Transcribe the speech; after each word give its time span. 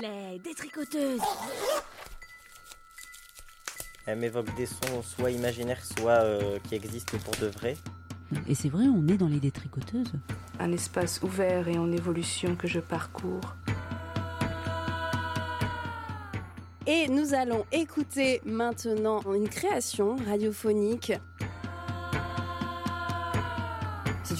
Les 0.00 0.38
détricoteuses. 0.38 1.20
Elle 4.06 4.18
m'évoque 4.18 4.54
des 4.56 4.66
sons 4.66 5.02
soit 5.02 5.30
imaginaires, 5.30 5.84
soit 5.84 6.22
euh, 6.22 6.58
qui 6.68 6.74
existent 6.74 7.18
pour 7.18 7.34
de 7.36 7.48
vrai. 7.48 7.76
Et 8.48 8.54
c'est 8.54 8.70
vrai, 8.70 8.84
on 8.84 9.06
est 9.08 9.18
dans 9.18 9.28
les 9.28 9.40
détricoteuses. 9.40 10.12
Un 10.58 10.72
espace 10.72 11.20
ouvert 11.22 11.68
et 11.68 11.76
en 11.76 11.92
évolution 11.92 12.56
que 12.56 12.66
je 12.66 12.80
parcours. 12.80 13.56
Et 16.86 17.08
nous 17.08 17.34
allons 17.34 17.66
écouter 17.70 18.40
maintenant 18.44 19.20
une 19.34 19.48
création 19.48 20.16
radiophonique. 20.16 21.12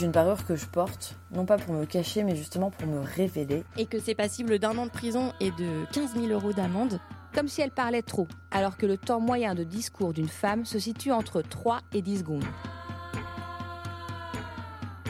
C'est 0.00 0.06
une 0.06 0.12
parure 0.12 0.46
que 0.46 0.56
je 0.56 0.64
porte, 0.64 1.14
non 1.30 1.44
pas 1.44 1.58
pour 1.58 1.74
me 1.74 1.84
cacher, 1.84 2.24
mais 2.24 2.34
justement 2.34 2.70
pour 2.70 2.88
me 2.88 3.00
révéler. 3.00 3.64
Et 3.76 3.84
que 3.84 4.00
c'est 4.00 4.14
passible 4.14 4.58
d'un 4.58 4.78
an 4.78 4.86
de 4.86 4.90
prison 4.90 5.34
et 5.40 5.50
de 5.50 5.84
15 5.92 6.14
000 6.14 6.28
euros 6.28 6.54
d'amende. 6.54 6.98
Comme 7.34 7.48
si 7.48 7.60
elle 7.60 7.70
parlait 7.70 8.00
trop, 8.00 8.26
alors 8.50 8.78
que 8.78 8.86
le 8.86 8.96
temps 8.96 9.20
moyen 9.20 9.54
de 9.54 9.62
discours 9.62 10.14
d'une 10.14 10.26
femme 10.26 10.64
se 10.64 10.78
situe 10.78 11.12
entre 11.12 11.42
3 11.42 11.80
et 11.92 12.00
10 12.00 12.20
secondes. 12.20 12.46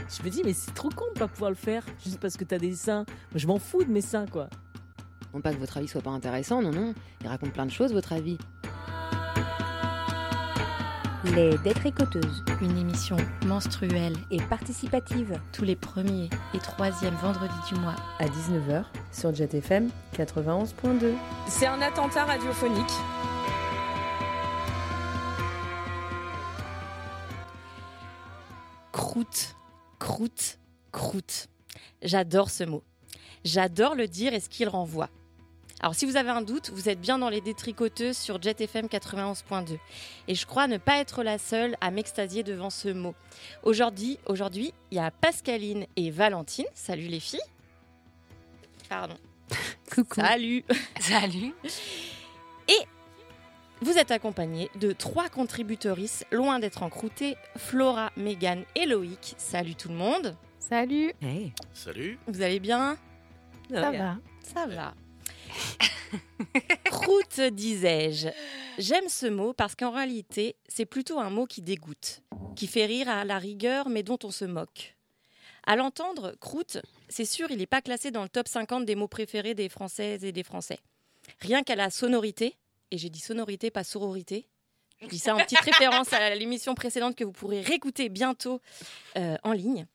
Je 0.08 0.24
me 0.24 0.28
dis, 0.28 0.42
mais 0.44 0.54
c'est 0.54 0.74
trop 0.74 0.88
con 0.88 1.04
de 1.14 1.20
pas 1.20 1.28
pouvoir 1.28 1.52
le 1.52 1.56
faire 1.56 1.84
juste 2.02 2.18
parce 2.18 2.36
que 2.36 2.42
t'as 2.42 2.58
des 2.58 2.74
seins. 2.74 3.04
Moi, 3.30 3.36
je 3.36 3.46
m'en 3.46 3.60
fous 3.60 3.84
de 3.84 3.92
mes 3.92 4.00
seins, 4.00 4.26
quoi. 4.26 4.48
Non 5.32 5.40
pas 5.40 5.52
que 5.52 5.58
votre 5.58 5.76
avis 5.76 5.86
soit 5.86 6.02
pas 6.02 6.10
intéressant, 6.10 6.62
non, 6.62 6.72
non. 6.72 6.94
Il 7.20 7.28
raconte 7.28 7.52
plein 7.52 7.66
de 7.66 7.70
choses, 7.70 7.92
votre 7.92 8.12
avis. 8.12 8.38
Les 11.24 11.58
Détricoteuses, 11.58 12.42
une 12.62 12.78
émission 12.78 13.18
menstruelle 13.44 14.14
et 14.30 14.40
participative 14.40 15.38
tous 15.52 15.64
les 15.64 15.76
premiers 15.76 16.30
et 16.54 16.58
troisièmes 16.58 17.14
vendredis 17.16 17.52
du 17.68 17.78
mois 17.78 17.94
À 18.18 18.24
19h 18.24 18.84
sur 19.12 19.34
Jet 19.34 19.52
FM 19.52 19.90
91.2. 20.16 21.12
C'est 21.46 21.66
un 21.66 21.82
attentat 21.82 22.24
radiophonique. 22.24 22.90
Croûte, 28.92 29.56
croûte, 29.98 30.58
croûte. 30.90 31.48
J'adore 32.00 32.48
ce 32.48 32.64
mot. 32.64 32.82
J'adore 33.44 33.94
le 33.94 34.08
dire 34.08 34.32
et 34.32 34.40
ce 34.40 34.48
qu'il 34.48 34.70
renvoie. 34.70 35.10
Alors 35.82 35.94
si 35.94 36.04
vous 36.04 36.16
avez 36.16 36.28
un 36.28 36.42
doute, 36.42 36.70
vous 36.74 36.90
êtes 36.90 37.00
bien 37.00 37.18
dans 37.18 37.30
les 37.30 37.40
détricoteuses 37.40 38.16
sur 38.16 38.40
Jet 38.40 38.60
FM 38.60 38.86
91.2. 38.86 39.78
Et 40.28 40.34
je 40.34 40.46
crois 40.46 40.66
ne 40.66 40.76
pas 40.76 40.98
être 40.98 41.22
la 41.22 41.38
seule 41.38 41.74
à 41.80 41.90
m'extasier 41.90 42.42
devant 42.42 42.68
ce 42.68 42.88
mot. 42.88 43.14
Aujourd'hui, 43.62 44.18
aujourd'hui, 44.26 44.74
il 44.90 44.98
y 44.98 45.00
a 45.00 45.10
Pascaline 45.10 45.86
et 45.96 46.10
Valentine. 46.10 46.66
Salut 46.74 47.06
les 47.06 47.20
filles. 47.20 47.40
Pardon. 48.90 49.16
Coucou. 49.94 50.20
Salut. 50.20 50.64
Salut. 51.00 51.54
Et 52.68 52.86
vous 53.80 53.96
êtes 53.96 54.10
accompagnés 54.10 54.70
de 54.78 54.92
trois 54.92 55.30
contributrices 55.30 56.26
loin 56.30 56.58
d'être 56.58 56.82
encroutées, 56.82 57.36
Flora, 57.56 58.10
Megan 58.18 58.64
et 58.74 58.84
Loïc. 58.84 59.34
Salut 59.38 59.76
tout 59.76 59.88
le 59.88 59.94
monde. 59.94 60.36
Salut. 60.58 61.14
Hey, 61.22 61.54
Salut. 61.72 62.18
Vous 62.26 62.42
allez 62.42 62.60
bien? 62.60 62.98
Ça 63.70 63.90
va. 63.90 64.18
Ça 64.42 64.66
va. 64.66 64.94
Croûte, 66.84 67.40
disais-je. 67.40 68.28
J'aime 68.78 69.08
ce 69.08 69.26
mot 69.26 69.52
parce 69.52 69.74
qu'en 69.74 69.90
réalité, 69.90 70.56
c'est 70.68 70.86
plutôt 70.86 71.18
un 71.18 71.30
mot 71.30 71.46
qui 71.46 71.62
dégoûte, 71.62 72.22
qui 72.56 72.66
fait 72.66 72.86
rire 72.86 73.08
à 73.08 73.24
la 73.24 73.38
rigueur, 73.38 73.88
mais 73.88 74.02
dont 74.02 74.18
on 74.24 74.30
se 74.30 74.44
moque. 74.44 74.96
À 75.66 75.76
l'entendre, 75.76 76.34
croûte, 76.40 76.78
c'est 77.08 77.24
sûr, 77.24 77.50
il 77.50 77.58
n'est 77.58 77.66
pas 77.66 77.82
classé 77.82 78.10
dans 78.10 78.22
le 78.22 78.28
top 78.28 78.48
50 78.48 78.84
des 78.84 78.94
mots 78.94 79.08
préférés 79.08 79.54
des 79.54 79.68
Françaises 79.68 80.24
et 80.24 80.32
des 80.32 80.42
Français. 80.42 80.78
Rien 81.40 81.62
qu'à 81.62 81.76
la 81.76 81.90
sonorité, 81.90 82.56
et 82.90 82.98
j'ai 82.98 83.10
dit 83.10 83.20
sonorité, 83.20 83.70
pas 83.70 83.84
sororité. 83.84 84.48
Je 85.02 85.06
dis 85.08 85.18
ça 85.18 85.34
en 85.34 85.38
petite 85.38 85.60
référence 85.64 86.12
à 86.12 86.34
l'émission 86.34 86.74
précédente 86.74 87.16
que 87.16 87.24
vous 87.24 87.32
pourrez 87.32 87.60
réécouter 87.60 88.08
bientôt 88.08 88.60
euh, 89.16 89.36
en 89.42 89.52
ligne. 89.52 89.86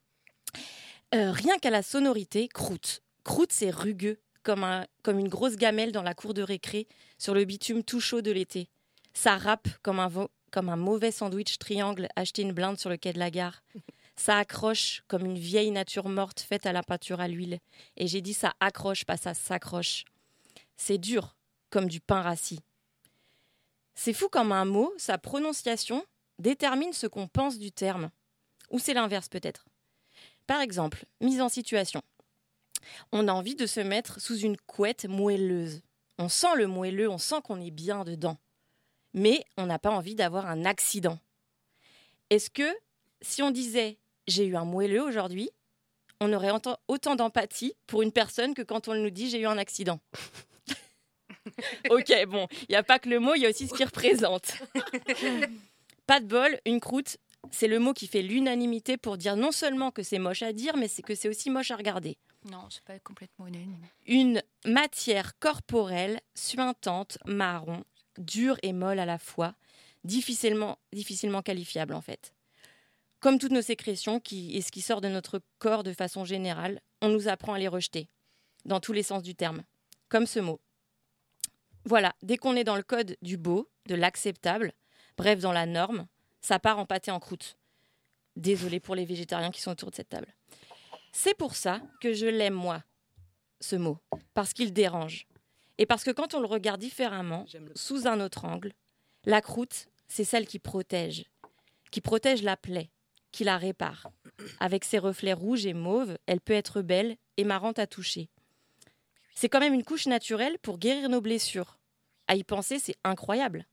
Euh, 1.14 1.32
rien 1.32 1.58
qu'à 1.58 1.70
la 1.70 1.84
sonorité, 1.84 2.48
croûte. 2.48 3.02
Croûte, 3.24 3.52
c'est 3.52 3.72
rugueux, 3.72 4.20
comme, 4.46 4.64
un- 4.64 4.86
comme 5.04 5.20
une 5.20 5.28
grosse 5.28 5.58
gamelle 5.58 5.92
dans 5.92 6.04
la 6.04 6.14
cour 6.14 6.34
de 6.34 6.42
récré, 6.42 6.88
sur 7.18 7.34
le 7.34 7.44
bitume 7.44 7.84
tout 7.84 8.00
chaud 8.00 8.22
de 8.22 8.32
l'été. 8.32 8.70
Ça 9.14 9.38
râpe 9.38 9.68
comme 9.82 10.00
un, 10.00 10.10
comme 10.52 10.70
un 10.70 10.76
mauvais 10.78 11.12
sandwich 11.12 11.58
triangle 11.58 12.08
acheté 12.16 12.44
une 12.44 12.54
blinde 12.54 12.80
sur 12.80 12.90
le 12.90 12.98
quai 12.98 13.12
de 13.12 13.20
la 13.20 13.32
gare. 13.32 13.64
Ça 14.16 14.38
accroche 14.38 15.04
comme 15.08 15.26
une 15.26 15.38
vieille 15.38 15.72
nature 15.72 16.08
morte 16.08 16.40
faite 16.40 16.66
à 16.66 16.72
la 16.72 16.84
peinture 16.84 17.20
à 17.20 17.28
l'huile. 17.28 17.60
Et 17.98 18.08
j'ai 18.08 18.22
dit 18.22 18.34
ça 18.34 18.54
accroche, 18.62 19.04
pas 19.04 19.18
ça 19.18 19.34
s'accroche. 19.34 20.06
C'est 20.78 20.98
dur, 20.98 21.36
comme 21.70 21.90
du 21.90 22.00
pain 22.00 22.22
rassis. 22.22 22.60
C'est 23.96 24.14
fou 24.14 24.30
comme 24.30 24.52
un 24.52 24.66
mot, 24.66 24.94
sa 24.98 25.18
prononciation 25.18 26.06
détermine 26.40 26.94
ce 26.94 27.08
qu'on 27.08 27.28
pense 27.28 27.58
du 27.58 27.72
terme. 27.72 28.10
Ou 28.70 28.80
c'est 28.80 28.94
l'inverse 28.94 29.30
peut-être. 29.30 29.66
Par 30.48 30.62
exemple, 30.62 31.06
mise 31.22 31.42
en 31.42 31.50
situation. 31.50 32.02
On 33.12 33.28
a 33.28 33.34
envie 33.34 33.56
de 33.56 33.66
se 33.66 33.80
mettre 33.80 34.20
sous 34.22 34.38
une 34.38 34.58
couette 34.58 35.06
moelleuse. 35.06 35.82
On 36.18 36.30
sent 36.30 36.56
le 36.56 36.68
moelleux, 36.68 37.10
on 37.10 37.18
sent 37.18 37.42
qu'on 37.44 37.62
est 37.62 37.72
bien 37.72 38.04
dedans. 38.04 38.38
Mais 39.14 39.44
on 39.58 39.66
n'a 39.66 39.80
pas 39.80 39.92
envie 39.92 40.16
d'avoir 40.16 40.48
un 40.48 40.66
accident. 40.66 41.20
Est-ce 42.30 42.50
que 42.50 42.70
si 43.22 43.42
on 43.44 43.52
disait 43.52 43.98
j'ai 44.28 44.46
eu 44.46 44.56
un 44.56 44.66
moelleux 44.66 45.04
aujourd'hui, 45.04 45.50
on 46.22 46.34
aurait 46.34 46.52
autant- 46.88 47.16
d'empathie 47.16 47.74
pour 47.88 48.02
une 48.02 48.12
personne 48.12 48.54
que 48.54 48.62
quand 48.62 48.88
on 48.88 48.96
nous 48.96 49.10
dit 49.10 49.30
j'ai 49.30 49.40
eu 49.40 49.46
un 49.48 49.58
accident? 49.58 50.00
Ok, 51.90 52.12
bon, 52.28 52.48
il 52.62 52.72
n'y 52.72 52.76
a 52.76 52.84
pas 52.84 52.98
que 53.00 53.08
le 53.08 53.20
mot, 53.20 53.36
il 53.36 53.42
y 53.44 53.46
a 53.46 53.50
aussi 53.50 53.68
ce 53.68 53.74
qu'il 53.74 53.86
représente. 53.86 54.54
pas 56.08 56.20
de 56.20 56.26
bol, 56.26 56.60
une 56.66 56.80
croûte, 56.80 57.18
c'est 57.52 57.68
le 57.68 57.78
mot 57.80 57.94
qui 57.94 58.08
fait 58.08 58.24
l'unanimité 58.24 58.98
pour 58.98 59.16
dire 59.18 59.36
non 59.36 59.52
seulement 59.52 59.92
que 59.92 60.02
c'est 60.04 60.18
moche 60.20 60.42
à 60.42 60.54
dire, 60.54 60.76
mais 60.76 60.88
c'est 60.88 61.04
que 61.04 61.14
c'est 61.16 61.30
aussi 61.30 61.50
moche 61.52 61.70
à 61.72 61.76
regarder. 61.76 62.18
Non, 62.46 62.68
c'est 62.70 62.84
pas 62.84 63.00
complètement 63.00 63.48
unanime. 63.48 63.88
Une 64.06 64.42
matière 64.66 65.38
corporelle 65.40 66.22
suintante, 66.36 67.18
marron, 67.26 67.84
dure 68.18 68.58
et 68.62 68.72
molle 68.72 69.00
à 69.00 69.06
la 69.06 69.18
fois, 69.18 69.56
difficilement, 70.04 70.78
difficilement 70.94 71.42
qualifiable 71.42 71.96
en 71.96 72.02
fait. 72.02 72.34
Comme 73.20 73.40
toutes 73.40 73.52
nos 73.52 73.64
sécrétions 73.64 74.20
qui, 74.20 74.56
et 74.56 74.62
ce 74.62 74.72
qui 74.72 74.82
sort 74.82 75.02
de 75.02 75.08
notre 75.08 75.42
corps 75.58 75.84
de 75.84 75.94
façon 75.94 76.26
générale, 76.26 76.82
on 77.02 77.10
nous 77.10 77.28
apprend 77.28 77.54
à 77.54 77.60
les 77.60 77.68
rejeter, 77.68 78.10
dans 78.66 78.80
tous 78.80 78.94
les 78.94 79.04
sens 79.04 79.24
du 79.24 79.34
terme, 79.34 79.64
comme 80.10 80.28
ce 80.28 80.40
mot. 80.40 80.62
Voilà, 81.86 82.14
dès 82.22 82.38
qu'on 82.38 82.56
est 82.56 82.64
dans 82.64 82.76
le 82.76 82.84
code 82.84 83.18
du 83.24 83.38
beau, 83.38 83.68
de 83.88 83.96
l'acceptable, 83.96 84.74
bref 85.18 85.40
dans 85.40 85.52
la 85.52 85.66
norme, 85.66 86.08
ça 86.42 86.60
part 86.60 86.78
en 86.78 86.86
pâté 86.86 87.10
en 87.10 87.20
croûte. 87.20 87.58
Désolé 88.36 88.80
pour 88.80 88.96
les 88.96 89.06
végétariens 89.06 89.52
qui 89.52 89.62
sont 89.62 89.72
autour 89.72 89.90
de 89.90 89.96
cette 89.96 90.10
table. 90.10 90.28
C'est 91.18 91.34
pour 91.34 91.56
ça 91.56 91.82
que 92.02 92.14
je 92.14 92.26
l'aime 92.26 92.54
moi, 92.54 92.84
ce 93.62 93.78
mot, 93.78 94.00
parce 94.34 94.52
qu'il 94.52 94.74
dérange. 94.74 95.28
Et 95.78 95.86
parce 95.86 96.04
que 96.04 96.12
quand 96.12 96.34
on 96.34 96.42
le 96.42 96.46
regarde 96.46 96.82
différemment, 96.82 97.46
sous 97.74 98.06
un 98.06 98.20
autre 98.20 98.44
angle, 98.44 98.74
la 99.24 99.40
croûte, 99.42 99.88
c'est 100.10 100.26
celle 100.26 100.46
qui 100.46 100.60
protège, 100.60 101.24
qui 101.90 102.02
protège 102.02 102.44
la 102.44 102.58
plaie, 102.58 102.92
qui 103.32 103.46
la 103.46 103.58
répare. 103.58 104.12
Avec 104.60 104.84
ses 104.84 105.00
reflets 105.00 105.34
rouges 105.34 105.66
et 105.66 105.74
mauves, 105.74 106.18
elle 106.26 106.42
peut 106.42 106.54
être 106.54 106.82
belle 106.82 107.16
et 107.38 107.46
marrante 107.46 107.80
à 107.80 107.88
toucher. 107.88 108.30
C'est 109.36 109.48
quand 109.48 109.62
même 109.62 109.74
une 109.74 109.86
couche 109.86 110.08
naturelle 110.08 110.60
pour 110.60 110.78
guérir 110.78 111.08
nos 111.08 111.22
blessures. 111.22 111.80
À 112.28 112.36
y 112.36 112.44
penser, 112.44 112.78
c'est 112.78 112.98
incroyable. 113.06 113.66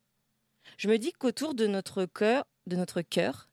Je 0.79 0.89
me 0.89 0.97
dis 0.97 1.13
qu'autour 1.13 1.55
de 1.55 1.67
notre 1.67 2.05
cœur, 2.05 2.47
de 2.69 2.77
notre 2.77 3.03
cœur, 3.03 3.51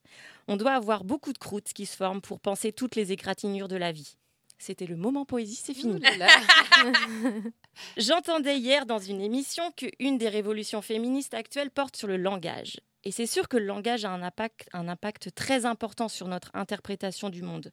on 0.50 0.58
doit 0.58 0.74
avoir 0.74 1.04
beaucoup 1.04 1.32
de 1.32 1.38
croûtes 1.38 1.74
qui 1.74 1.86
se 1.86 1.96
forment 1.96 2.22
pour 2.22 2.40
penser 2.40 2.74
toutes 2.74 2.96
les 2.96 3.12
égratignures 3.12 3.68
de 3.68 3.76
la 3.76 3.92
vie. 3.92 4.18
C'était 4.58 4.88
le 4.88 4.96
moment 4.96 5.24
poésie, 5.24 5.62
c'est 5.64 5.76
fini. 5.76 6.02
J'entendais 7.98 8.58
hier 8.58 8.88
dans 8.88 8.98
une 8.98 9.22
émission 9.22 9.72
qu'une 9.72 10.18
des 10.18 10.28
révolutions 10.28 10.82
féministes 10.82 11.36
actuelles 11.36 11.70
porte 11.70 11.96
sur 11.96 12.08
le 12.08 12.18
langage. 12.18 12.82
Et 13.04 13.12
c'est 13.12 13.28
sûr 13.28 13.48
que 13.48 13.58
le 13.58 13.66
langage 13.66 14.06
a 14.06 14.10
un 14.10 14.24
impact, 14.24 14.68
un 14.74 14.88
impact 14.88 15.36
très 15.36 15.68
important 15.68 16.10
sur 16.10 16.28
notre 16.28 16.50
interprétation 16.56 17.30
du 17.30 17.44
monde. 17.44 17.72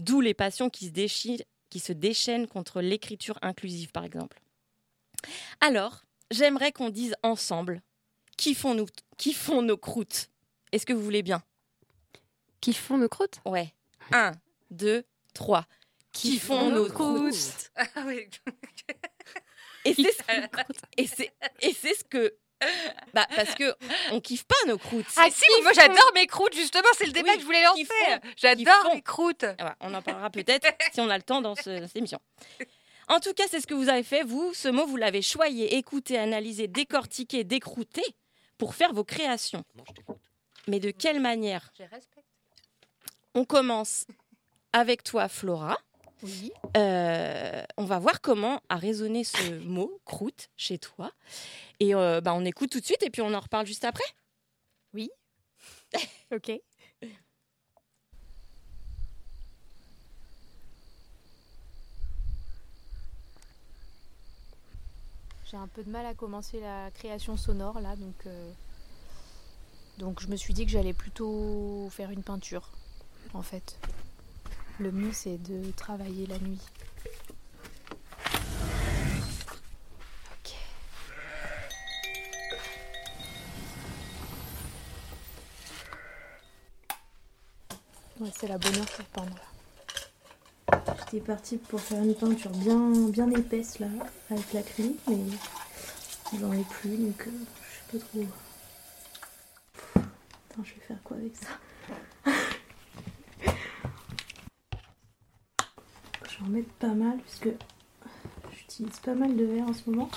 D'où 0.00 0.20
les 0.20 0.34
passions 0.34 0.68
qui 0.68 0.86
se, 0.86 0.90
déchirent, 0.90 1.44
qui 1.70 1.78
se 1.78 1.92
déchaînent 1.92 2.48
contre 2.48 2.80
l'écriture 2.80 3.38
inclusive, 3.40 3.92
par 3.92 4.04
exemple. 4.04 4.40
Alors, 5.60 6.02
j'aimerais 6.32 6.72
qu'on 6.72 6.90
dise 6.90 7.14
ensemble 7.22 7.82
qui 8.36 8.54
font, 8.54 8.74
nous, 8.74 8.86
qui 9.16 9.32
font 9.32 9.62
nos 9.62 9.76
croûtes? 9.76 10.28
Est-ce 10.72 10.84
que 10.84 10.92
vous 10.92 11.04
voulez 11.04 11.22
bien? 11.22 11.42
Qui 12.60 12.72
font 12.74 12.98
nos 12.98 13.08
croûtes 13.08 13.40
Ouais. 13.44 13.72
Un, 14.12 14.32
deux, 14.70 15.04
trois. 15.34 15.66
Qui, 16.12 16.38
font 16.38 16.70
nos 16.70 16.88
croûtes 16.88 17.70
Ah 17.76 17.86
oui. 18.06 18.28
Et 19.84 19.94
c'est 19.94 20.12
ce, 20.12 20.22
et 20.98 21.06
c'est- 21.06 21.32
et 21.62 21.72
c'est 21.72 21.94
ce 21.94 22.04
que. 22.04 22.34
Bah, 23.14 23.26
parce 23.34 23.54
que 23.54 23.74
on 24.12 24.20
kiffe 24.20 24.44
pas 24.44 24.54
nos 24.66 24.76
croûtes. 24.76 25.06
Ah 25.16 25.28
si, 25.30 25.42
moi 25.62 25.72
j'adore 25.72 26.10
mes 26.14 26.26
croûtes, 26.26 26.54
justement, 26.54 26.88
c'est 26.98 27.06
le 27.06 27.12
débat 27.12 27.30
Oui, 27.30 27.36
que 27.36 27.40
je 27.40 27.46
voulais 27.46 27.64
qui 27.74 27.84
lancer. 27.84 28.20
J'adore 28.36 28.90
mes 28.94 29.00
croûtes. 29.00 29.44
Ah 29.44 29.54
bah, 29.58 29.76
on 29.80 29.94
en 29.94 30.02
parlera 30.02 30.28
peut-être 30.28 30.68
si 30.92 31.00
on 31.00 31.08
a 31.08 31.16
le 31.16 31.22
temps 31.22 31.40
dans 31.40 31.54
ce- 31.54 31.62
cette 31.86 31.96
émission. 31.96 32.20
En 33.08 33.20
tout 33.20 33.32
cas, 33.32 33.44
c'est 33.50 33.60
ce 33.62 33.66
que 33.66 33.72
vous 33.72 33.88
avez 33.88 34.02
fait. 34.02 34.22
Vous, 34.22 34.52
ce 34.52 34.68
mot, 34.68 34.84
vous 34.84 34.96
l'avez 34.98 35.22
choyé, 35.22 35.76
écouté, 35.76 36.18
analysé, 36.18 36.68
décortiqué, 36.68 37.42
décrouté 37.44 38.02
pour 38.58 38.74
faire 38.74 38.92
vos 38.92 39.04
créations. 39.04 39.64
Mais 40.68 40.78
de 40.78 40.90
quelle 40.90 41.20
manière? 41.20 41.72
On 43.34 43.44
commence 43.44 44.06
avec 44.72 45.04
toi, 45.04 45.28
Flora. 45.28 45.78
Oui. 46.22 46.52
Euh, 46.76 47.62
on 47.76 47.84
va 47.84 47.98
voir 47.98 48.20
comment 48.20 48.60
a 48.68 48.76
résonné 48.76 49.24
ce 49.24 49.58
mot, 49.64 50.00
croûte, 50.04 50.50
chez 50.56 50.78
toi. 50.78 51.12
Et 51.78 51.94
euh, 51.94 52.20
bah, 52.20 52.34
on 52.34 52.44
écoute 52.44 52.70
tout 52.70 52.80
de 52.80 52.84
suite 52.84 53.02
et 53.02 53.10
puis 53.10 53.22
on 53.22 53.32
en 53.32 53.40
reparle 53.40 53.66
juste 53.66 53.84
après. 53.84 54.04
Oui. 54.94 55.10
ok. 56.34 56.60
J'ai 65.50 65.56
un 65.56 65.66
peu 65.68 65.82
de 65.82 65.90
mal 65.90 66.06
à 66.06 66.14
commencer 66.14 66.60
la 66.60 66.92
création 66.92 67.36
sonore 67.36 67.80
là, 67.80 67.96
donc, 67.96 68.14
euh, 68.26 68.52
donc 69.98 70.20
je 70.20 70.28
me 70.28 70.36
suis 70.36 70.54
dit 70.54 70.64
que 70.64 70.70
j'allais 70.70 70.92
plutôt 70.92 71.88
faire 71.90 72.10
une 72.10 72.22
peinture 72.22 72.70
en 73.34 73.42
fait. 73.42 73.78
Le 74.78 74.90
mieux 74.92 75.12
c'est 75.12 75.38
de 75.38 75.70
travailler 75.72 76.26
la 76.26 76.38
nuit. 76.38 76.60
Ok. 80.32 80.54
Ouais, 88.20 88.30
c'est 88.38 88.48
la 88.48 88.58
bonne 88.58 88.76
heure 88.76 88.86
pour 88.86 89.04
peindre 89.06 89.34
là. 89.36 89.42
J'étais 91.12 91.20
partie 91.26 91.56
pour 91.56 91.80
faire 91.80 92.02
une 92.02 92.14
peinture 92.14 92.50
bien, 92.52 93.08
bien 93.08 93.30
épaisse 93.32 93.80
là, 93.80 93.88
avec 94.30 94.52
l'acrylique, 94.52 95.00
mais 95.08 95.18
j'en 96.38 96.52
ai 96.52 96.62
plus 96.62 96.96
donc 96.96 97.26
euh, 97.26 97.30
je 97.90 97.98
sais 97.98 97.98
pas 97.98 98.06
trop. 98.06 98.26
Attends, 99.96 100.64
je 100.64 100.74
vais 100.74 100.80
faire 100.86 101.02
quoi 101.02 101.16
avec 101.16 101.34
ça 101.36 101.48
Je 106.22 106.28
vais 106.28 106.28
en 106.28 106.38
mettre 106.50 106.70
pas 106.74 106.94
mal 106.94 107.18
puisque 107.18 107.50
j'utilise 108.52 108.98
pas 109.00 109.14
mal 109.14 109.36
de 109.36 109.44
verre 109.44 109.66
en 109.66 109.72
ce 109.72 109.90
moment. 109.90 110.10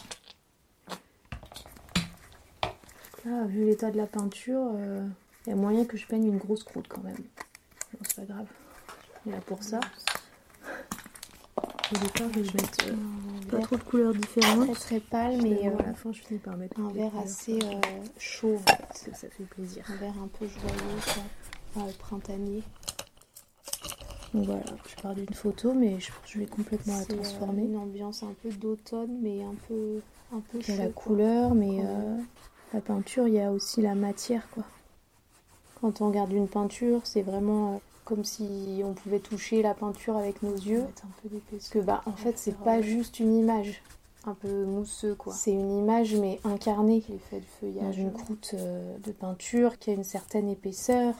Là, 3.26 3.46
vu 3.46 3.66
l'état 3.66 3.90
de 3.90 3.98
la 3.98 4.08
peinture, 4.08 4.72
il 5.46 5.50
y 5.50 5.54
a 5.54 5.56
moyen 5.56 5.86
que 5.86 5.96
je 5.96 6.06
peigne 6.06 6.28
une 6.28 6.38
grosse 6.38 6.64
croûte 6.64 6.88
quand 6.90 7.04
même. 7.04 7.16
Bon, 7.94 8.00
c'est 8.04 8.16
pas 8.16 8.34
grave. 8.34 8.48
On 9.26 9.30
est 9.30 9.34
là 9.34 9.42
pour 9.46 9.64
ça. 9.64 9.80
Au 11.94 11.98
départ, 11.98 12.28
je 12.34 12.40
vais 12.40 12.54
mettre 12.54 12.88
euh, 12.88 13.52
pas 13.52 13.60
trop 13.60 13.76
de 13.76 13.84
couleurs 13.84 14.14
différentes. 14.14 14.74
Très 14.74 14.86
très 14.86 15.00
pâle, 15.00 15.42
mais 15.44 15.68
euh, 15.68 15.78
à 15.80 15.88
la 15.88 15.94
fin, 15.94 16.12
je 16.12 16.22
finis 16.22 16.40
par 16.40 16.58
mettre 16.58 16.80
un 16.80 16.90
couleurs 16.90 17.12
assez 17.24 17.60
euh. 17.62 18.58
Parce 18.66 19.04
que 19.04 19.16
ça 19.16 19.28
fait 19.30 19.44
plaisir. 19.44 19.84
Un 19.90 19.96
vert 19.98 20.14
un 20.24 20.28
peu 20.28 20.48
joyeux, 20.48 21.24
quoi. 21.74 21.84
Printanier. 22.00 22.64
Donc 24.34 24.46
voilà, 24.46 24.64
je 24.88 25.02
pars 25.02 25.14
d'une 25.14 25.34
photo, 25.34 25.74
mais 25.74 26.00
je 26.00 26.12
je 26.26 26.40
vais 26.40 26.46
complètement 26.48 26.96
la 26.96 27.02
euh, 27.02 27.06
transformer. 27.06 27.64
une 27.64 27.78
ambiance 27.78 28.24
un 28.24 28.34
peu 28.42 28.50
d'automne, 28.50 29.20
mais 29.22 29.44
un 29.44 29.54
peu, 29.68 30.02
un 30.34 30.40
peu 30.40 30.60
Il 30.68 30.70
y 30.70 30.72
a 30.80 30.86
la 30.86 30.90
quoi. 30.90 31.04
couleur, 31.04 31.54
mais 31.54 31.80
euh, 31.84 32.18
la 32.74 32.82
peinture, 32.82 33.28
il 33.28 33.36
y 33.36 33.40
a 33.40 33.52
aussi 33.52 33.82
la 33.82 33.94
matière, 33.96 34.50
quoi. 34.52 34.64
Quand 35.82 36.02
on 36.02 36.08
regarde 36.08 36.32
une 36.32 36.48
peinture, 36.48 37.02
c'est 37.04 37.22
vraiment 37.22 37.76
euh, 37.76 37.78
comme 38.06 38.24
si 38.24 38.82
on 38.84 38.94
pouvait 38.94 39.20
toucher 39.20 39.62
la 39.62 39.74
peinture 39.74 40.18
avec 40.18 40.42
nos 40.42 40.56
yeux. 40.56 40.82
Un 41.04 41.30
peu. 41.30 41.36
Parce 41.52 41.70
que 41.70 41.80
bah 41.80 42.02
en 42.06 42.14
fait, 42.14 42.38
c'est 42.38 42.58
pas 42.58 42.82
juste 42.82 43.20
une 43.20 43.36
image. 43.36 43.82
un 44.26 44.34
peu 44.34 44.64
mousseux, 44.66 45.14
quoi. 45.16 45.34
C'est 45.34 45.52
une 45.52 45.78
image, 45.78 46.16
mais 46.16 46.40
incarnée. 46.46 47.04
L'effet 47.10 47.38
de 47.38 47.42
dans 47.42 47.82
feuillage. 47.82 47.98
une 48.00 48.12
croûte 48.14 48.52
euh, 48.56 48.98
de 49.06 49.12
peinture 49.12 49.78
qui 49.78 49.90
a 49.92 49.94
une 49.94 50.04
certaine 50.06 50.50
épaisseur, 50.50 51.14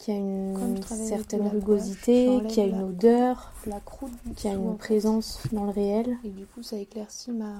qui 0.00 0.12
a 0.12 0.16
une 0.16 0.82
certaine 0.82 1.44
de 1.44 1.48
rugosité, 1.50 2.40
qui 2.48 2.60
a 2.60 2.64
une 2.64 2.82
odeur, 2.82 3.52
la 3.66 3.80
croûte 3.80 4.12
qui 4.34 4.48
a 4.48 4.54
une 4.54 4.76
présence 4.78 5.42
dans 5.52 5.64
le 5.64 5.70
réel. 5.70 6.16
Et 6.24 6.30
du 6.30 6.46
coup, 6.46 6.62
ça 6.62 6.78
éclaircit 6.78 7.30
ma 7.32 7.56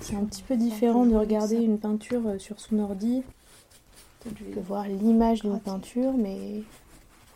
C'est 0.00 0.14
un 0.14 0.24
petit 0.24 0.42
peu 0.42 0.56
différent 0.56 1.06
de 1.06 1.16
regarder 1.16 1.56
une 1.56 1.78
peinture 1.78 2.26
euh, 2.26 2.38
sur 2.38 2.60
son 2.60 2.78
ordi 2.80 3.22
que 4.22 4.60
voir 4.60 4.86
l'image 4.86 5.40
d'une 5.40 5.60
peinture, 5.60 6.12
mais 6.12 6.62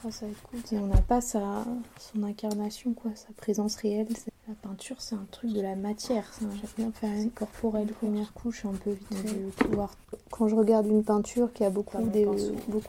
Ah, 0.04 0.10
ça 0.10 0.26
on 0.72 0.86
n'a 0.86 1.00
pas 1.00 1.22
sa, 1.22 1.64
son 1.98 2.22
incarnation, 2.22 2.92
quoi, 2.92 3.12
sa 3.14 3.32
présence 3.34 3.76
réelle. 3.76 4.08
La 4.48 4.54
peinture, 4.54 4.96
c'est 4.98 5.14
un 5.14 5.24
truc 5.30 5.52
de 5.52 5.60
la 5.60 5.76
matière. 5.76 6.24
J'aime 6.40 6.50
bien 6.76 6.90
faire 6.92 7.12
une 7.16 7.30
corporelle, 7.30 7.86
première 7.86 8.32
couche, 8.34 8.64
un 8.64 8.72
peu 8.72 8.90
vite 8.90 9.14
fait. 9.14 9.34
de 9.38 9.50
pouvoir- 9.50 9.94
Quand 10.32 10.48
je 10.48 10.56
regarde 10.56 10.86
une 10.88 11.04
peinture 11.04 11.52
qui 11.52 11.62
a 11.64 11.70
beaucoup 11.70 11.98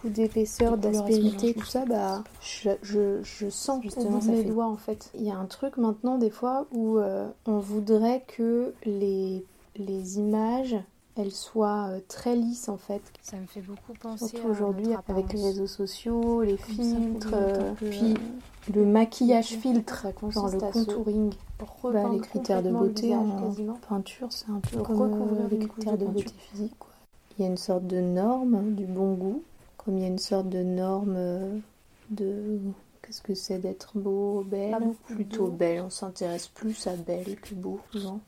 d'épaisseur, 0.09 0.77
d'aspérité, 0.77 1.53
tout 1.53 1.63
ça, 1.65 1.85
bah, 1.85 2.23
je, 2.41 2.71
je, 2.81 3.21
je 3.21 3.49
sens 3.49 3.83
Justement, 3.83 4.05
justement 4.05 4.21
ça 4.21 4.31
mes 4.31 4.43
fait- 4.43 4.49
doigts 4.49 4.65
en 4.65 4.77
fait. 4.77 5.11
Il 5.13 5.23
y 5.23 5.29
a 5.29 5.35
un 5.37 5.45
truc 5.45 5.77
maintenant 5.77 6.17
des 6.17 6.31
fois 6.31 6.65
où 6.71 6.97
euh, 6.97 7.27
on 7.45 7.59
voudrait 7.59 8.23
que 8.27 8.73
les, 8.85 9.45
les 9.75 10.17
images 10.17 10.75
elles 11.15 11.31
soient 11.31 11.87
euh, 11.89 11.99
très 12.07 12.35
lisses 12.35 12.69
en 12.69 12.77
fait. 12.77 13.01
Ça 13.21 13.37
me 13.37 13.45
fait 13.45 13.61
beaucoup 13.61 13.93
penser 13.93 14.27
Surtout 14.27 14.49
aujourd'hui 14.49 14.87
avec 15.07 15.33
les 15.33 15.43
réseaux 15.43 15.67
sociaux, 15.67 16.41
les 16.41 16.57
filtres, 16.57 17.33
euh, 17.33 17.73
puis 17.75 18.13
euh, 18.13 18.73
le 18.73 18.85
maquillage 18.85 19.47
filtre, 19.57 20.07
genre 20.29 20.49
le 20.49 20.59
contouring. 20.59 21.33
Bah, 21.83 22.09
les 22.11 22.19
critères 22.19 22.61
de 22.61 22.71
beauté 22.71 23.15
en 23.15 23.39
quasiment. 23.39 23.79
peinture, 23.87 24.27
c'est 24.31 24.49
un 24.49 24.59
peu 24.59 24.81
comme 24.81 25.01
recouvrir 25.01 25.47
les 25.47 25.65
critères 25.65 25.97
de 25.97 26.05
de 26.05 26.11
beauté 26.11 26.33
physique. 26.37 26.73
quoi. 26.77 26.89
Il 27.37 27.43
y 27.43 27.45
a 27.45 27.49
une 27.49 27.57
sorte 27.57 27.87
de 27.87 28.01
norme 28.01 28.55
hein, 28.55 28.63
du 28.63 28.85
bon 28.85 29.13
goût, 29.13 29.43
comme 29.77 29.97
il 29.97 30.01
y 30.01 30.05
a 30.05 30.09
une 30.09 30.19
sorte 30.19 30.49
de 30.49 30.61
norme 30.61 31.61
de 32.09 32.59
qu'est-ce 33.01 33.21
que 33.21 33.33
c'est 33.33 33.59
d'être 33.59 33.91
beau, 33.95 34.43
belle, 34.45 34.75
plutôt 35.05 35.45
beau. 35.45 35.51
belle. 35.51 35.81
On 35.85 35.89
s'intéresse 35.89 36.49
plus 36.49 36.85
à 36.87 36.97
belle 36.97 37.37
que 37.39 37.55
beau 37.55 37.79
souvent. 37.93 38.19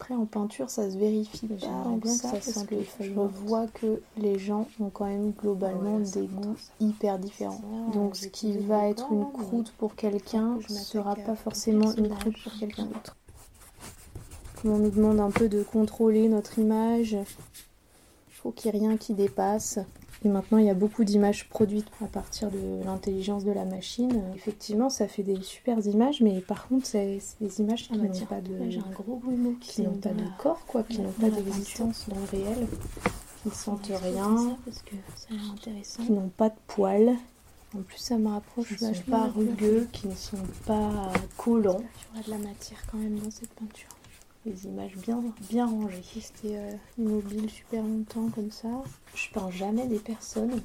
Après 0.00 0.14
en 0.14 0.26
peinture, 0.26 0.70
ça 0.70 0.88
se 0.88 0.96
vérifie 0.96 1.48
pas 1.48 1.54
J'aimerais 1.58 1.96
bien 1.96 2.12
que 2.12 2.20
ça 2.20 2.28
ça 2.28 2.30
parce 2.34 2.50
sente 2.52 2.66
que 2.68 2.76
les 2.76 2.86
je 3.00 3.10
vois 3.12 3.66
que 3.66 4.00
les 4.16 4.38
gens 4.38 4.68
ont 4.78 4.90
quand 4.90 5.06
même 5.06 5.32
globalement 5.32 5.96
Ouais, 5.96 6.10
des 6.12 6.26
goûts 6.28 6.54
hyper 6.78 7.18
différents. 7.18 7.90
Donc 7.92 8.14
ce 8.14 8.28
qui 8.28 8.56
va 8.58 8.88
être 8.88 9.10
une 9.10 9.30
croûte 9.32 9.72
pour 9.76 9.96
quelqu'un 9.96 10.54
m'attaque 10.54 10.70
sera 10.70 11.16
pas 11.16 11.34
forcément 11.34 11.92
une 11.96 12.08
croûte 12.10 12.36
pour 12.44 12.52
quelqu'un 12.60 12.84
d'autre. 12.86 13.16
On 14.64 14.78
nous 14.78 14.90
demande 14.90 15.18
un 15.18 15.30
peu 15.30 15.48
de 15.48 15.64
contrôler 15.64 16.28
notre 16.28 16.60
image, 16.60 17.12
il 17.12 18.34
faut 18.34 18.52
qu'il 18.52 18.70
n'y 18.70 18.76
ait 18.76 18.88
rien 18.88 18.96
qui 18.96 19.14
dépasse. 19.14 19.80
Et 20.24 20.28
maintenant, 20.28 20.58
il 20.58 20.64
y 20.64 20.70
a 20.70 20.74
beaucoup 20.74 21.04
d'images 21.04 21.48
produites 21.48 21.86
à 22.02 22.06
partir 22.06 22.50
de 22.50 22.84
l'intelligence 22.84 23.44
de 23.44 23.52
la 23.52 23.64
machine. 23.64 24.22
Effectivement, 24.34 24.90
ça 24.90 25.06
fait 25.06 25.22
des 25.22 25.40
super 25.42 25.78
images, 25.86 26.20
mais 26.20 26.40
par 26.40 26.66
contre, 26.66 26.86
c'est 26.86 27.20
des 27.40 27.60
images 27.60 27.84
qui 27.88 27.90
Ah 27.94 27.98
bah 27.98 28.08
n'ont 28.08 28.26
pas 28.26 28.40
de, 28.40 28.54
là, 28.54 28.82
un 28.86 28.92
gros 28.92 29.22
qui 29.60 29.70
qui 29.70 29.82
n'ont 29.82 29.92
pas 29.94 30.08
de 30.10 30.24
corps, 30.38 30.64
quoi, 30.66 30.82
qui 30.82 31.00
n'ont 31.00 31.12
pas 31.12 31.30
d'existence 31.30 32.06
dans 32.08 32.16
le 32.16 32.24
réel, 32.42 32.66
qui 33.42 33.48
ne 33.48 33.54
sentent 33.54 33.92
rien, 34.02 34.56
parce 34.64 34.82
que 34.82 34.96
ça 35.16 35.28
a 35.30 35.34
l'air 35.34 35.52
intéressant. 35.52 36.02
qui 36.04 36.12
n'ont 36.12 36.30
pas 36.30 36.48
de 36.48 36.56
poils. 36.66 37.14
En 37.76 37.82
plus, 37.82 37.98
ça 37.98 38.16
me 38.16 38.28
rapproche 38.28 38.68
Qui 38.68 38.78
sont 38.78 38.86
vachement 38.88 39.18
pas 39.18 39.26
rugueux, 39.28 39.88
qui 39.92 40.08
ne 40.08 40.14
sont 40.14 40.38
pas 40.66 41.12
collants. 41.36 41.82
Il 42.14 42.18
y 42.18 42.20
aura 42.20 42.26
de 42.26 42.30
la 42.42 42.48
matière 42.48 42.82
quand 42.90 42.98
même 42.98 43.18
dans 43.18 43.30
cette 43.30 43.50
peinture. 43.50 43.88
Des 44.46 44.64
images 44.66 44.96
bien, 44.96 45.22
bien 45.50 45.66
rangées. 45.66 46.02
Rester 46.14 46.58
euh, 46.58 46.72
immobile 46.98 47.50
super 47.50 47.82
longtemps 47.82 48.28
comme 48.30 48.50
ça. 48.50 48.68
Je 49.14 49.30
peins 49.30 49.50
jamais 49.50 49.86
des 49.86 49.98
personnes. 49.98 50.62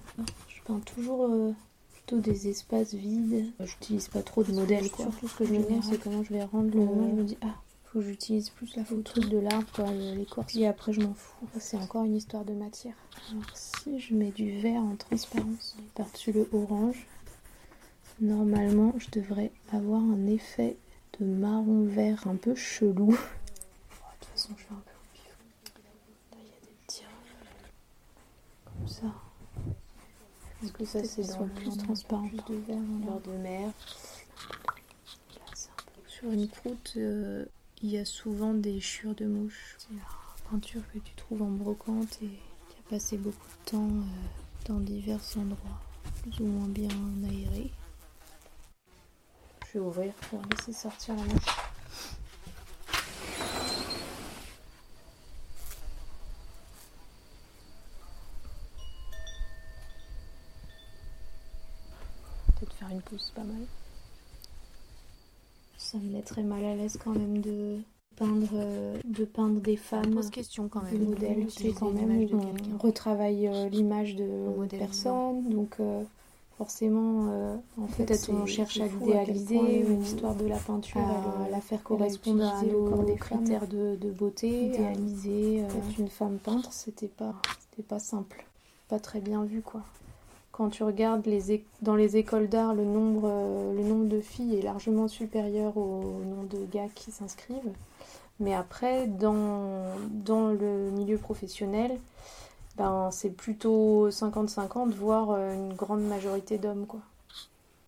Je 0.47 0.61
peins 0.63 0.79
toujours 0.79 1.23
euh, 1.25 1.51
plutôt 1.91 2.19
des 2.19 2.47
espaces 2.47 2.93
vides. 2.93 3.51
J'utilise 3.59 4.07
pas 4.07 4.21
trop 4.21 4.43
de 4.43 4.53
modèles. 4.53 4.89
Quoi. 4.89 5.05
Surtout 5.05 5.27
ce 5.27 5.35
que 5.37 5.45
je 5.45 5.53
me 5.53 5.63
dis, 5.63 5.85
c'est 5.87 5.97
comment 6.01 6.23
je 6.23 6.31
vais 6.33 6.43
rendre 6.43 6.69
le. 6.73 6.85
Moment, 6.85 7.09
je 7.09 7.15
me 7.15 7.23
dis, 7.23 7.37
ah, 7.41 7.55
faut 7.85 7.99
que 7.99 8.05
j'utilise 8.05 8.49
plus 8.51 8.75
la 8.75 8.85
photo 8.85 9.19
de 9.19 9.37
l'arbre, 9.39 9.65
le- 9.91 10.15
l'écorce. 10.15 10.55
Et 10.55 10.65
après, 10.67 10.93
je 10.93 11.01
m'en 11.01 11.13
fous. 11.13 11.45
C'est 11.59 11.77
encore 11.77 12.05
une 12.05 12.15
histoire 12.15 12.45
de 12.45 12.53
matière. 12.53 12.95
Alors, 13.31 13.43
si 13.53 13.99
je 13.99 14.13
mets 14.15 14.31
du 14.31 14.59
vert 14.59 14.81
en 14.81 14.95
transparence 14.95 15.75
par-dessus 15.95 16.31
le 16.31 16.47
orange, 16.53 17.05
normalement, 18.21 18.93
je 18.97 19.07
devrais 19.19 19.51
avoir 19.71 19.99
un 20.01 20.27
effet 20.27 20.77
de 21.19 21.25
marron 21.25 21.83
vert 21.83 22.27
un 22.27 22.35
peu 22.35 22.55
chelou. 22.55 23.17
Façon, 24.43 24.55
je 24.57 24.63
fais 24.63 24.73
un 24.73 24.75
peu 24.75 24.91
au 24.91 25.13
pif. 25.13 25.38
Là, 26.33 26.38
il 26.38 26.39
y 26.39 26.51
a 26.51 26.59
des 26.65 26.75
petits. 26.85 27.03
Comme 28.65 28.88
ça. 28.89 29.05
Est-ce 30.62 30.71
que 30.73 30.83
ça, 30.85 31.03
c'est 31.05 31.23
dans 31.38 31.45
le 31.45 31.50
plus 31.53 31.77
transparent 31.77 32.27
Plus 32.27 32.38
de 32.38 32.73
dans 32.73 33.03
Fleur 33.05 33.21
de 33.21 33.31
mer. 33.38 33.67
Là, 33.67 35.45
c'est 35.53 35.69
un 35.69 35.75
peu- 35.95 36.09
Sur 36.09 36.29
une 36.31 36.50
croûte, 36.50 36.93
euh, 36.97 37.45
il 37.81 37.91
y 37.91 37.97
a 37.97 38.03
souvent 38.03 38.53
des 38.53 38.81
chures 38.81 39.15
de 39.15 39.25
mouches. 39.25 39.75
C'est 39.77 39.93
la 39.93 40.50
peinture 40.51 40.81
que 40.93 41.00
tu 41.00 41.15
trouves 41.15 41.41
en 41.43 41.51
brocante 41.51 42.17
et 42.21 42.27
qui 42.27 42.77
a 42.85 42.89
passé 42.89 43.15
beaucoup 43.17 43.47
de 43.65 43.69
temps 43.71 43.88
euh, 43.88 44.67
dans 44.67 44.81
divers 44.81 45.21
endroits, 45.38 45.79
plus 46.21 46.38
ou 46.41 46.47
moins 46.47 46.67
bien 46.67 46.89
aérés. 47.29 47.71
Je 49.67 49.79
vais 49.79 49.85
ouvrir 49.85 50.13
pour 50.29 50.41
laisser 50.51 50.73
sortir 50.73 51.15
la 51.15 51.23
mouche. 51.23 51.62
C'est 63.17 63.34
pas 63.34 63.43
mal. 63.43 63.63
Ça 65.77 65.98
me 65.98 66.12
mettrait 66.12 66.43
mal 66.43 66.63
à 66.63 66.75
l'aise 66.75 66.98
quand 67.03 67.12
même 67.12 67.41
de 67.41 67.77
peindre, 68.15 68.48
euh, 68.53 68.98
de 69.05 69.25
peindre 69.25 69.60
des 69.60 69.75
femmes. 69.75 70.13
pose 70.13 70.29
question 70.29 70.67
quand 70.67 70.82
même. 70.84 70.98
Des 70.98 71.05
modèles, 71.05 71.46
c'est 71.50 71.74
quand 71.74 71.91
même 71.91 72.27
on 72.74 72.77
retravaille 72.77 73.48
euh, 73.48 73.70
l'image 73.70 74.15
de 74.15 74.67
personne, 74.70 75.50
donc 75.50 75.75
euh, 75.79 76.03
forcément, 76.58 77.27
euh, 77.29 77.55
en 77.82 77.88
fait, 77.88 78.05
peut-être 78.05 78.29
on 78.32 78.46
cherche 78.46 78.79
à 78.79 78.88
l'idéaliser, 78.88 79.84
ou 79.86 80.00
l'histoire 80.00 80.36
de 80.36 80.46
la 80.46 80.58
peinture, 80.58 81.01
à 81.01 81.46
à 81.46 81.50
la 81.50 81.62
faire 81.62 81.84
correspondre 81.84 82.46
à 82.46 82.63
nos 82.63 83.03
des 83.03 83.15
critères 83.15 83.67
de, 83.67 83.96
de 83.96 84.12
beauté, 84.12 84.67
idéaliser, 84.67 85.63
une 85.98 86.10
femme 86.10 86.38
peintre, 86.38 86.72
c'était 86.72 87.08
pas, 87.08 87.36
c'était 87.60 87.88
pas 87.88 88.00
simple, 88.00 88.46
pas 88.88 89.00
très 89.00 89.20
bien 89.20 89.43
vu 89.43 89.62
quoi. 89.62 89.82
Quand 90.53 90.69
tu 90.69 90.83
regardes 90.83 91.25
les 91.25 91.65
dans 91.81 91.95
les 91.95 92.15
écoles 92.15 92.48
d'art, 92.48 92.75
le 92.75 92.86
nombre, 92.86 93.24
euh, 93.25 93.74
le 93.74 93.81
nombre 93.81 94.07
de 94.07 94.22
filles 94.22 94.60
est 94.60 94.62
largement 94.62 95.07
supérieur 95.07 95.75
au 95.77 96.22
nombre 96.24 96.48
de 96.48 96.63
gars 96.72 96.89
qui 96.93 97.12
s'inscrivent. 97.12 97.74
Mais 98.39 98.53
après, 98.53 99.07
dans, 99.07 99.81
le 100.27 100.91
milieu 100.91 101.17
professionnel, 101.17 102.00
ben, 102.77 103.10
c'est 103.12 103.31
plutôt 103.31 104.10
50-50, 104.10 104.91
voire 104.91 105.31
euh, 105.31 105.55
une 105.55 105.74
grande 105.74 106.03
majorité 106.03 106.60
d'hommes. 106.60 106.86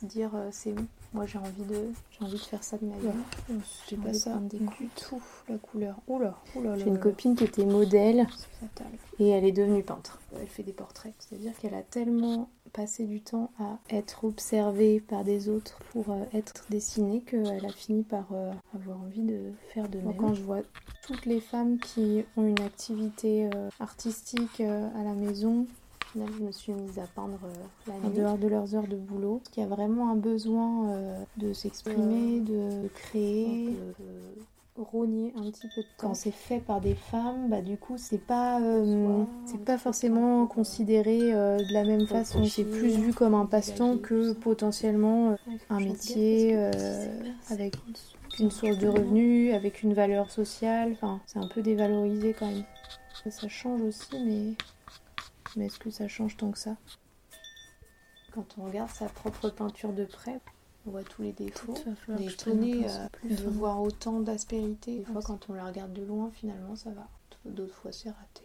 Dire, 0.02 0.32
euh, 0.34 0.50
c'est 0.52 0.74
moi 1.16 1.26
j'ai 1.26 1.40
envie, 1.40 1.64
de, 1.64 1.88
j'ai 2.12 2.26
envie 2.26 2.34
de 2.34 2.38
faire 2.40 2.64
ça 2.64 2.78
de 2.78 2.86
ma 2.86 2.96
vie. 2.98 3.08
C'est 3.48 3.90
J'ai 3.90 3.98
pas 3.98 4.14
ça 4.14 4.36
des 4.36 4.60
du 4.60 4.66
coups. 4.66 5.08
tout, 5.08 5.24
la 5.48 5.58
couleur. 5.58 5.96
Oula, 6.08 6.36
oula, 6.56 6.78
J'ai 6.78 6.88
une 6.88 7.00
copine 7.00 7.36
qui 7.36 7.46
était 7.46 7.66
modèle 7.66 8.28
et 9.20 9.30
elle 9.30 9.46
est 9.46 9.52
devenue 9.54 9.82
peintre. 9.82 10.20
Elle 10.40 10.48
fait 10.48 10.64
des 10.64 10.74
portraits. 10.74 11.14
C'est-à-dire 11.20 11.54
qu'elle 11.58 11.74
a 11.74 11.82
tellement 11.84 12.50
passé 12.74 13.06
du 13.06 13.22
temps 13.22 13.52
à 13.60 13.78
être 13.90 14.26
observée 14.26 15.00
par 15.00 15.24
des 15.24 15.48
autres 15.48 15.80
pour 15.92 16.10
euh, 16.10 16.24
être 16.34 16.66
dessinée 16.70 17.22
qu'elle 17.22 17.66
a 17.66 17.70
fini 17.70 18.04
par 18.04 18.26
euh, 18.34 18.52
avoir 18.76 19.00
envie 19.00 19.24
de 19.24 19.52
faire 19.74 19.88
de 19.88 20.00
même. 20.00 20.18
Quand 20.18 20.34
je 20.34 20.42
vois 20.42 20.60
toutes 21.08 21.26
les 21.26 21.40
femmes 21.40 21.80
qui 21.80 22.26
ont 22.36 22.46
une 22.46 22.60
activité 22.60 23.50
euh, 23.54 23.70
artistique 23.80 24.60
à 24.60 25.04
la 25.04 25.14
maison, 25.14 25.66
final, 26.16 26.30
je 26.40 26.44
me 26.46 26.52
suis 26.52 26.72
mise 26.74 26.98
à 26.98 27.08
peindre 27.14 27.40
euh, 27.44 27.54
la 27.88 27.94
nuit. 27.94 28.06
En 28.06 28.10
dehors 28.10 28.38
de 28.38 28.48
leurs 28.48 28.74
heures 28.76 28.88
de 28.88 28.96
boulot, 28.96 29.42
qui 29.52 29.62
a 29.62 29.68
vraiment 29.68 30.10
un 30.10 30.16
besoin 30.16 30.92
euh, 30.92 31.24
de 31.38 31.52
s'exprimer, 31.54 32.40
de 32.40 32.88
créer, 32.94 33.76
de 34.78 34.82
rogner 34.82 35.34
un 35.38 35.50
petit 35.52 35.68
peu 35.74 35.82
de 35.82 35.88
temps. 35.98 36.08
Quand 36.10 36.14
c'est 36.14 36.32
fait 36.32 36.60
par 36.60 36.82
des 36.82 36.96
femmes, 36.96 37.50
bah 37.50 37.62
du 37.62 37.78
coup 37.78 37.96
c'est 37.98 38.20
pas 38.20 38.62
euh, 38.62 39.24
c'est 39.46 39.64
pas 39.64 39.78
forcément 39.78 40.48
considéré 40.48 41.34
euh, 41.34 41.58
de 41.58 41.74
la 41.74 41.84
même 41.84 42.08
façon. 42.08 42.44
C'est 42.46 42.66
plus 42.66 42.98
vu 42.98 43.14
comme 43.14 43.36
un 43.36 43.46
passe-temps 43.46 43.98
que 43.98 44.34
potentiellement 44.34 45.32
euh, 45.32 45.36
un 45.70 45.80
métier 45.80 46.52
euh, 46.56 46.72
avec 47.50 47.78
une 48.40 48.52
source 48.52 48.78
de 48.78 48.88
revenus, 48.88 49.54
avec 49.54 49.82
une 49.84 49.94
valeur 49.94 50.30
sociale. 50.30 50.92
Enfin, 50.94 51.22
c'est 51.26 51.40
un 51.40 51.48
peu 51.48 51.62
dévalorisé 51.62 52.36
quand 52.38 52.48
même. 52.48 52.64
Ça 53.30 53.48
change 53.48 53.82
aussi, 53.82 54.10
mais 54.24 54.54
mais 55.56 55.68
est-ce 55.68 55.80
que 55.80 55.90
ça 55.90 56.08
change 56.08 56.38
tant 56.38 56.52
que 56.52 56.58
ça 56.58 56.76
Quand 58.34 58.46
on 58.58 58.66
regarde 58.66 58.90
sa 58.90 59.08
propre 59.08 59.50
peinture 59.50 59.94
de 59.94 60.06
près, 60.06 60.40
on 60.88 60.92
voit 60.92 61.04
tous 61.04 61.24
les 61.24 61.32
défauts. 61.32 61.74
On 62.08 62.18
est 62.18 62.26
étonné 62.26 62.86
de 63.24 63.50
voir 63.50 63.82
autant 63.82 64.20
d'aspérité. 64.20 65.00
Des 65.00 65.06
fois, 65.06 65.22
quand 65.22 65.50
on 65.50 65.54
la 65.54 65.66
regarde 65.66 65.94
de 65.94 66.04
loin, 66.04 66.30
finalement, 66.32 66.76
ça 66.76 66.92
va. 66.92 67.08
D'autres 67.46 67.74
fois, 67.76 67.92
c'est 67.92 68.10
raté. 68.10 68.44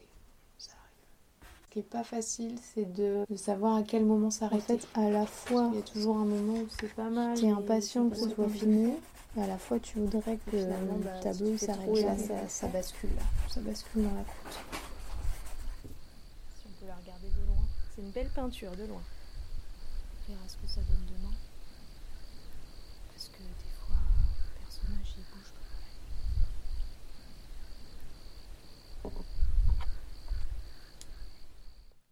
Ça 0.58 0.72
arrive. 0.72 1.50
Ce 1.64 1.70
qui 1.70 1.78
est 1.78 1.82
pas 1.82 2.04
facile, 2.04 2.58
c'est 2.62 2.90
de, 2.92 3.24
de 3.28 3.36
savoir 3.36 3.76
à 3.76 3.82
quel 3.82 4.04
moment 4.04 4.30
s'arrêter. 4.30 4.74
En 4.74 4.78
fait, 4.78 4.88
à 4.94 5.10
la 5.10 5.26
fois, 5.26 5.70
il 5.72 5.76
y 5.76 5.82
a 5.82 5.84
toujours 5.84 6.16
un 6.16 6.24
moment 6.24 6.58
où 6.58 6.66
c'est 6.80 6.94
pas 6.94 7.08
mal. 7.08 7.36
Tu 7.38 7.46
es 7.46 7.50
impatient 7.50 8.08
que 8.08 8.16
ce 8.16 8.28
soit 8.28 8.48
fini. 8.48 8.92
Et 9.36 9.42
à 9.42 9.46
la 9.46 9.58
fois, 9.58 9.78
tu 9.78 9.98
voudrais 9.98 10.38
que 10.38 10.50
finalement, 10.50 10.96
le 10.96 11.04
bah, 11.04 11.20
tableau 11.20 11.56
s'arrête 11.56 12.02
là. 12.02 12.18
Ça, 12.18 12.48
ça 12.48 12.66
bascule 12.68 13.10
là. 13.14 13.22
Ça 13.48 13.60
bascule 13.60 14.02
dans 14.02 14.14
la 14.14 14.24
croûte. 14.24 14.58
Si 16.58 16.66
on 16.66 16.80
peut 16.80 16.88
la 16.88 16.96
regarder 16.96 17.28
de 17.28 17.46
loin. 17.46 17.62
C'est 18.00 18.06
une 18.06 18.12
belle 18.12 18.30
peinture 18.30 18.74
de 18.76 18.86
loin. 18.86 19.02
On 19.02 20.32
verra 20.32 20.48
ce 20.48 20.56
que 20.56 20.66
ça 20.66 20.80
donne 20.80 21.04
demain. 21.06 21.34
Parce 23.12 23.28
que 23.28 23.42
des 23.42 23.74
fois, 23.84 23.96
le 24.46 24.64
personnage 24.64 25.16
il 25.18 25.24
bouge 25.34 25.52
pas. 29.02 29.10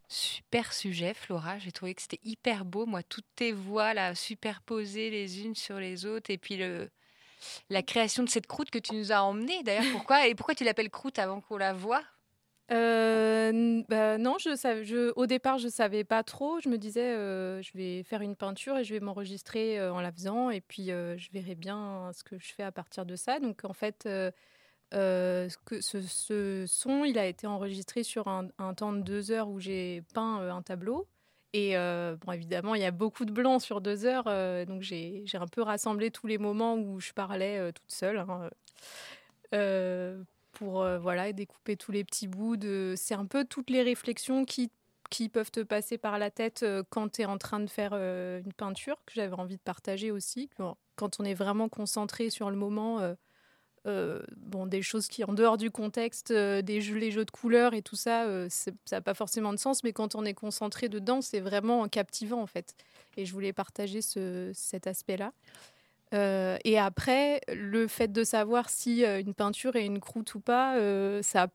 Super 0.08 0.74
sujet, 0.74 1.14
Flora. 1.14 1.58
J'ai 1.58 1.72
trouvé 1.72 1.94
que 1.94 2.02
c'était 2.02 2.20
hyper 2.22 2.66
beau. 2.66 2.84
Moi, 2.84 3.02
toutes 3.02 3.24
tes 3.34 3.52
voix 3.52 3.94
là, 3.94 4.14
superposées 4.14 5.08
les 5.08 5.40
unes 5.40 5.54
sur 5.54 5.78
les 5.78 6.04
autres. 6.04 6.30
Et 6.30 6.36
puis 6.36 6.58
le, 6.58 6.90
la 7.70 7.82
création 7.82 8.22
de 8.22 8.28
cette 8.28 8.46
croûte 8.46 8.70
que 8.70 8.78
tu 8.78 8.94
nous 8.94 9.10
as 9.10 9.22
emmenée. 9.22 9.62
D'ailleurs, 9.62 9.90
pourquoi 9.92 10.26
Et 10.26 10.34
pourquoi 10.34 10.54
tu 10.54 10.64
l'appelles 10.64 10.90
croûte 10.90 11.18
avant 11.18 11.40
qu'on 11.40 11.56
la 11.56 11.72
voie? 11.72 12.04
Euh, 12.70 13.82
bah, 13.88 14.18
non, 14.18 14.36
au 15.16 15.26
départ, 15.26 15.58
je 15.58 15.68
savais 15.68 16.04
pas 16.04 16.22
trop. 16.22 16.60
Je 16.60 16.68
me 16.68 16.76
disais, 16.76 17.14
euh, 17.14 17.62
je 17.62 17.70
vais 17.74 18.02
faire 18.02 18.20
une 18.20 18.36
peinture 18.36 18.76
et 18.76 18.84
je 18.84 18.92
vais 18.94 19.00
m'enregistrer 19.00 19.78
euh, 19.78 19.92
en 19.92 20.00
la 20.00 20.12
faisant, 20.12 20.50
et 20.50 20.60
puis 20.60 20.88
je 20.88 21.30
verrai 21.32 21.54
bien 21.54 22.10
ce 22.12 22.22
que 22.24 22.38
je 22.38 22.52
fais 22.52 22.62
à 22.62 22.72
partir 22.72 23.06
de 23.06 23.16
ça. 23.16 23.40
Donc, 23.40 23.64
en 23.64 23.72
fait, 23.72 24.08
ce, 24.92 26.64
son, 26.66 27.04
il 27.04 27.18
a 27.18 27.26
été 27.26 27.46
enregistré 27.46 28.02
sur 28.02 28.28
un, 28.28 28.48
temps 28.74 28.92
de 28.92 29.00
deux 29.00 29.30
heures 29.30 29.48
où 29.48 29.60
j'ai 29.60 30.02
peint 30.14 30.48
un 30.50 30.62
tableau. 30.62 31.06
Et 31.54 31.74
bon, 31.74 32.32
évidemment, 32.32 32.74
il 32.74 32.82
y 32.82 32.84
a 32.84 32.90
beaucoup 32.90 33.24
de 33.24 33.32
blanc 33.32 33.58
sur 33.58 33.80
deux 33.80 34.04
heures, 34.04 34.24
donc 34.66 34.82
j'ai 34.82 35.24
un 35.34 35.46
peu 35.46 35.62
rassemblé 35.62 36.10
tous 36.10 36.26
les 36.26 36.36
moments 36.38 36.74
où 36.74 37.00
je 37.00 37.12
parlais 37.14 37.72
toute 37.72 37.90
seule. 37.90 38.18
hein, 38.18 38.50
pour 40.58 40.82
euh, 40.82 40.98
voilà 40.98 41.32
découper 41.32 41.76
tous 41.76 41.92
les 41.92 42.02
petits 42.02 42.26
bouts 42.26 42.56
de 42.56 42.94
c'est 42.96 43.14
un 43.14 43.26
peu 43.26 43.44
toutes 43.44 43.70
les 43.70 43.82
réflexions 43.82 44.44
qui 44.44 44.70
qui 45.08 45.28
peuvent 45.28 45.52
te 45.52 45.60
passer 45.60 45.96
par 45.96 46.18
la 46.18 46.30
tête 46.30 46.64
euh, 46.64 46.82
quand 46.90 47.12
tu 47.12 47.22
es 47.22 47.24
en 47.24 47.38
train 47.38 47.60
de 47.60 47.70
faire 47.70 47.92
euh, 47.94 48.40
une 48.44 48.52
peinture 48.52 48.96
que 49.06 49.14
j'avais 49.14 49.34
envie 49.34 49.56
de 49.56 49.62
partager 49.62 50.10
aussi. 50.10 50.50
Quand, 50.96 51.20
on 51.20 51.24
est 51.24 51.34
vraiment 51.34 51.68
concentré 51.68 52.28
sur 52.28 52.50
le 52.50 52.56
moment 52.56 53.00
bon 54.36 54.66
des 54.66 54.82
choses 54.82 55.08
qui 55.08 55.24
en 55.24 55.32
dehors 55.32 55.56
du 55.56 55.70
contexte 55.70 56.30
des 56.30 56.80
jeux 56.82 56.98
les 56.98 57.10
jeux 57.10 57.24
de 57.24 57.30
couleurs 57.30 57.72
et 57.72 57.80
tout 57.80 57.96
ça 57.96 58.26
ça 58.50 58.72
n'a 58.92 59.00
pas 59.00 59.14
forcément 59.14 59.54
de 59.54 59.58
sens 59.58 59.82
mais 59.82 59.94
quand 59.94 60.14
on 60.14 60.26
est 60.26 60.34
concentré 60.34 60.90
dedans 60.90 61.22
c'est 61.22 61.40
vraiment 61.40 61.88
captivant 61.88 62.42
en 62.42 62.46
fait. 62.46 62.74
Et 63.16 63.24
je 63.24 63.32
voulais 63.32 63.54
partager 63.54 64.02
ce, 64.02 64.50
cet 64.52 64.88
aspect 64.88 65.16
là 65.16 65.32
euh, 66.14 66.56
et 66.64 66.78
après, 66.78 67.40
le 67.48 67.86
fait 67.86 68.08
de 68.08 68.24
savoir 68.24 68.70
si 68.70 69.04
euh, 69.04 69.20
une 69.20 69.34
peinture 69.34 69.76
est 69.76 69.84
une 69.84 70.00
croûte 70.00 70.34
ou 70.34 70.40
pas, 70.40 70.76
euh, 70.76 71.22
ça, 71.22 71.48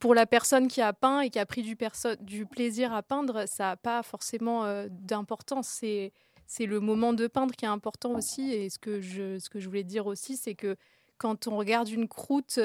pour 0.00 0.14
la 0.14 0.26
personne 0.26 0.68
qui 0.68 0.80
a 0.80 0.92
peint 0.92 1.20
et 1.20 1.30
qui 1.30 1.38
a 1.38 1.46
pris 1.46 1.62
du, 1.62 2.46
plaisir 2.46 2.92
à 2.92 3.02
peindre, 3.02 3.46
ça 3.46 3.64
n'a 3.64 3.76
pas 3.76 4.02
forcément 4.02 4.64
d'importance. 4.90 5.68
C'est, 5.68 6.12
le 6.60 6.80
moment 6.80 7.12
de 7.12 7.26
peindre 7.26 7.54
qui 7.54 7.64
est 7.64 7.68
important 7.68 8.14
aussi. 8.14 8.52
Et 8.52 8.68
ce 8.68 8.78
que 8.78 9.00
je, 9.00 9.38
ce 9.38 9.48
que 9.48 9.60
je 9.60 9.68
voulais 9.68 9.84
dire 9.84 10.06
aussi, 10.06 10.36
c'est 10.36 10.54
que 10.54 10.76
quand 11.16 11.46
on 11.46 11.56
regarde 11.56 11.88
une 11.88 12.08
croûte 12.08 12.58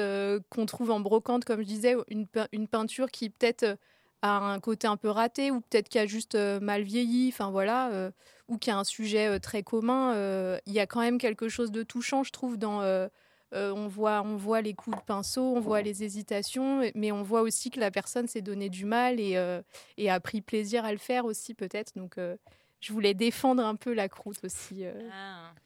qu'on 0.50 0.66
trouve 0.66 0.90
en 0.90 1.00
brocante, 1.00 1.44
comme 1.44 1.60
je 1.60 1.66
disais, 1.66 1.96
une, 2.08 2.26
une 2.52 2.68
peinture 2.68 3.10
qui 3.10 3.30
peut-être 3.30 3.78
a 4.20 4.36
un 4.36 4.60
côté 4.60 4.86
un 4.86 4.98
peu 4.98 5.08
raté 5.08 5.50
ou 5.50 5.62
peut-être 5.62 5.88
qui 5.88 5.98
a 5.98 6.04
juste 6.04 6.34
mal 6.34 6.82
vieilli, 6.82 7.30
enfin 7.32 7.50
voilà, 7.50 8.10
ou 8.50 8.58
qui 8.58 8.70
a 8.70 8.76
un 8.76 8.84
sujet 8.84 9.26
euh, 9.28 9.38
très 9.38 9.62
commun, 9.62 10.12
euh, 10.14 10.58
il 10.66 10.74
y 10.74 10.80
a 10.80 10.86
quand 10.86 11.00
même 11.00 11.16
quelque 11.18 11.48
chose 11.48 11.70
de 11.72 11.82
touchant, 11.82 12.22
je 12.24 12.32
trouve, 12.32 12.58
dans... 12.58 12.82
euh, 12.82 13.08
euh, 13.52 13.72
on, 13.72 13.88
voit, 13.88 14.22
on 14.24 14.36
voit 14.36 14.60
les 14.60 14.74
coups 14.74 14.96
de 14.96 15.02
pinceau, 15.02 15.42
on 15.56 15.60
voit 15.60 15.82
les 15.82 16.04
hésitations, 16.04 16.88
mais 16.94 17.10
on 17.10 17.22
voit 17.24 17.40
aussi 17.42 17.70
que 17.70 17.80
la 17.80 17.90
personne 17.90 18.28
s'est 18.28 18.42
donné 18.42 18.68
du 18.68 18.84
mal 18.84 19.18
et, 19.18 19.36
euh, 19.36 19.60
et 19.96 20.08
a 20.08 20.20
pris 20.20 20.40
plaisir 20.40 20.84
à 20.84 20.92
le 20.92 20.98
faire 20.98 21.24
aussi 21.24 21.54
peut-être. 21.54 21.92
Donc 21.96 22.16
euh, 22.16 22.36
je 22.80 22.92
voulais 22.92 23.12
défendre 23.12 23.64
un 23.64 23.74
peu 23.74 23.92
la 23.92 24.08
croûte 24.08 24.38
aussi. 24.44 24.84
euh, 24.84 24.92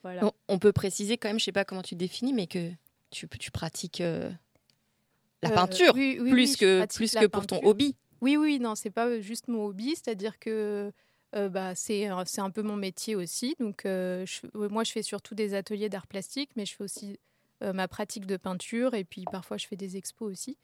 voilà. 0.03 0.25
On, 0.25 0.33
on 0.49 0.59
peut 0.59 0.73
préciser 0.73 1.19
quand 1.19 1.29
même, 1.29 1.39
je 1.39 1.45
sais 1.45 1.53
pas 1.53 1.67
comment 1.67 1.83
tu 1.83 1.95
définis, 1.95 2.33
mais 2.33 2.47
que 2.47 2.71
tu, 3.11 3.29
tu 3.29 3.51
pratiques 3.51 4.01
euh, 4.01 4.31
la 5.43 5.51
Euh, 5.51 5.55
peinture 5.55 5.93
oui, 5.95 6.17
oui, 6.23 6.31
plus 6.31 6.51
oui, 6.53 6.57
que, 6.57 6.87
plus 6.97 7.15
que 7.15 7.27
pour 7.27 7.47
ton 7.47 7.61
hobby. 7.65 7.97
Oui, 8.23 8.39
oui, 8.39 8.61
non, 8.61 8.75
c'est 8.77 8.89
pas 8.91 9.21
juste 9.21 9.49
mon 9.49 9.67
hobby, 9.67 9.91
c'est-à-dire 9.91 10.39
que 10.39 10.91
euh, 11.35 11.49
bah, 11.49 11.75
c'est 11.75 12.11
euh, 12.11 12.23
c'est 12.27 12.41
un 12.41 12.51
peu 12.51 12.63
mon 12.63 12.77
métier 12.77 13.17
aussi. 13.17 13.57
Donc, 13.61 13.87
euh, 13.87 14.25
je- 14.27 14.47
moi, 14.69 14.85
je 14.85 14.93
fais 14.93 15.03
surtout 15.03 15.35
des 15.35 15.55
ateliers 15.55 15.89
d'art 15.89 16.07
plastique, 16.07 16.51
mais 16.57 16.65
je 16.67 16.75
fais 16.77 16.85
aussi 16.85 17.19
euh, 17.63 17.73
ma 17.73 17.87
pratique 17.89 18.27
de 18.27 18.37
peinture 18.37 18.95
et 18.95 19.05
puis 19.05 19.25
parfois 19.31 19.57
je 19.57 19.67
fais 19.67 19.77
des 19.77 19.97
expos 19.97 20.31
aussi. 20.31 20.57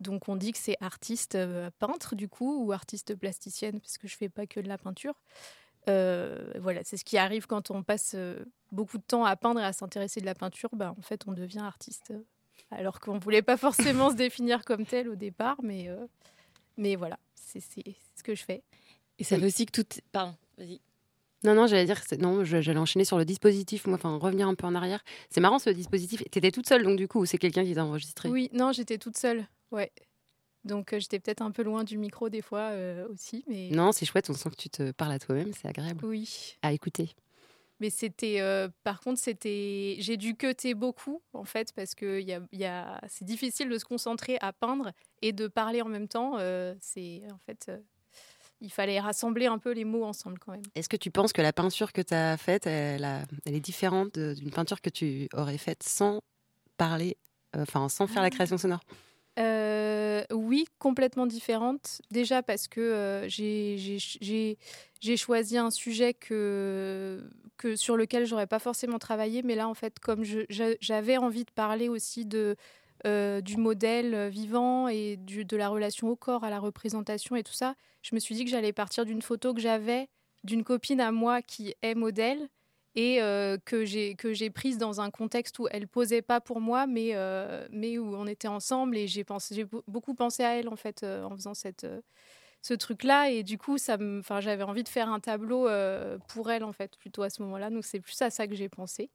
Donc, 0.00 0.28
on 0.28 0.36
dit 0.36 0.52
que 0.52 0.58
c'est 0.58 0.76
artiste 0.80 1.38
peintre 1.78 2.14
du 2.14 2.28
coup 2.28 2.64
ou 2.64 2.72
artiste 2.72 3.14
plasticienne 3.14 3.80
parce 3.80 3.98
que 3.98 4.06
je 4.08 4.16
fais 4.16 4.28
pas 4.28 4.46
que 4.46 4.60
de 4.60 4.68
la 4.68 4.78
peinture. 4.78 5.14
Voilà, 5.86 6.80
c'est 6.84 6.96
ce 6.96 7.04
qui 7.04 7.18
arrive 7.18 7.46
quand 7.46 7.70
on 7.70 7.82
passe 7.82 8.16
beaucoup 8.72 8.98
de 8.98 9.02
temps 9.02 9.24
à 9.24 9.36
peindre 9.36 9.60
et 9.60 9.64
à 9.64 9.72
s'intéresser 9.72 10.20
de 10.20 10.26
la 10.26 10.34
peinture. 10.34 10.70
Bah, 10.72 10.94
en 10.98 11.02
fait, 11.02 11.22
on 11.26 11.32
devient 11.32 11.60
artiste. 11.60 12.12
Alors 12.70 13.00
qu'on 13.00 13.18
voulait 13.18 13.42
pas 13.42 13.56
forcément 13.56 14.10
se 14.10 14.14
définir 14.16 14.64
comme 14.64 14.84
tel 14.86 15.08
au 15.08 15.16
départ, 15.16 15.56
mais, 15.62 15.88
mais 16.76 16.96
voilà, 16.96 17.18
c'est 17.34 17.60
ce 17.60 18.22
que 18.22 18.34
je 18.34 18.42
fais. 18.44 18.62
Et 19.18 19.24
ça 19.24 19.38
veut 19.38 19.46
aussi 19.46 19.66
que 19.66 19.80
tout. 19.82 20.00
Pardon, 20.12 20.34
vas-y. 20.58 20.80
Non, 21.44 21.54
non, 21.54 21.66
j'allais 21.66 21.84
dire, 21.84 22.00
non, 22.18 22.42
j'allais 22.42 22.78
enchaîner 22.78 23.04
sur 23.04 23.18
le 23.18 23.24
dispositif, 23.26 23.86
moi, 23.86 23.96
enfin, 23.96 24.16
revenir 24.16 24.48
un 24.48 24.54
peu 24.54 24.66
en 24.66 24.74
arrière. 24.74 25.04
C'est 25.28 25.42
marrant 25.42 25.58
ce 25.58 25.68
dispositif. 25.68 26.22
T'étais 26.30 26.50
toute 26.50 26.66
seule, 26.66 26.82
donc 26.84 26.96
du 26.96 27.06
coup, 27.06 27.20
ou 27.20 27.26
c'est 27.26 27.36
quelqu'un 27.36 27.64
qui 27.64 27.74
t'a 27.74 27.84
enregistré? 27.84 28.30
Oui, 28.30 28.48
non, 28.54 28.72
j'étais 28.72 28.96
toute 28.96 29.18
seule. 29.18 29.46
Ouais. 29.70 29.92
Donc 30.64 30.94
euh, 30.94 30.98
j'étais 30.98 31.18
peut-être 31.20 31.42
un 31.42 31.50
peu 31.50 31.62
loin 31.62 31.84
du 31.84 31.98
micro 31.98 32.30
des 32.30 32.40
fois 32.40 32.70
euh, 32.70 33.06
aussi, 33.08 33.44
mais 33.46 33.68
Non, 33.70 33.92
c'est 33.92 34.06
chouette, 34.06 34.30
on 34.30 34.32
sent 34.32 34.48
que 34.48 34.56
tu 34.56 34.70
te 34.70 34.92
parles 34.92 35.12
à 35.12 35.18
toi-même, 35.18 35.52
c'est 35.52 35.68
agréable. 35.68 36.02
Oui. 36.06 36.56
À 36.62 36.72
écouter. 36.72 37.10
Mais 37.80 37.90
c'était, 37.90 38.40
euh, 38.40 38.68
par 38.82 39.00
contre, 39.00 39.20
c'était, 39.20 39.96
j'ai 39.98 40.16
dû 40.16 40.36
cutter 40.36 40.72
beaucoup 40.72 41.20
en 41.34 41.44
fait 41.44 41.72
parce 41.74 41.94
que 41.94 42.20
y 42.20 42.32
a, 42.32 42.40
y 42.52 42.64
a... 42.64 42.98
c'est 43.08 43.26
difficile 43.26 43.68
de 43.68 43.76
se 43.76 43.84
concentrer 43.84 44.38
à 44.40 44.54
peindre 44.54 44.92
et 45.20 45.32
de 45.32 45.48
parler 45.48 45.82
en 45.82 45.88
même 45.88 46.08
temps. 46.08 46.38
euh, 46.38 46.74
c'est 46.80 47.22
en 47.30 47.38
fait, 47.44 47.66
euh, 47.68 47.78
il 48.64 48.70
fallait 48.70 48.98
rassembler 48.98 49.46
un 49.46 49.58
peu 49.58 49.72
les 49.72 49.84
mots 49.84 50.04
ensemble 50.04 50.38
quand 50.38 50.52
même. 50.52 50.62
Est-ce 50.74 50.88
que 50.88 50.96
tu 50.96 51.10
penses 51.10 51.32
que 51.32 51.42
la 51.42 51.52
peinture 51.52 51.92
que 51.92 52.00
tu 52.02 52.14
as 52.14 52.36
faite, 52.36 52.66
elle, 52.66 53.04
a- 53.04 53.22
elle 53.44 53.54
est 53.54 53.60
différente 53.60 54.18
d'une 54.18 54.50
peinture 54.50 54.80
que 54.80 54.90
tu 54.90 55.28
aurais 55.34 55.58
faite 55.58 55.82
sans 55.82 56.20
parler, 56.76 57.16
euh, 57.54 57.62
enfin, 57.62 57.88
sans 57.88 58.06
faire 58.06 58.22
la 58.22 58.30
création 58.30 58.58
sonore? 58.58 58.80
Euh, 59.38 60.22
oui, 60.32 60.64
complètement 60.78 61.26
différente. 61.26 62.00
Déjà 62.10 62.42
parce 62.42 62.68
que 62.68 62.80
euh, 62.80 63.28
j'ai- 63.28 64.56
choisi 65.16 65.58
un 65.58 65.70
sujet 65.70 66.14
que, 66.14 67.22
que 67.56 67.76
sur 67.76 67.96
lequel 67.96 68.26
j'aurais 68.26 68.46
pas 68.46 68.58
forcément 68.60 68.98
travaillé, 68.98 69.42
mais 69.42 69.54
là 69.56 69.68
en 69.68 69.74
fait, 69.74 69.98
comme 69.98 70.22
j'avais 70.80 71.16
envie 71.16 71.44
de 71.44 71.50
parler 71.50 71.88
aussi 71.88 72.24
de 72.24 72.56
euh, 73.06 73.40
du 73.40 73.56
modèle 73.56 74.28
vivant 74.28 74.88
et 74.88 75.16
de 75.16 75.56
la 75.56 75.68
relation 75.68 76.08
au 76.08 76.16
corps, 76.16 76.44
à 76.44 76.50
la 76.50 76.58
représentation 76.58 77.36
et 77.36 77.42
tout 77.42 77.52
ça, 77.52 77.74
je 78.02 78.14
me 78.14 78.20
suis 78.20 78.34
dit 78.34 78.44
que 78.44 78.50
j'allais 78.50 78.72
partir 78.72 79.04
d'une 79.04 79.22
photo 79.22 79.54
que 79.54 79.60
j'avais 79.60 80.08
d'une 80.44 80.62
copine 80.62 81.00
à 81.00 81.10
moi 81.10 81.42
qui 81.42 81.74
est 81.82 81.94
modèle 81.94 82.48
et 82.96 83.20
euh, 83.22 83.56
que 83.64 83.84
j'ai 83.84 84.50
prise 84.50 84.78
dans 84.78 85.00
un 85.00 85.10
contexte 85.10 85.58
où 85.58 85.66
elle 85.70 85.88
posait 85.88 86.22
pas 86.22 86.40
pour 86.40 86.60
moi 86.60 86.86
mais 86.86 87.10
euh, 87.14 87.66
mais 87.70 87.98
où 87.98 88.14
on 88.14 88.26
était 88.26 88.48
ensemble 88.48 88.96
et 88.96 89.08
j'ai 89.08 89.24
beaucoup 89.88 90.14
pensé 90.14 90.44
à 90.44 90.56
elle 90.58 90.68
en 90.68 90.76
fait 90.76 91.02
euh, 91.02 91.24
en 91.24 91.34
faisant 91.34 91.54
cette 91.54 91.84
euh, 91.84 92.00
ce 92.62 92.72
truc 92.74 93.02
là 93.04 93.30
et 93.30 93.42
du 93.42 93.58
coup 93.58 93.78
ça 93.78 93.98
enfin 94.20 94.40
j'avais 94.40 94.62
envie 94.62 94.84
de 94.84 94.88
faire 94.88 95.08
un 95.10 95.20
tableau 95.20 95.68
euh, 95.68 96.18
pour 96.28 96.50
elle 96.50 96.64
en 96.64 96.72
fait 96.72 96.96
plutôt 96.96 97.22
à 97.22 97.30
ce 97.30 97.42
moment-là. 97.42 97.70
Donc 97.70 97.84
c'est 97.84 98.00
plus 98.00 98.20
à 98.22 98.30
ça 98.30 98.46
que 98.46 98.54
j'ai 98.54 98.68
pensé 98.68 99.10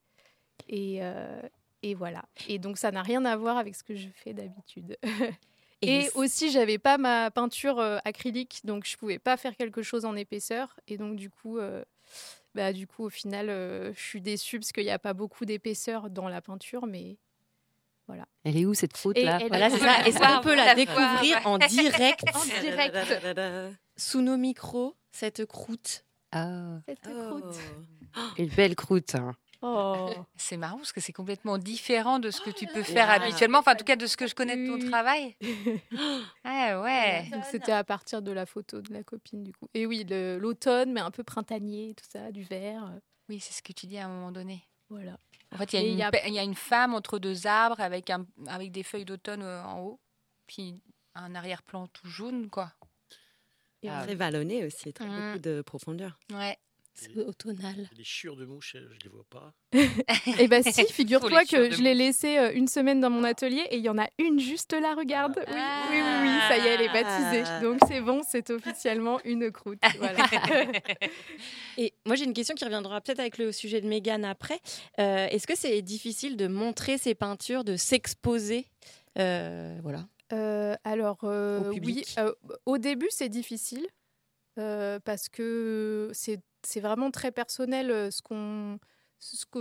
et 0.67 1.00
euh, 1.01 1.41
et 1.81 1.93
voilà 1.95 2.24
et 2.48 2.59
donc 2.59 2.77
ça 2.77 2.91
n'a 2.91 3.01
rien 3.01 3.24
à 3.25 3.36
voir 3.38 3.57
avec 3.57 3.75
ce 3.75 3.83
que 3.83 3.95
je 3.95 4.07
fais 4.15 4.33
d'habitude 4.33 4.98
Et 5.81 6.01
et 6.01 6.09
aussi, 6.15 6.51
j'avais 6.51 6.77
pas 6.77 6.98
ma 6.98 7.31
peinture 7.31 7.79
euh, 7.79 8.00
acrylique, 8.03 8.59
donc 8.65 8.86
je 8.86 8.98
pouvais 8.98 9.17
pas 9.17 9.38
faire 9.38 9.55
quelque 9.55 9.81
chose 9.81 10.03
en 10.03 10.13
épaisseur. 10.17 10.75
Et 10.89 10.98
donc, 10.98 11.15
du 11.15 11.29
coup, 11.29 11.57
euh, 11.57 11.86
bah, 12.53 12.74
du 12.74 12.86
coup 12.86 13.05
au 13.05 13.09
final, 13.09 13.50
euh, 13.50 13.93
je 13.93 14.00
suis 14.01 14.19
déçue 14.19 14.59
parce 14.59 14.74
qu'il 14.74 14.83
n'y 14.83 14.89
a 14.91 15.00
pas 15.00 15.13
beaucoup 15.13 15.45
d'épaisseur 15.45 16.09
dans 16.09 16.27
la 16.27 16.41
peinture, 16.41 16.86
mais 16.86 17.15
voilà. 18.07 18.25
Elle 18.43 18.57
est 18.57 18.65
où 18.65 18.74
cette 18.74 18.91
croûte 18.91 19.17
Et 19.17 19.24
là 19.24 19.38
elle- 19.41 19.48
Voilà, 19.48 19.69
c'est 19.69 19.77
ça. 19.79 20.05
Est-ce 20.05 20.19
qu'on 20.19 20.41
peut 20.43 20.55
la 20.55 20.75
découvrir 20.75 21.48
en 21.48 21.57
direct 21.59 22.25
En 22.36 22.43
direct. 22.62 22.98
Sous 23.95 24.19
nos 24.21 24.36
micros, 24.36 24.98
cette 25.13 25.45
croûte. 25.45 26.03
Ah, 26.33 26.79
Cette 26.89 27.00
croûte. 27.03 27.55
une 28.38 28.50
belle 28.50 28.75
croûte. 28.75 29.15
hein. 29.15 29.31
Oh. 29.61 30.09
C'est 30.35 30.55
marrant 30.57 30.77
parce 30.77 30.93
que 30.93 31.01
c'est 31.01 31.11
complètement 31.13 31.57
différent 31.57 32.19
de 32.19 32.31
ce 32.31 32.39
que 32.39 32.49
tu 32.49 32.65
peux 32.67 32.79
là 32.79 32.85
faire 32.85 33.09
habituellement, 33.09 33.59
enfin 33.59 33.73
en 33.73 33.75
tout 33.75 33.83
cas 33.83 33.97
de 33.97 34.05
ce 34.07 34.15
que 34.15 34.25
je 34.25 34.33
connais 34.33 34.55
de 34.55 34.65
ton 34.67 34.89
travail. 34.89 35.35
Ah 36.43 36.81
ouais. 36.81 37.27
Donc 37.31 37.43
c'était 37.45 37.72
à 37.74 37.83
partir 37.83 38.22
de 38.22 38.31
la 38.31 38.45
photo 38.45 38.81
de 38.81 38.93
la 38.93 39.03
copine 39.03 39.43
du 39.43 39.51
coup. 39.53 39.67
Et 39.74 39.85
oui, 39.85 40.05
l'automne, 40.07 40.93
mais 40.93 41.01
un 41.01 41.11
peu 41.11 41.24
printanier, 41.24 41.93
tout 41.95 42.05
ça, 42.09 42.31
du 42.31 42.43
vert. 42.43 42.89
Oui, 43.27 43.39
c'est 43.39 43.53
ce 43.53 43.61
que 43.61 43.74
tu 43.74 43.85
dis 43.87 43.98
à 43.98 44.05
un 44.05 44.09
moment 44.09 44.31
donné. 44.31 44.63
Voilà. 44.89 45.17
En 45.53 45.57
fait, 45.57 45.74
il 45.74 45.75
y, 45.75 45.79
a 45.79 45.81
Et 45.83 45.87
une 45.89 45.93
il 45.93 46.00
y 46.00 46.03
a- 46.03 46.11
pe- 46.11 46.27
il 46.27 46.33
y 46.33 46.39
a 46.39 46.43
une 46.43 46.55
femme 46.55 46.93
entre 46.93 47.19
deux 47.19 47.45
arbres 47.48 47.79
avec, 47.79 48.09
un, 48.09 48.25
avec 48.48 48.72
des 48.72 48.83
feuilles 48.83 49.05
d'automne 49.05 49.43
euh, 49.43 49.63
en 49.63 49.81
haut, 49.81 50.00
puis 50.48 50.79
un 51.15 51.35
arrière-plan 51.35 51.87
tout 51.87 52.07
jaune, 52.07 52.50
quoi. 52.50 52.72
Très 53.83 54.15
vallonné 54.15 54.65
aussi, 54.65 54.93
très 54.93 55.05
Mm. 55.05 55.09
beaucoup 55.33 55.39
de 55.39 55.61
profondeur. 55.61 56.17
Ouais. 56.33 56.57
C'est 57.00 57.18
automnal. 57.24 57.90
Les 57.98 58.03
chiures 58.03 58.35
de 58.35 58.46
mouches, 58.46 58.75
euh, 58.75 58.88
je 58.94 59.03
les 59.05 59.09
vois 59.09 59.25
pas. 59.29 59.53
Et 60.42 60.48
bah 60.48 60.62
si, 60.64 60.85
figure-toi 60.94 61.42
les 61.42 61.46
que 61.48 61.72
je 61.72 61.81
l'ai 61.81 61.94
laissé 61.94 62.38
euh, 62.38 62.51
une 62.53 62.68
semaine 62.68 63.00
dans 63.00 63.09
mon 63.09 63.24
atelier 63.24 63.66
et 63.72 63.77
il 63.77 63.83
y 63.83 63.90
en 63.90 63.98
a 63.98 64.07
une 64.18 64.40
juste 64.40 64.74
là, 64.74 64.96
regarde. 64.96 65.35
Oui, 65.38 65.53
oui, 65.53 66.01
oui, 66.01 66.01
oui, 66.24 66.40
ça 66.48 66.57
y 66.57 66.62
est, 66.68 66.70
elle 66.74 66.81
est 66.81 66.94
baptisée. 66.94 67.44
Donc 67.62 67.79
c'est 67.88 68.01
bon, 68.01 68.22
c'est 68.27 68.50
officiellement 68.50 69.20
une 69.24 69.51
croûte. 69.51 69.79
Voilà. 70.00 70.27
Et 71.77 71.94
moi, 72.05 72.16
j'ai 72.16 72.25
une 72.25 72.33
question 72.33 72.55
qui 72.55 72.64
reviendra 72.66 73.01
peut-être 73.01 73.20
avec 73.20 73.38
le 73.38 73.51
sujet 73.51 73.81
de 73.81 73.88
Mégane 73.88 74.25
après. 74.25 74.59
Euh, 75.00 75.27
Est-ce 75.27 75.48
que 75.48 75.55
c'est 75.57 75.81
difficile 75.81 76.38
de 76.38 76.48
montrer 76.48 76.98
ses 76.98 77.16
peintures, 77.16 77.64
de 77.64 77.75
s'exposer 77.75 78.66
Euh, 79.18 79.77
Voilà? 79.83 80.07
Euh, 80.31 80.75
alors, 80.83 81.20
euh, 81.24 81.72
Au 81.72 81.74
oui, 81.74 82.03
euh, 82.18 82.31
au 82.66 82.77
début, 82.77 83.07
c'est 83.09 83.29
difficile 83.29 83.88
euh, 84.59 85.00
parce 85.03 85.27
que 85.29 86.12
c'est 86.14 86.40
c'est 86.63 86.79
vraiment 86.79 87.11
très 87.11 87.31
personnel 87.31 87.91
euh, 87.91 88.11
ce 88.11 88.22
qu'on 88.22 88.79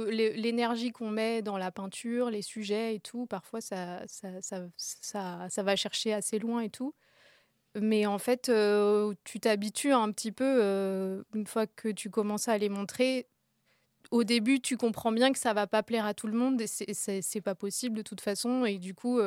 l'énergie 0.06 0.92
qu'on 0.92 1.10
met 1.10 1.42
dans 1.42 1.58
la 1.58 1.72
peinture, 1.72 2.30
les 2.30 2.42
sujets 2.42 2.94
et 2.94 3.00
tout. 3.00 3.26
Parfois, 3.26 3.60
ça, 3.60 4.02
ça, 4.06 4.28
ça, 4.40 5.48
ça, 5.48 5.62
va 5.62 5.76
chercher 5.76 6.12
assez 6.12 6.38
loin 6.38 6.60
et 6.60 6.70
tout. 6.70 6.94
Mais 7.74 8.06
en 8.06 8.18
fait, 8.18 8.48
euh, 8.48 9.14
tu 9.24 9.40
t'habitues 9.40 9.92
un 9.92 10.10
petit 10.12 10.32
peu 10.32 10.44
euh, 10.62 11.22
une 11.34 11.46
fois 11.46 11.66
que 11.66 11.88
tu 11.88 12.10
commences 12.10 12.48
à 12.48 12.58
les 12.58 12.68
montrer. 12.68 13.28
Au 14.10 14.24
début, 14.24 14.60
tu 14.60 14.76
comprends 14.76 15.12
bien 15.12 15.32
que 15.32 15.38
ça 15.38 15.54
va 15.54 15.66
pas 15.66 15.82
plaire 15.82 16.06
à 16.06 16.14
tout 16.14 16.28
le 16.28 16.38
monde 16.38 16.60
et 16.62 16.66
c'est- 16.66 17.40
pas 17.42 17.54
possible 17.54 17.96
de 17.96 18.02
toute 18.02 18.20
façon. 18.20 18.64
Et 18.64 18.78
du 18.78 18.94
coup, 18.94 19.20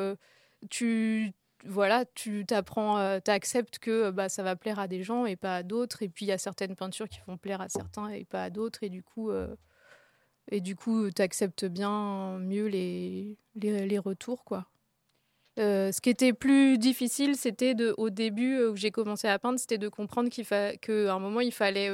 tu 0.70 1.32
voilà, 1.64 2.04
tu 2.14 2.44
t'apprends, 2.46 3.20
tu 3.20 3.30
acceptes 3.30 3.78
que 3.78 3.90
euh, 3.90 4.12
bah, 4.12 4.28
ça 4.28 4.42
va 4.42 4.56
plaire 4.56 4.78
à 4.78 4.88
des 4.88 5.02
gens 5.02 5.26
et 5.26 5.36
pas 5.36 5.56
à 5.56 5.62
d'autres. 5.62 6.02
Et 6.02 6.08
puis 6.08 6.24
il 6.26 6.28
y 6.28 6.32
a 6.32 6.38
certaines 6.38 6.76
peintures 6.76 7.08
qui 7.08 7.20
vont 7.26 7.36
plaire 7.36 7.60
à 7.60 7.68
certains 7.68 8.08
et 8.08 8.24
pas 8.24 8.44
à 8.44 8.50
d'autres. 8.50 8.82
Et 8.82 8.88
du 8.88 9.02
coup, 9.02 9.30
euh, 9.30 9.54
et 10.50 10.60
du 10.60 10.76
coup, 10.76 11.10
tu 11.10 11.22
acceptes 11.22 11.64
bien 11.64 12.38
mieux 12.38 12.66
les, 12.66 13.36
les, 13.54 13.86
les 13.86 13.98
retours, 13.98 14.44
quoi. 14.44 14.66
Euh, 15.58 15.92
ce 15.92 16.00
qui 16.00 16.08
était 16.08 16.32
plus 16.32 16.78
difficile, 16.78 17.36
c'était 17.36 17.74
de, 17.74 17.94
au 17.98 18.08
début 18.08 18.56
euh, 18.56 18.70
où 18.70 18.76
j'ai 18.76 18.90
commencé 18.90 19.28
à 19.28 19.38
peindre, 19.38 19.58
c'était 19.58 19.78
de 19.78 19.88
comprendre 19.88 20.30
qu'à 20.30 21.14
un 21.14 21.18
moment 21.18 21.40
il 21.40 21.52
fallait, 21.52 21.90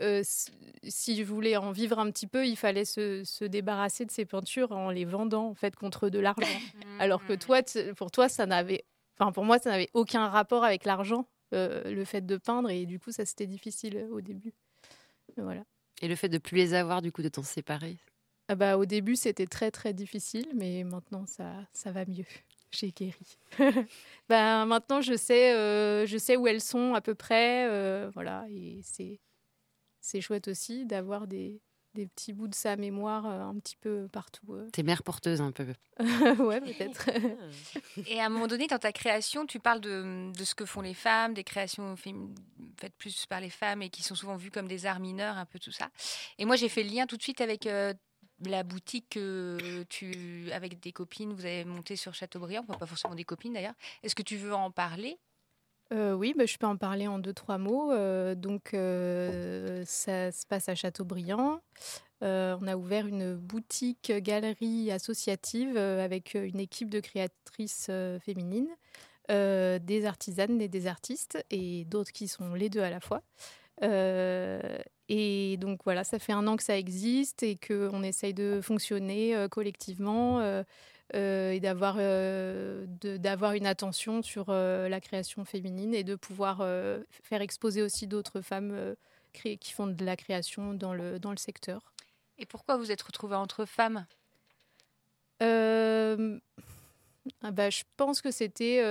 euh, 0.00 0.22
si 0.24 1.16
je 1.16 1.22
voulais 1.22 1.56
en 1.56 1.72
vivre 1.72 1.98
un 1.98 2.10
petit 2.10 2.26
peu, 2.26 2.46
il 2.46 2.56
fallait 2.56 2.84
se, 2.84 3.22
se 3.24 3.44
débarrasser 3.44 4.04
de 4.04 4.10
ces 4.10 4.24
peintures 4.24 4.72
en 4.72 4.90
les 4.90 5.04
vendant 5.04 5.48
en 5.48 5.54
fait 5.54 5.76
contre 5.76 6.08
de 6.08 6.18
l'argent. 6.18 6.44
Alors 6.98 7.24
que 7.24 7.34
toi, 7.34 7.62
t- 7.62 7.92
pour 7.94 8.10
toi, 8.10 8.28
ça 8.28 8.46
n'avait, 8.46 8.84
enfin 9.18 9.32
pour 9.32 9.44
moi, 9.44 9.58
ça 9.58 9.70
n'avait 9.70 9.90
aucun 9.94 10.28
rapport 10.28 10.64
avec 10.64 10.84
l'argent, 10.84 11.28
euh, 11.54 11.92
le 11.92 12.04
fait 12.04 12.24
de 12.24 12.36
peindre, 12.36 12.70
et 12.70 12.86
du 12.86 12.98
coup, 12.98 13.12
ça 13.12 13.24
c'était 13.26 13.46
difficile 13.46 13.96
euh, 13.96 14.08
au 14.08 14.20
début. 14.20 14.52
Voilà. 15.36 15.62
Et 16.02 16.08
le 16.08 16.16
fait 16.16 16.28
de 16.28 16.38
plus 16.38 16.56
les 16.56 16.74
avoir, 16.74 17.02
du 17.02 17.12
coup, 17.12 17.22
de 17.22 17.28
t'en 17.28 17.42
séparer? 17.42 17.96
Ah 18.48 18.54
bah, 18.56 18.76
au 18.78 18.84
début, 18.84 19.16
c'était 19.16 19.46
très 19.46 19.70
très 19.70 19.92
difficile, 19.94 20.46
mais 20.54 20.82
maintenant 20.82 21.24
ça, 21.26 21.52
ça 21.72 21.92
va 21.92 22.04
mieux. 22.04 22.24
J'ai 22.72 22.90
guéri. 22.92 23.38
ben, 24.28 24.64
maintenant, 24.66 25.00
je 25.00 25.16
sais, 25.16 25.54
euh, 25.54 26.06
je 26.06 26.18
sais 26.18 26.36
où 26.36 26.46
elles 26.46 26.60
sont 26.60 26.94
à 26.94 27.00
peu 27.00 27.14
près. 27.14 27.68
euh, 27.68 28.10
voilà, 28.14 28.44
et 28.50 28.80
c'est, 28.82 29.20
c'est 30.10 30.20
chouette 30.20 30.48
aussi 30.48 30.86
d'avoir 30.86 31.26
des, 31.26 31.60
des 31.94 32.06
petits 32.06 32.32
bouts 32.32 32.48
de 32.48 32.54
sa 32.54 32.76
mémoire 32.76 33.26
euh, 33.26 33.40
un 33.42 33.58
petit 33.58 33.76
peu 33.76 34.08
partout. 34.12 34.54
euh. 34.54 34.68
T'es 34.72 34.82
mère 34.82 35.02
porteuse 35.02 35.40
un 35.40 35.52
peu. 35.52 35.66
ouais, 36.38 36.60
peut-être. 36.60 37.08
Et 38.08 38.20
à 38.20 38.26
un 38.26 38.28
moment 38.28 38.46
donné, 38.46 38.66
dans 38.66 38.78
ta 38.78 38.92
création, 38.92 39.46
tu 39.46 39.60
parles 39.60 39.80
de, 39.80 40.32
de 40.32 40.44
ce 40.44 40.54
que 40.54 40.64
font 40.64 40.80
les 40.80 40.94
femmes, 40.94 41.34
des 41.34 41.44
créations 41.44 41.94
faites 41.96 42.94
plus 42.96 43.26
par 43.26 43.40
les 43.40 43.50
femmes 43.50 43.82
et 43.82 43.90
qui 43.90 44.02
sont 44.02 44.14
souvent 44.14 44.36
vues 44.36 44.50
comme 44.50 44.68
des 44.68 44.86
arts 44.86 45.00
mineurs, 45.00 45.36
un 45.36 45.46
peu 45.46 45.58
tout 45.58 45.72
ça. 45.72 45.90
Et 46.38 46.44
moi, 46.44 46.56
j'ai 46.56 46.68
fait 46.68 46.82
le 46.82 46.90
lien 46.90 47.06
tout 47.06 47.16
de 47.16 47.22
suite 47.22 47.40
avec 47.40 47.66
euh, 47.66 47.92
la 48.46 48.62
boutique 48.62 49.06
que 49.10 49.84
tu, 49.88 50.50
avec 50.52 50.80
des 50.80 50.92
copines, 50.92 51.32
vous 51.32 51.44
avez 51.44 51.64
monté 51.64 51.96
sur 51.96 52.14
Châteaubriand, 52.14 52.64
Enfin, 52.66 52.78
pas 52.78 52.86
forcément 52.86 53.14
des 53.14 53.24
copines 53.24 53.52
d'ailleurs. 53.52 53.74
Est-ce 54.02 54.14
que 54.14 54.22
tu 54.22 54.36
veux 54.36 54.54
en 54.54 54.70
parler? 54.70 55.18
Euh, 55.92 56.14
oui, 56.14 56.34
bah, 56.36 56.46
je 56.46 56.56
peux 56.56 56.66
en 56.66 56.76
parler 56.76 57.08
en 57.08 57.18
deux, 57.18 57.32
trois 57.32 57.58
mots. 57.58 57.92
Euh, 57.92 58.34
donc, 58.34 58.74
euh, 58.74 59.82
ça 59.86 60.30
se 60.30 60.46
passe 60.46 60.68
à 60.68 60.74
Châteaubriand. 60.74 61.60
On 62.22 62.66
a 62.66 62.76
ouvert 62.76 63.06
une 63.06 63.34
boutique 63.34 64.12
galerie 64.12 64.90
associative 64.90 65.76
avec 65.78 66.34
une 66.34 66.60
équipe 66.60 66.90
de 66.90 67.00
créatrices 67.00 67.90
féminines, 68.20 68.68
des 69.30 70.04
artisanes 70.04 70.60
et 70.60 70.68
des 70.68 70.86
artistes, 70.86 71.42
et 71.50 71.86
d'autres 71.86 72.12
qui 72.12 72.28
sont 72.28 72.52
les 72.52 72.68
deux 72.68 72.82
à 72.82 72.90
la 72.90 73.00
fois. 73.00 73.22
Et 75.08 75.56
donc 75.56 75.80
voilà, 75.84 76.04
ça 76.04 76.18
fait 76.18 76.34
un 76.34 76.46
an 76.46 76.56
que 76.56 76.62
ça 76.62 76.76
existe 76.76 77.42
et 77.42 77.56
qu'on 77.56 78.02
essaye 78.02 78.34
de 78.34 78.60
fonctionner 78.62 79.46
collectivement 79.50 80.62
euh, 81.14 81.50
et 81.50 81.60
d'avoir 81.60 81.96
euh, 81.98 82.86
d'avoir 82.86 83.52
une 83.52 83.66
attention 83.66 84.22
sur 84.22 84.46
euh, 84.48 84.88
la 84.88 85.00
création 85.00 85.44
féminine 85.44 85.94
et 85.94 86.04
de 86.04 86.14
pouvoir 86.14 86.60
euh, 86.60 87.02
faire 87.22 87.40
exposer 87.42 87.82
aussi 87.82 88.06
d'autres 88.06 88.40
femmes 88.40 88.94
qui 89.32 89.72
font 89.72 89.86
de 89.86 90.04
la 90.04 90.16
création 90.16 90.74
dans 90.74 90.94
le, 90.94 91.18
dans 91.18 91.30
le 91.30 91.36
secteur. 91.36 91.92
Et 92.38 92.46
pourquoi 92.46 92.76
vous 92.76 92.90
êtes 92.90 93.02
retrouvée 93.02 93.36
entre 93.36 93.64
femmes? 93.64 94.06
Ah 97.42 97.50
bah, 97.52 97.70
je 97.70 97.82
pense 97.96 98.20
que 98.20 98.30
c'était 98.30 98.82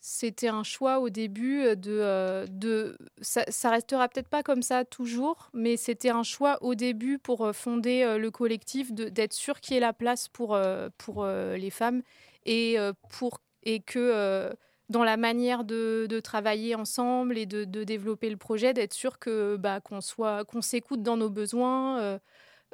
c'était 0.00 0.48
un 0.48 0.62
choix 0.62 1.00
au 1.00 1.10
début 1.10 1.74
de 1.76 1.98
euh, 2.00 2.46
de 2.48 2.96
ça, 3.20 3.44
ça 3.48 3.70
restera 3.70 4.08
peut-être 4.08 4.28
pas 4.28 4.42
comme 4.42 4.62
ça 4.62 4.84
toujours, 4.84 5.50
mais 5.52 5.76
c'était 5.76 6.10
un 6.10 6.22
choix 6.22 6.58
au 6.62 6.74
début 6.74 7.18
pour 7.18 7.44
euh, 7.46 7.52
fonder 7.52 8.02
euh, 8.02 8.18
le 8.18 8.30
collectif 8.30 8.92
d'être 8.92 9.32
sûr 9.32 9.60
qu'il 9.60 9.74
y 9.74 9.76
ait 9.78 9.80
la 9.80 9.92
place 9.92 10.28
pour 10.28 10.54
euh, 10.54 10.88
pour 10.98 11.24
euh, 11.24 11.56
les 11.56 11.70
femmes 11.70 12.02
et 12.44 12.78
euh, 12.78 12.92
pour 13.10 13.40
et 13.64 13.80
que 13.80 13.98
euh, 13.98 14.52
dans 14.88 15.02
la 15.02 15.16
manière 15.16 15.64
de, 15.64 16.06
travailler 16.22 16.76
ensemble 16.76 17.36
et 17.38 17.46
de, 17.46 17.64
développer 17.64 18.30
le 18.30 18.36
projet, 18.36 18.72
d'être 18.72 18.94
sûr 18.94 19.18
que 19.18 19.56
bah, 19.56 19.80
qu'on 19.80 20.00
soit 20.00 20.44
s'écoute 20.60 21.02
dans 21.02 21.16
nos 21.16 21.30
besoins. 21.30 21.98
euh, 22.00 22.18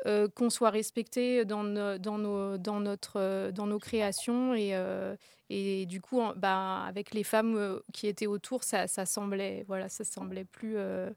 euh, 0.07 0.29
qu'on 0.29 0.51
soit 0.51 0.71
respecté 0.71 1.45
dans, 1.45 1.63
dans, 1.99 2.19
nos, 2.19 2.59
dans, 2.59 2.81
notre, 2.81 3.21
euh, 3.21 3.53
dans 3.53 3.67
nos 3.67 3.79
créations. 3.79 4.55
Et, 4.55 4.71
euh, 4.75 5.15
et 5.53 5.87
du 5.87 6.01
coup, 6.01 6.21
en- 6.21 6.35
bah, 6.35 6.85
avec 6.87 7.13
les 7.15 7.25
femmes 7.25 7.57
euh, 7.57 7.79
qui 7.93 8.07
étaient 8.07 8.27
autour, 8.27 8.65
ça, 8.65 8.87
ça, 8.89 9.05
semblait, 9.07 9.65
voilà, 9.69 9.89
ça 9.89 10.05
semblait 10.05 10.45
plus, 10.45 10.77
euh, 10.77 11.11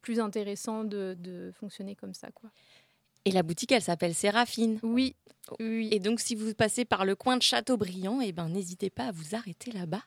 plus 0.00 0.20
intéressant 0.20 0.84
de, 0.84 1.16
de 1.18 1.50
fonctionner 1.58 1.94
comme 1.96 2.14
ça. 2.14 2.30
Quoi. 2.30 2.50
Et 3.24 3.30
la 3.32 3.42
boutique, 3.42 3.72
elle 3.72 3.82
s'appelle 3.82 4.14
Séraphine. 4.14 4.78
Oui. 4.82 5.16
Et 5.60 5.98
donc, 5.98 6.20
si 6.20 6.34
vous 6.34 6.54
passez 6.54 6.84
par 6.84 7.04
le 7.04 7.16
coin 7.16 7.36
de 7.36 7.42
Châteaubriand, 7.42 8.20
eh 8.20 8.32
ben, 8.32 8.48
n'hésitez 8.48 8.90
pas 8.90 9.06
à 9.06 9.12
vous 9.12 9.34
arrêter 9.34 9.72
là-bas. 9.72 10.02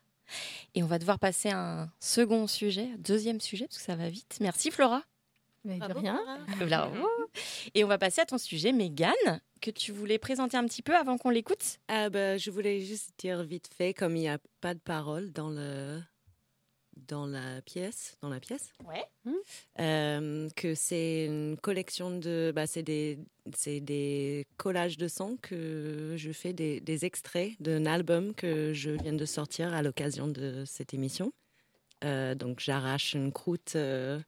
Et 0.76 0.84
on 0.84 0.88
va 0.88 0.98
devoir 0.98 1.20
passer 1.20 1.50
à 1.50 1.82
un 1.84 1.92
second 2.00 2.48
sujet, 2.48 2.90
deuxième 3.00 3.42
sujet, 3.42 3.66
parce 3.66 3.80
que 3.80 3.84
ça 3.84 3.96
va 3.96 4.10
vite. 4.10 4.38
Merci 4.40 4.72
Flora. 4.72 5.04
Mais 5.64 5.80
de 5.80 5.94
rien. 5.94 6.20
Bravo. 6.60 7.08
Et 7.76 7.84
on 7.84 7.88
va 7.88 7.98
passer 7.98 8.22
à 8.22 8.26
ton 8.26 8.38
sujet, 8.38 8.72
Mégane, 8.74 9.42
que 9.62 9.72
tu 9.72 9.92
voulais 9.92 10.18
présenter 10.18 10.58
un 10.58 10.66
petit 10.66 10.82
peu 10.82 10.96
avant 10.96 11.18
qu'on 11.18 11.30
l'écoute. 11.30 11.78
Ah 11.88 12.10
bah, 12.10 12.38
je 12.38 12.52
voulais 12.52 12.82
juste 12.82 13.12
dire 13.18 13.44
vite 13.44 13.70
fait, 13.76 13.94
comme 13.94 14.16
il 14.16 14.22
n'y 14.22 14.30
a 14.30 14.40
pas 14.60 14.74
de 14.74 14.80
parole 14.80 15.32
dans 15.32 15.50
le 15.50 16.00
dans 17.08 17.26
la 17.26 17.62
pièce, 17.62 18.18
dans 18.22 18.30
la 18.30 18.40
pièce, 18.40 18.74
Ouais. 18.88 19.04
euh, 19.80 20.50
que 20.56 20.76
c'est 20.76 21.26
une 21.26 21.58
collection 21.58 22.18
de, 22.20 22.52
bah, 22.54 22.68
c'est 22.68 22.84
des 22.84 23.18
c'est 23.56 23.80
des 23.80 24.46
collages 24.58 24.98
de 24.98 25.08
sons 25.08 25.38
que 25.42 26.14
je 26.18 26.32
fais 26.32 26.54
des, 26.54 26.80
des 26.82 27.06
extraits 27.06 27.54
d'un 27.62 27.86
album 27.86 28.36
que 28.36 28.74
je 28.74 28.92
viens 28.92 29.14
de 29.14 29.26
sortir 29.26 29.74
à 29.74 29.82
l'occasion 29.82 30.28
de 30.28 30.64
cette 30.66 30.94
émission. 30.94 31.32
Euh, 32.04 32.36
donc 32.36 32.60
j'arrache 32.60 33.14
une 33.14 33.32
croûte, 33.32 33.74
euh, 33.76 34.20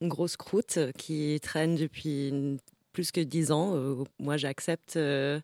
une 0.00 0.08
grosse 0.08 0.36
croûte 0.36 0.78
qui 0.96 1.38
traîne 1.42 1.74
depuis 1.76 2.28
une- 2.28 2.58
plus 2.92 3.12
que 3.12 3.20
dix 3.20 3.52
ans. 3.52 3.74
Euh, 3.76 4.04
moi, 4.18 4.36
j'accepte 4.36 4.96
euh, 4.96 5.40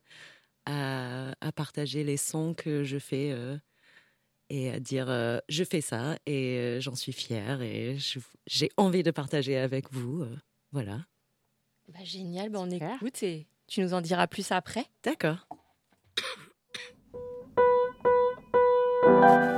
à, 0.67 1.33
à 1.41 1.53
partager 1.53 2.03
les 2.05 2.17
sons 2.17 2.55
que 2.55 2.83
je 2.85 2.99
fais 2.99 3.31
euh, 3.33 3.57
et 4.51 4.71
à 4.71 4.81
dire 4.81 5.09
euh, 5.09 5.39
je 5.49 5.63
fais 5.65 5.81
ça 5.81 6.17
et 6.27 6.57
euh, 6.59 6.81
j'en 6.81 6.95
suis 6.95 7.13
fière 7.13 7.63
et 7.63 7.97
j'ai 8.47 8.71
envie 8.77 9.03
de 9.03 9.11
partager 9.11 9.57
avec 9.57 9.93
vous. 9.93 10.23
euh, 10.23 10.37
voilà. 10.73 11.07
Bah, 11.89 12.03
génial, 12.05 12.49
bah, 12.51 12.59
on 12.63 12.71
écoute 12.71 13.23
et 13.23 13.47
tu 13.69 13.81
nous 13.81 13.95
en 13.95 14.01
diras 14.01 14.27
plus 14.27 14.51
après. 14.51 14.87
D'accord. 15.05 15.47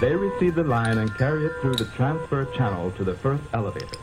They 0.00 0.16
receive 0.16 0.54
the 0.54 0.64
line 0.64 0.96
and 0.96 1.14
carry 1.14 1.44
it 1.44 1.52
through 1.60 1.74
the 1.74 1.84
transfer 1.84 2.46
channel 2.46 2.90
to 2.92 3.04
the 3.04 3.12
first 3.12 3.42
elevator. 3.52 3.98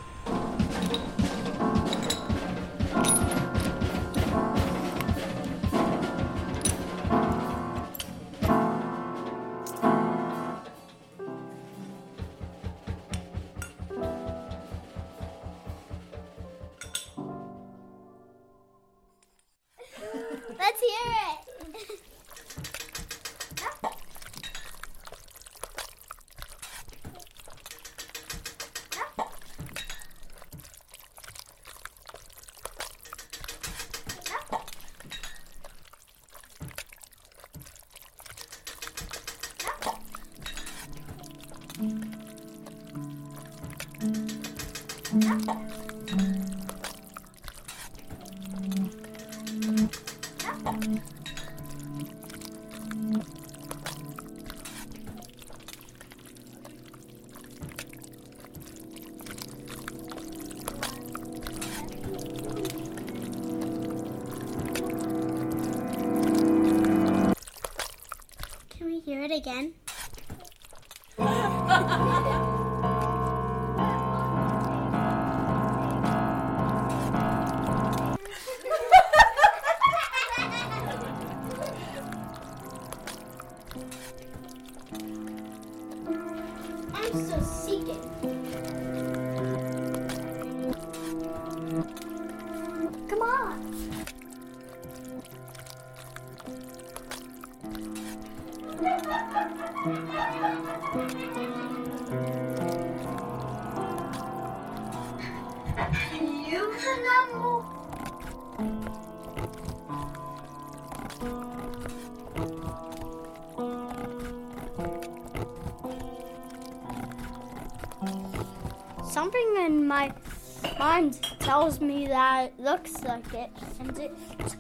Mind 120.98 121.22
tells 121.40 121.80
me 121.80 122.08
that 122.08 122.46
it 122.46 122.60
looks 122.60 123.04
like 123.04 123.32
it, 123.34 123.52
and 123.80 123.98
it 124.00 124.12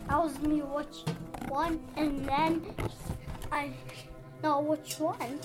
tells 0.07 0.39
me 0.39 0.61
which 0.61 1.03
one, 1.47 1.79
and 1.95 2.25
then 2.27 2.61
I 3.51 3.71
know 4.43 4.59
which 4.61 4.99
one. 4.99 5.39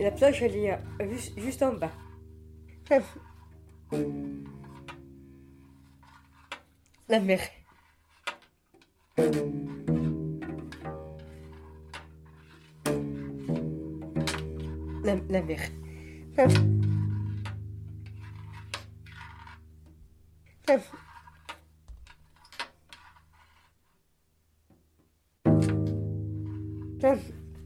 La 0.00 0.10
plage, 0.10 0.42
elle 0.42 0.56
est 0.56 0.72
euh, 0.72 1.10
juste, 1.10 1.38
juste 1.38 1.62
en 1.62 1.74
bas. 1.74 1.92
La 7.08 7.20
mer. 7.20 7.40
La, 9.16 9.24
la 15.28 15.42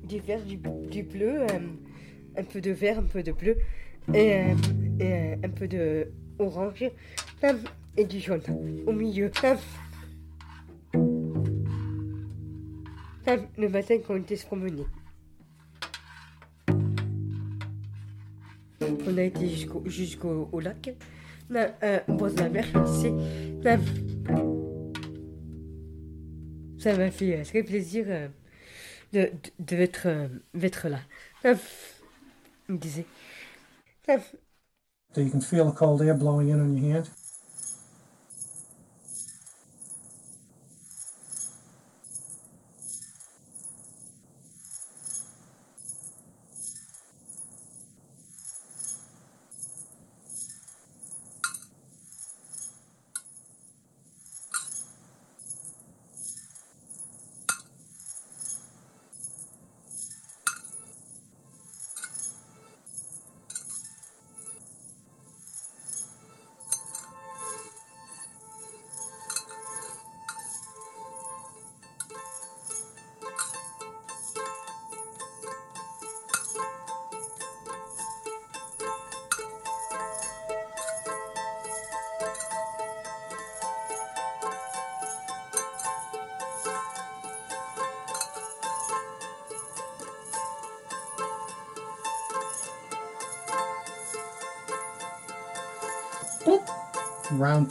du 0.05 0.21
vert, 0.21 0.41
du, 0.45 1.03
bleu, 1.03 1.43
euh, 1.43 1.47
un 2.37 2.45
peu 2.45 2.61
de 2.61 2.71
vert, 2.71 2.99
un 2.99 3.03
peu 3.03 3.23
de 3.23 3.33
bleu 3.33 3.57
et, 4.13 4.33
euh, 4.33 4.55
euh, 5.03 5.37
un 5.43 5.49
peu 5.49 5.67
de 5.67 6.13
orange 6.39 6.85
et 7.97 8.05
du 8.05 8.21
jaune 8.21 8.43
au 8.87 8.93
milieu. 8.93 9.31
Euh, 13.29 13.37
le 13.59 13.69
matin 13.69 13.99
quand 14.07 14.15
on 14.15 14.19
était 14.19 14.37
se 14.37 14.47
promener. 14.47 14.85
On 18.81 19.19
a 19.19 19.23
été 19.23 19.49
jusqu'au 19.49 19.83
jusqu'au 19.87 20.49
au 20.53 20.61
lac. 20.61 20.95
Euh, 21.55 22.01
au 22.09 22.15
bord 22.15 22.31
de 22.31 22.39
la 22.39 22.49
mer, 22.49 22.65
disais. 22.87 23.13
là, 23.63 23.79
ça 26.79 26.97
m'a 26.97 27.11
fait 27.11 27.39
euh, 27.39 27.45
très 27.45 27.63
plaisir 27.63 28.07
euh, 28.09 28.29
de, 29.13 29.31
de, 29.59 29.77
d'être, 29.77 30.07
euh, 30.07 30.29
d'être 30.55 30.89
là. 30.89 31.01
Il 31.45 32.75
me 32.75 32.79
disait. 32.79 33.07
So 34.07 35.21
you 35.21 35.31
can 35.31 35.41
feel 35.41 35.67
the 35.71 35.75
cold 35.75 36.03
air 36.03 36.15
blowing 36.15 36.51
in 36.51 36.61
on 36.61 36.77
your 36.77 36.97
hand? 36.97 37.09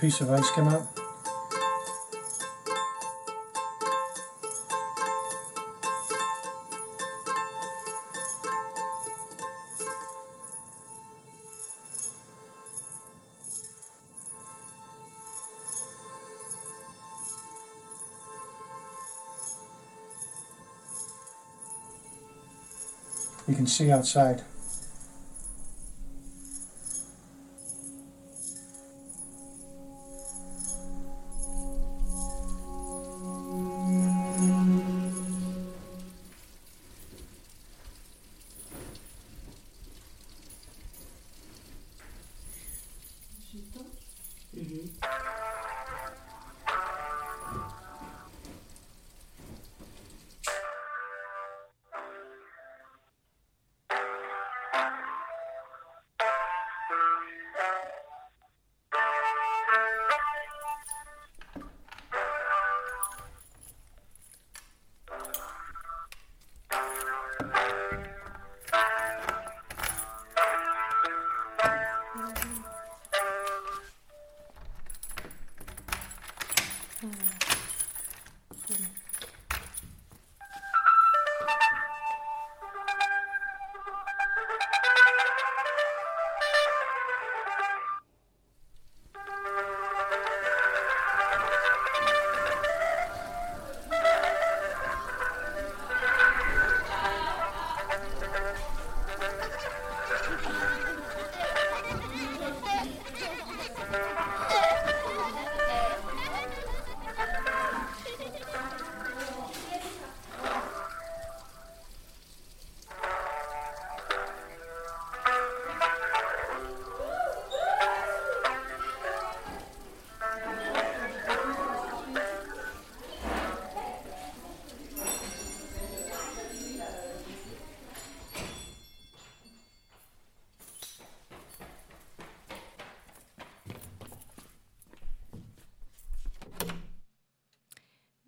Piece 0.03 0.19
of 0.19 0.29
ice 0.31 0.51
come 0.51 0.67
out. 0.67 0.85
You 23.47 23.55
can 23.55 23.67
see 23.67 23.89
outside. 23.89 24.43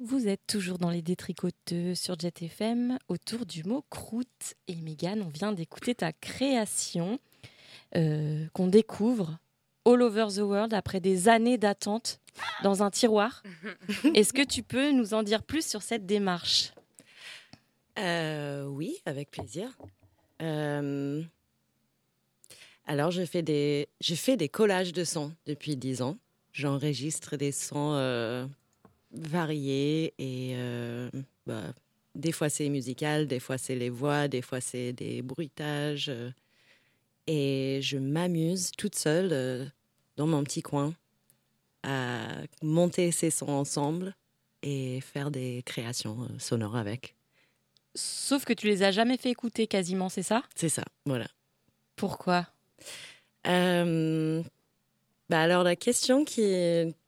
Vous 0.05 0.27
êtes 0.27 0.45
toujours 0.45 0.77
dans 0.77 0.91
les 0.91 1.01
détricoteux 1.01 1.95
sur 1.95 2.19
Jet 2.19 2.43
FM 2.43 2.99
autour 3.07 3.47
du 3.47 3.63
mot 3.63 3.83
croûte. 3.89 4.53
Et 4.67 4.75
Mégane, 4.75 5.23
on 5.23 5.29
vient 5.29 5.51
d'écouter 5.51 5.95
ta 5.95 6.13
création 6.13 7.17
euh, 7.95 8.45
qu'on 8.53 8.67
découvre 8.67 9.39
all 9.83 10.03
over 10.03 10.27
the 10.27 10.41
world 10.41 10.75
après 10.75 10.99
des 10.99 11.27
années 11.27 11.57
d'attente 11.57 12.19
dans 12.61 12.83
un 12.83 12.91
tiroir. 12.91 13.41
Est-ce 14.13 14.31
que 14.31 14.45
tu 14.45 14.61
peux 14.61 14.91
nous 14.91 15.15
en 15.15 15.23
dire 15.23 15.41
plus 15.41 15.65
sur 15.65 15.81
cette 15.81 16.05
démarche? 16.05 16.71
Euh, 17.97 18.65
oui, 18.65 19.01
avec 19.07 19.31
plaisir. 19.31 19.75
Euh, 20.43 21.23
alors, 22.85 23.09
je 23.09 23.25
fais, 23.25 23.41
des, 23.41 23.89
je 24.01 24.13
fais 24.13 24.37
des 24.37 24.49
collages 24.49 24.93
de 24.93 25.03
sons 25.03 25.33
depuis 25.47 25.75
10 25.75 26.03
ans. 26.03 26.17
J'enregistre 26.53 27.37
des 27.37 27.51
sons 27.51 28.47
variés 29.15 30.13
et 30.17 30.53
euh, 30.55 31.09
bah, 31.45 31.73
des 32.15 32.31
fois 32.31 32.49
c'est 32.49 32.69
musical, 32.69 33.27
des 33.27 33.39
fois 33.39 33.57
c'est 33.57 33.75
les 33.75 33.89
voix, 33.89 34.27
des 34.27 34.41
fois 34.41 34.61
c'est 34.61 34.93
des 34.93 35.21
bruitages. 35.21 36.09
euh, 36.09 36.31
et 37.27 37.79
je 37.81 37.97
m'amuse 37.97 38.71
toute 38.77 38.95
seule 38.95 39.29
euh, 39.31 39.65
dans 40.17 40.27
mon 40.27 40.43
petit 40.43 40.61
coin 40.61 40.93
à 41.83 42.27
monter 42.61 43.11
ces 43.11 43.31
sons 43.31 43.49
ensemble 43.49 44.15
et 44.61 45.01
faire 45.01 45.31
des 45.31 45.61
créations 45.65 46.27
sonores 46.39 46.75
avec. 46.75 47.15
Sauf 47.95 48.45
que 48.45 48.53
tu 48.53 48.67
les 48.67 48.83
as 48.83 48.91
jamais 48.91 49.17
fait 49.17 49.29
écouter 49.29 49.67
quasiment, 49.67 50.09
c'est 50.09 50.23
ça? 50.23 50.43
C'est 50.55 50.69
ça, 50.69 50.83
voilà. 51.05 51.27
Pourquoi? 51.95 52.47
Bah 55.29 55.41
alors 55.41 55.63
la 55.63 55.75
question 55.75 56.23
qui, 56.23 56.41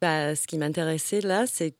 bah, 0.02 0.36
ce 0.36 0.48
qui 0.48 0.58
m'intéressait 0.58 1.22
là, 1.22 1.46
c'est 1.46 1.76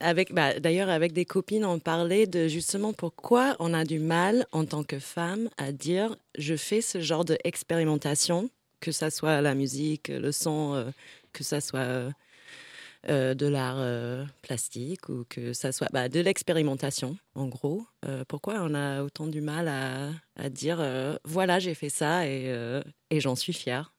bah, 0.00 0.58
d'ailleurs, 0.60 0.88
avec 0.88 1.12
des 1.12 1.24
copines, 1.24 1.64
on 1.64 1.78
parlait 1.78 2.26
de 2.26 2.48
justement 2.48 2.92
pourquoi 2.92 3.56
on 3.58 3.74
a 3.74 3.84
du 3.84 3.98
mal 3.98 4.46
en 4.52 4.64
tant 4.64 4.84
que 4.84 4.98
femme 4.98 5.48
à 5.56 5.72
dire 5.72 6.16
je 6.38 6.56
fais 6.56 6.80
ce 6.80 7.00
genre 7.00 7.24
d'expérimentation, 7.24 8.50
que 8.80 8.92
ça 8.92 9.10
soit 9.10 9.40
la 9.40 9.54
musique, 9.54 10.08
le 10.08 10.32
son, 10.32 10.74
euh, 10.74 10.90
que 11.32 11.44
ça 11.44 11.60
soit 11.60 11.80
euh, 11.80 12.10
euh, 13.08 13.34
de 13.34 13.46
l'art 13.46 14.26
plastique 14.42 15.08
ou 15.08 15.24
que 15.28 15.52
ça 15.52 15.72
soit 15.72 15.88
bah, 15.92 16.08
de 16.08 16.20
l'expérimentation, 16.20 17.16
en 17.34 17.46
gros. 17.46 17.84
Pourquoi 18.28 18.60
on 18.60 18.74
a 18.74 19.02
autant 19.02 19.26
du 19.26 19.40
mal 19.40 19.68
à, 19.68 20.50
dire 20.50 20.84
voilà, 21.24 21.58
j'ai 21.58 21.74
fait 21.74 21.88
ça 21.88 22.26
et 22.26 22.80
j'en 23.12 23.34
suis 23.34 23.52
fière 23.52 23.95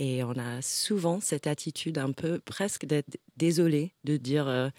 et 0.00 0.24
on 0.24 0.30
a 0.30 0.62
souvent 0.62 1.20
cette 1.20 1.46
attitude 1.46 1.98
un 1.98 2.12
peu 2.12 2.38
presque 2.40 2.86
d'être 2.86 3.18
désolé 3.36 3.92
de 4.04 4.16
dire 4.16 4.48
euh, 4.48 4.70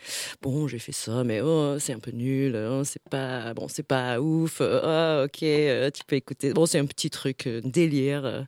bon 0.42 0.68
j'ai 0.68 0.80
fait 0.80 0.92
ça 0.92 1.24
mais 1.24 1.42
oh 1.42 1.78
c'est 1.80 1.94
un 1.94 2.00
peu 2.00 2.10
nul 2.10 2.56
oh, 2.56 2.84
c'est 2.84 3.04
pas 3.04 3.54
bon 3.54 3.68
c'est 3.68 3.84
pas 3.84 4.20
ouf 4.20 4.62
oh, 4.62 5.24
ok 5.26 5.44
euh, 5.44 5.92
tu 5.92 6.04
peux 6.06 6.16
écouter. 6.16 6.54
Bon 6.54 6.66
c'est 6.66 6.80
un 6.80 6.88
petit 6.88 7.12
truc 7.12 7.46
euh, 7.46 7.62
délire 7.64 8.48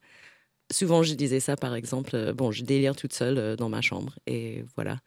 souvent 0.72 1.04
je 1.04 1.14
disais 1.14 1.40
ça 1.40 1.56
par 1.56 1.76
exemple 1.76 2.34
bon 2.34 2.52
je 2.52 2.64
délire 2.64 2.96
toute 2.96 3.14
seule 3.14 3.56
dans 3.56 3.70
ma 3.70 3.82
chambre 3.82 4.18
et 4.26 4.66
voilà. 4.76 5.00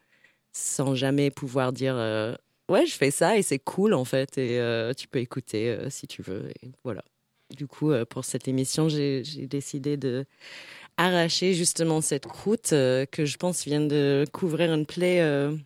Sans 0.53 0.95
jamais 0.95 1.31
pouvoir 1.31 1.73
dire 1.73 1.97
ouais 2.71 2.87
je 2.87 2.95
fais 2.95 3.11
ça 3.11 3.37
et 3.37 3.43
c'est 3.43 3.59
cool 3.59 3.93
en 3.93 4.05
fait 4.05 4.39
et 4.39 4.93
tu 4.97 5.09
peux 5.09 5.19
écouter 5.19 5.77
si 5.91 6.07
tu 6.07 6.23
veux 6.23 6.49
et 6.63 6.71
voilà. 6.85 7.03
Du 7.55 7.67
coup 7.67 7.93
pour 8.09 8.25
cette 8.25 8.49
émission 8.49 8.89
j'ai 8.89 9.23
décidé 9.49 9.97
de 9.97 10.25
arracher 10.97 11.55
justement 11.55 12.01
cette 12.01 12.27
croûte 12.27 12.73
euh, 12.73 13.07
que 13.07 13.25
je 13.25 13.37
pense 13.37 13.65
vient 13.65 13.81
de 13.81 14.25
couvrir 14.33 14.73
une 14.73 14.87
plaie 14.87 15.21
euh, 15.21 15.57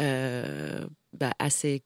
euh, 0.00 0.86
bah, 1.12 1.32
assez 1.38 1.82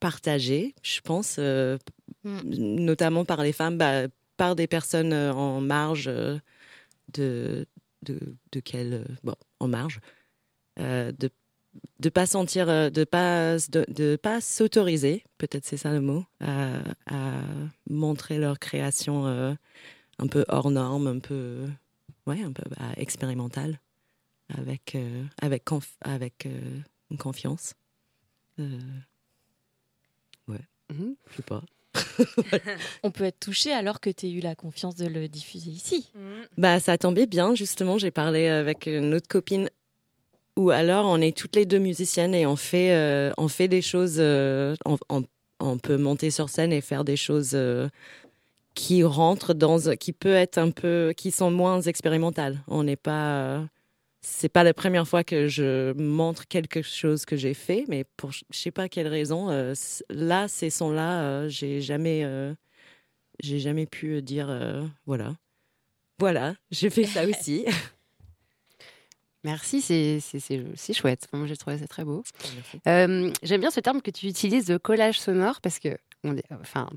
partagée, 0.00 0.74
je 0.82 1.00
pense, 1.00 1.36
euh, 1.38 1.78
notamment 2.24 3.24
par 3.24 3.42
les 3.42 3.52
femmes, 3.52 3.78
bah, 3.78 4.08
par 4.36 4.56
des 4.56 4.66
personnes 4.66 5.12
euh, 5.12 5.32
en 5.32 5.60
marge 5.60 6.06
de, 7.12 7.66
de, 8.02 8.18
de 8.52 8.60
quel, 8.60 8.92
euh, 8.94 9.04
bon, 9.24 9.34
en 9.60 9.68
marge, 9.68 10.00
de 10.78 11.30
de 12.00 12.08
pas 12.08 12.26
sentir, 12.26 12.66
de 12.66 13.04
pas 13.04 13.56
de, 13.56 13.84
de 13.88 14.16
pas 14.16 14.40
s'autoriser, 14.40 15.24
peut-être 15.38 15.64
c'est 15.66 15.76
ça 15.76 15.92
le 15.92 16.00
mot, 16.00 16.24
à, 16.40 16.78
à 17.06 17.40
montrer 17.90 18.38
leur 18.38 18.58
création 18.58 19.26
euh, 19.26 19.54
un 20.18 20.26
peu 20.26 20.44
hors 20.48 20.70
norme, 20.70 21.06
un 21.06 21.18
peu, 21.18 21.66
ouais, 22.26 22.42
un 22.42 22.52
peu 22.52 22.62
bah, 22.70 22.92
expérimentale, 22.96 23.80
avec 24.56 24.94
euh, 24.94 25.24
avec 25.40 25.64
conf- 25.66 25.96
avec 26.02 26.46
euh, 26.46 26.80
une 27.10 27.18
confiance. 27.18 27.74
Euh, 28.60 28.78
ouais, 30.48 30.60
je 31.30 31.36
sais 31.36 31.42
pas. 31.42 31.62
On 33.02 33.10
peut 33.10 33.24
être 33.24 33.40
touché 33.40 33.72
alors 33.72 34.00
que 34.00 34.10
tu 34.10 34.26
aies 34.26 34.32
eu 34.32 34.40
la 34.40 34.54
confiance 34.54 34.94
de 34.96 35.06
le 35.06 35.28
diffuser 35.28 35.70
ici. 35.70 36.10
Bah, 36.58 36.80
ça 36.80 36.98
tombait 36.98 37.26
bien, 37.26 37.54
justement. 37.54 37.98
J'ai 37.98 38.10
parlé 38.10 38.48
avec 38.48 38.86
une 38.86 39.14
autre 39.14 39.28
copine 39.28 39.68
où 40.56 40.70
alors 40.70 41.06
on 41.06 41.20
est 41.20 41.36
toutes 41.36 41.56
les 41.56 41.66
deux 41.66 41.78
musiciennes 41.78 42.34
et 42.34 42.46
on 42.46 42.56
fait, 42.56 42.92
euh, 42.94 43.32
on 43.36 43.48
fait 43.48 43.68
des 43.68 43.82
choses. 43.82 44.16
euh, 44.18 44.74
on, 44.84 44.98
on- 45.10 45.24
on 45.58 45.78
peut 45.78 45.96
monter 45.96 46.30
sur 46.30 46.50
scène 46.50 46.70
et 46.70 46.82
faire 46.82 47.02
des 47.02 47.16
choses 47.16 47.52
euh, 47.54 47.88
qui 48.76 49.02
rentrent 49.02 49.54
dans. 49.54 49.96
qui 49.96 50.12
peut 50.12 50.34
être 50.34 50.58
un 50.58 50.70
peu. 50.70 51.12
qui 51.16 51.32
sont 51.32 51.50
moins 51.50 51.80
expérimentales. 51.80 52.60
On 52.68 52.84
n'est 52.84 52.94
pas. 52.96 53.40
euh, 53.42 53.64
c'est 54.20 54.48
pas 54.48 54.64
la 54.64 54.74
première 54.74 55.06
fois 55.08 55.22
que 55.24 55.46
je 55.48 55.92
montre 56.00 56.46
quelque 56.48 56.82
chose 56.82 57.24
que 57.24 57.36
j'ai 57.36 57.54
fait, 57.54 57.84
mais 57.88 58.04
pour 58.16 58.32
je 58.32 58.42
sais 58.52 58.70
pas 58.72 58.88
quelle 58.88 59.06
raison, 59.08 59.50
euh, 59.50 59.72
là, 60.10 60.48
ces 60.48 60.68
sons-là, 60.70 61.22
euh, 61.22 61.48
j'ai 61.48 61.80
jamais, 61.80 62.22
euh, 62.24 62.52
j'ai 63.40 63.60
jamais 63.60 63.86
pu 63.86 64.20
dire, 64.22 64.48
voilà, 65.06 65.36
voilà, 66.18 66.54
j'ai 66.72 66.90
fait 66.90 67.04
ça 67.04 67.24
aussi. 67.24 67.66
Merci, 69.44 69.80
c'est 69.80 70.92
chouette. 70.92 71.28
Moi, 71.32 71.46
j'ai 71.46 71.56
trouvé 71.56 71.78
ça 71.78 71.86
très 71.86 72.04
beau. 72.04 72.24
J'aime 72.84 73.60
bien 73.60 73.70
ce 73.70 73.78
terme 73.80 74.02
que 74.02 74.10
tu 74.10 74.26
utilises 74.26 74.66
de 74.66 74.76
collage 74.76 75.20
sonore 75.20 75.60
parce 75.60 75.78
que, 75.78 75.96
on 76.24 76.36
est- 76.36 76.52
enfin, 76.60 76.88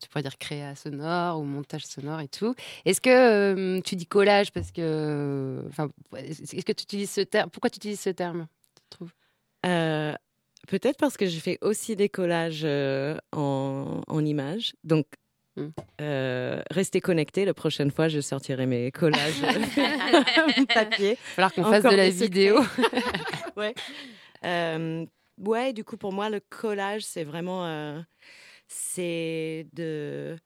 tu 0.00 0.08
pourrais 0.08 0.22
dire 0.22 0.38
créa 0.38 0.74
sonore 0.74 1.38
ou 1.40 1.44
montage 1.44 1.84
sonore 1.86 2.20
et 2.20 2.28
tout. 2.28 2.54
Est-ce 2.84 3.00
que 3.00 3.10
euh, 3.10 3.80
tu 3.82 3.96
dis 3.96 4.06
collage 4.06 4.52
parce 4.52 4.70
que, 4.72 5.62
enfin, 5.68 5.88
est-ce 6.16 6.64
que 6.64 6.72
tu 6.72 6.82
utilises 6.84 7.10
ce 7.10 7.20
terme 7.22 7.50
Pourquoi 7.50 7.70
tu 7.70 7.76
utilises 7.76 8.00
ce 8.00 8.10
terme 8.10 8.46
tu 8.76 8.82
trouves? 8.90 9.12
Euh, 9.66 10.14
Peut-être 10.68 10.96
parce 10.98 11.16
que 11.16 11.26
je 11.26 11.38
fais 11.38 11.58
aussi 11.60 11.94
des 11.94 12.08
collages 12.08 12.62
euh, 12.64 13.16
en, 13.30 14.00
en 14.08 14.24
images. 14.24 14.72
Donc, 14.82 15.06
euh, 16.00 16.60
restez 16.72 17.00
connectés. 17.00 17.44
La 17.44 17.54
prochaine 17.54 17.92
fois, 17.92 18.08
je 18.08 18.20
sortirai 18.20 18.66
mes 18.66 18.90
collages 18.90 19.40
papier. 20.74 21.10
Il 21.10 21.14
va 21.36 21.48
falloir 21.50 21.52
qu'on 21.54 21.64
fasse 21.64 21.84
de 21.84 21.96
la 21.96 22.10
vidéo. 22.10 22.58
ouais. 23.56 23.74
Euh, 24.44 25.06
ouais, 25.38 25.72
du 25.72 25.84
coup, 25.84 25.96
pour 25.96 26.12
moi, 26.12 26.30
le 26.30 26.40
collage, 26.40 27.02
c'est 27.02 27.24
vraiment. 27.24 27.64
euh, 27.66 28.00
c'est 28.68 29.66
de, 29.72 30.36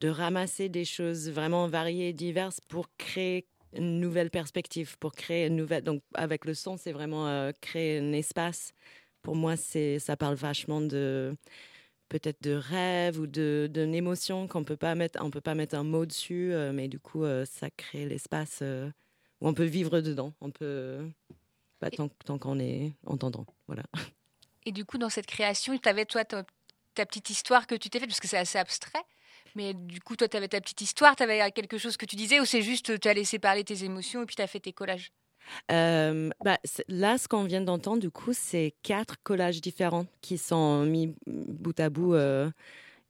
de 0.00 0.08
ramasser 0.08 0.68
des 0.68 0.84
choses 0.84 1.30
vraiment 1.30 1.68
variées 1.68 2.10
et 2.10 2.12
diverses 2.12 2.60
pour 2.60 2.88
créer 2.96 3.46
une 3.72 4.00
nouvelle 4.00 4.30
perspective, 4.30 4.98
pour 4.98 5.12
créer 5.12 5.46
une 5.46 5.56
nouvelle. 5.56 5.84
Donc, 5.84 6.02
avec 6.14 6.44
le 6.44 6.54
son, 6.54 6.76
c'est 6.76 6.92
vraiment 6.92 7.28
euh, 7.28 7.52
créer 7.60 7.98
un 7.98 8.12
espace. 8.12 8.72
Pour 9.22 9.36
moi, 9.36 9.56
c'est 9.56 9.98
ça 9.98 10.16
parle 10.16 10.34
vachement 10.34 10.80
de 10.80 11.36
peut-être 12.08 12.42
de 12.42 12.52
rêve 12.52 13.20
ou 13.20 13.26
de 13.26 13.70
d'une 13.72 13.94
émotion 13.94 14.48
qu'on 14.48 14.64
peut 14.64 14.76
pas 14.76 14.96
mettre 14.96 15.22
on 15.22 15.30
peut 15.30 15.40
pas 15.40 15.54
mettre 15.54 15.76
un 15.76 15.84
mot 15.84 16.06
dessus 16.06 16.52
euh, 16.52 16.72
mais 16.72 16.88
du 16.88 16.98
coup 16.98 17.22
euh, 17.22 17.44
ça 17.44 17.70
crée 17.70 18.04
l'espace 18.04 18.64
où 19.40 19.46
on 19.46 19.54
peut 19.54 19.62
vivre 19.62 20.00
dedans 20.00 20.32
on 20.40 20.50
peut 20.50 21.08
bah, 21.80 21.88
tant, 21.90 22.08
tant 22.24 22.36
qu'on 22.36 22.58
est 22.58 22.94
entendant 23.06 23.46
voilà 23.68 23.84
Et 24.66 24.72
du 24.72 24.84
coup, 24.84 24.98
dans 24.98 25.08
cette 25.08 25.26
création, 25.26 25.78
tu 25.78 25.88
avais 25.88 26.04
toi 26.04 26.24
ta, 26.94 27.06
petite 27.06 27.30
histoire 27.30 27.66
que 27.66 27.74
tu 27.74 27.90
t'es 27.90 27.98
faite, 27.98 28.08
parce 28.08 28.20
que 28.20 28.28
c'est 28.28 28.38
assez 28.38 28.58
abstrait. 28.58 29.02
Mais 29.54 29.74
du 29.74 30.00
coup, 30.00 30.16
toi, 30.16 30.28
tu 30.28 30.36
avais 30.36 30.48
ta 30.48 30.60
petite 30.60 30.80
histoire, 30.80 31.16
tu 31.16 31.22
avais 31.22 31.50
quelque 31.52 31.78
chose 31.78 31.96
que 31.96 32.06
tu 32.06 32.16
disais, 32.16 32.40
ou 32.40 32.44
c'est 32.44 32.62
juste 32.62 33.00
tu 33.00 33.08
as 33.08 33.14
laissé 33.14 33.38
parler 33.38 33.64
tes 33.64 33.84
émotions 33.84 34.22
et 34.22 34.26
puis 34.26 34.36
tu 34.36 34.42
as 34.42 34.46
fait 34.46 34.60
tes 34.60 34.72
collages? 34.72 35.12
Euh, 35.72 36.30
bah, 36.44 36.58
là, 36.88 37.18
ce 37.18 37.28
qu'on 37.28 37.44
vient 37.44 37.60
d'entendre, 37.60 38.00
du 38.00 38.10
coup, 38.10 38.32
c'est 38.32 38.74
quatre 38.82 39.16
collages 39.22 39.60
différents 39.60 40.06
qui 40.20 40.38
sont 40.38 40.84
mis 40.84 41.14
bout 41.26 41.78
à 41.80 41.90
bout. 41.90 42.14
euh, 42.14 42.50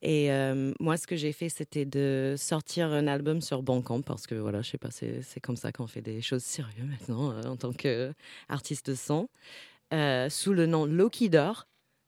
et 0.02 0.32
euh, 0.32 0.72
moi, 0.80 0.96
ce 0.96 1.06
que 1.06 1.16
j'ai 1.16 1.32
fait, 1.32 1.50
c'était 1.50 1.84
de 1.84 2.34
sortir 2.38 2.86
un 2.86 3.06
album 3.06 3.42
sur 3.42 3.62
Bandcamp 3.62 4.00
parce 4.00 4.26
que, 4.26 4.34
voilà, 4.34 4.62
je 4.62 4.70
sais 4.70 4.78
pas, 4.78 4.90
c'est 4.90 5.40
comme 5.42 5.56
ça 5.56 5.72
qu'on 5.72 5.86
fait 5.86 6.00
des 6.00 6.22
choses 6.22 6.42
sérieuses 6.42 6.86
maintenant 6.88 7.38
en 7.44 7.56
tant 7.56 7.72
qu'artiste 7.72 8.90
de 8.90 8.94
son, 8.94 9.28
sous 10.30 10.54
le 10.54 10.64
nom 10.64 10.86
Loki 10.86 11.28
Door, 11.28 11.66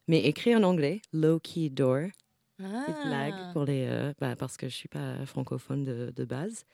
mais 0.09 0.21
écrit 0.25 0.55
en 0.55 0.63
anglais, 0.63 1.01
Loki 1.13 1.71
Door. 1.71 2.09
Petite 2.59 3.07
blague 3.07 3.53
pour 3.53 3.65
les, 3.65 3.87
euh, 3.89 4.13
bah, 4.21 4.37
parce 4.37 4.57
que 4.57 4.69
je 4.69 4.75
suis 4.75 4.89
pas 4.89 5.27
francophone 5.27 5.83
de, 5.83 6.13
de 6.15 6.25
base. 6.25 6.65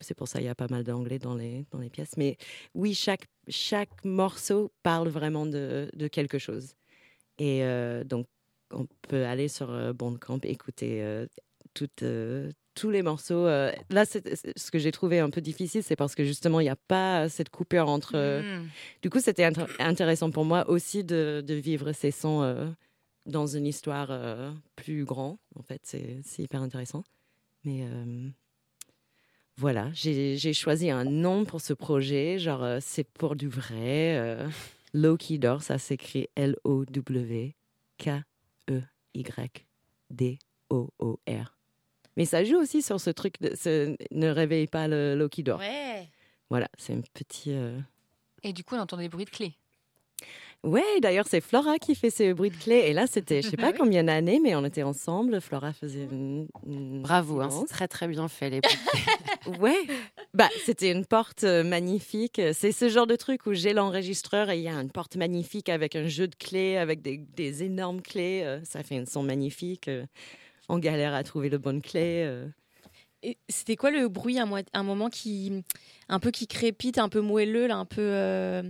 C'est 0.00 0.14
pour 0.14 0.28
ça 0.28 0.38
qu'il 0.38 0.46
y 0.46 0.50
a 0.50 0.54
pas 0.54 0.68
mal 0.68 0.84
d'anglais 0.84 1.18
dans 1.18 1.34
les, 1.34 1.66
dans 1.70 1.78
les 1.78 1.90
pièces. 1.90 2.16
Mais 2.16 2.36
oui, 2.74 2.94
chaque, 2.94 3.26
chaque 3.48 4.04
morceau 4.04 4.72
parle 4.82 5.08
vraiment 5.08 5.46
de, 5.46 5.90
de 5.94 6.08
quelque 6.08 6.38
chose. 6.38 6.74
Et 7.38 7.64
euh, 7.64 8.04
donc, 8.04 8.26
on 8.70 8.86
peut 9.08 9.24
aller 9.24 9.48
sur 9.48 9.70
euh, 9.70 9.92
Bandcamp, 9.92 10.40
écouter 10.42 11.02
euh, 11.02 11.26
toutes, 11.74 12.04
tous 12.80 12.90
les 12.90 13.02
morceaux. 13.02 13.46
euh. 13.46 13.70
Là, 13.90 14.04
c'est- 14.04 14.34
c'est- 14.34 14.58
ce 14.58 14.70
que 14.70 14.78
j'ai 14.78 14.90
trouvé 14.92 15.18
un 15.20 15.28
peu 15.30 15.40
difficile, 15.40 15.82
c'est 15.82 15.96
parce 15.96 16.14
que 16.14 16.24
justement, 16.24 16.60
il 16.60 16.64
n'y 16.64 16.70
a 16.70 16.76
pas 16.76 17.28
cette 17.28 17.50
coupure 17.50 17.88
entre... 17.88 18.12
euh, 18.16 18.40
Mm. 18.62 18.68
Du 19.02 19.10
coup, 19.10 19.20
c'était 19.20 19.44
intér- 19.44 19.68
intéressant 19.78 20.30
pour 20.30 20.44
moi 20.44 20.68
aussi 20.70 21.04
de, 21.04 21.42
de 21.46 21.54
vivre 21.54 21.92
ces 21.92 22.10
sons 22.10 22.42
euh, 22.42 22.68
dans 23.26 23.46
une 23.46 23.66
histoire 23.66 24.08
plus 24.76 25.04
grande. 25.04 25.36
En 25.56 25.62
fait, 25.62 25.80
c'est 25.84 26.22
hyper 26.42 26.62
intéressant. 26.62 27.04
Mais 27.64 27.84
voilà, 29.56 29.90
j'ai 29.92 30.52
choisi 30.54 30.90
un 30.90 31.04
nom 31.04 31.44
pour 31.44 31.60
ce 31.60 31.74
projet. 31.74 32.38
Genre, 32.38 32.78
c'est 32.80 33.04
pour 33.04 33.36
du 33.36 33.48
vrai. 33.48 34.38
Loki 34.94 35.38
Door, 35.38 35.62
ça 35.62 35.76
s'écrit 35.78 36.28
L-O-W-K-E-Y-D-O-O-R. 40.20 41.56
Mais 42.16 42.24
ça 42.24 42.44
joue 42.44 42.56
aussi 42.56 42.82
sur 42.82 43.00
ce 43.00 43.10
truc 43.10 43.40
de 43.40 43.54
ce, 43.56 43.96
ne 44.10 44.28
réveille 44.28 44.66
pas 44.66 44.88
le 44.88 45.14
Loki 45.14 45.42
Door. 45.42 45.58
Ouais. 45.60 46.08
Voilà, 46.50 46.68
c'est 46.78 46.92
un 46.94 47.02
petit. 47.14 47.52
euh, 47.52 47.78
Et 48.42 48.52
du 48.52 48.64
coup, 48.64 48.74
on 48.74 48.80
entend 48.80 48.96
des 48.96 49.08
bruits 49.08 49.24
de 49.24 49.30
clés. 49.30 49.54
Ouais, 50.62 50.82
d'ailleurs, 51.00 51.26
c'est 51.26 51.40
Flora 51.40 51.78
qui 51.78 51.94
fait 51.94 52.10
ce 52.10 52.34
bruit 52.34 52.50
de 52.50 52.56
clé. 52.56 52.82
Et 52.86 52.92
là, 52.92 53.06
c'était, 53.06 53.40
je 53.40 53.48
sais 53.48 53.56
pas 53.56 53.72
combien 53.72 54.04
d'années, 54.04 54.40
mais 54.42 54.54
on 54.54 54.64
était 54.66 54.82
ensemble. 54.82 55.40
Flora 55.40 55.72
faisait 55.72 56.04
une. 56.10 56.48
une 56.66 57.00
Bravo, 57.00 57.40
hein, 57.40 57.48
c'est 57.50 57.72
très 57.72 57.88
très 57.88 58.08
bien 58.08 58.28
fait. 58.28 58.50
Les... 58.50 58.60
Ouais, 59.58 59.78
bah, 60.34 60.50
c'était 60.66 60.92
une 60.92 61.06
porte 61.06 61.44
euh, 61.44 61.64
magnifique. 61.64 62.42
C'est 62.52 62.72
ce 62.72 62.90
genre 62.90 63.06
de 63.06 63.16
truc 63.16 63.46
où 63.46 63.54
j'ai 63.54 63.72
l'enregistreur 63.72 64.50
et 64.50 64.58
il 64.58 64.62
y 64.62 64.68
a 64.68 64.74
une 64.74 64.90
porte 64.90 65.16
magnifique 65.16 65.70
avec 65.70 65.96
un 65.96 66.06
jeu 66.08 66.28
de 66.28 66.34
clés, 66.34 66.76
avec 66.76 67.00
des, 67.00 67.16
des 67.16 67.62
énormes 67.62 68.02
clés. 68.02 68.42
euh, 68.44 68.60
Ça 68.64 68.82
fait 68.82 68.98
un 68.98 69.06
son 69.06 69.22
magnifique. 69.22 69.88
On 70.70 70.78
galère 70.78 71.14
à 71.14 71.24
trouver 71.24 71.48
le 71.48 71.58
bonne 71.58 71.82
clé. 71.82 72.22
euh. 72.26 72.46
C'était 73.48 73.76
quoi 73.76 73.90
le 73.90 74.08
bruit 74.08 74.38
un, 74.38 74.46
moit- 74.46 74.62
un 74.72 74.82
moment 74.82 75.10
qui 75.10 75.62
un 76.08 76.20
peu 76.20 76.30
qui 76.30 76.46
crépite, 76.46 76.96
un 76.98 77.08
peu 77.08 77.20
moelleux, 77.20 77.66
là, 77.66 77.76
un 77.76 77.84
peu 77.84 78.00
euh, 78.00 78.62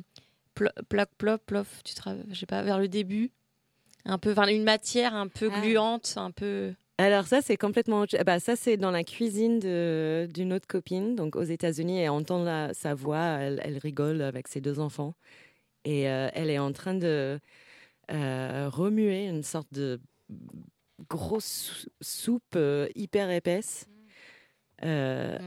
plo- 0.57 0.73
ploc 0.89 1.09
plop 1.19 1.39
plof, 1.47 1.83
tu 1.85 1.95
te 1.95 2.01
je 2.31 2.35
sais 2.35 2.47
pas 2.47 2.63
vers 2.63 2.79
le 2.79 2.89
début, 2.89 3.31
un 4.05 4.19
peu 4.19 4.33
enfin, 4.33 4.49
une 4.49 4.65
matière 4.65 5.15
un 5.15 5.29
peu 5.29 5.51
Ah. 5.53 5.61
gluante, 5.61 6.15
un 6.17 6.31
peu 6.33 6.73
Alors 6.99 7.27
ça, 7.27 7.43
c'est 7.43 7.57
complètement. 7.57 8.05
Bah, 8.27 8.41
ça, 8.41 8.57
c'est 8.57 8.77
dans 8.77 8.91
la 8.91 9.05
cuisine 9.05 9.61
d'une 9.61 10.53
autre 10.53 10.67
copine, 10.67 11.15
donc 11.15 11.37
aux 11.37 11.43
États-Unis, 11.45 12.01
et 12.01 12.09
on 12.09 12.17
entend 12.17 12.43
la- 12.43 12.75
sa 12.75 12.95
voix, 12.95 13.25
elle, 13.41 13.61
elle 13.63 13.79
rigole 13.79 14.21
avec 14.23 14.49
ses 14.49 14.61
deux 14.61 14.81
enfants. 14.81 15.15
Et 15.85 16.09
euh, 16.11 16.29
elle 16.35 16.51
est 16.51 16.59
en 16.59 16.73
train 16.73 16.95
de 16.95 17.39
euh, 18.11 18.69
remuer 18.73 19.27
une 19.29 19.45
sorte 19.45 19.73
de 19.73 20.01
grosse 21.09 21.45
sou- 21.45 21.89
soupe 22.01 22.57
euh, 22.57 22.89
hyper 22.95 23.31
épaisse. 23.31 23.87
Euh, 24.83 25.39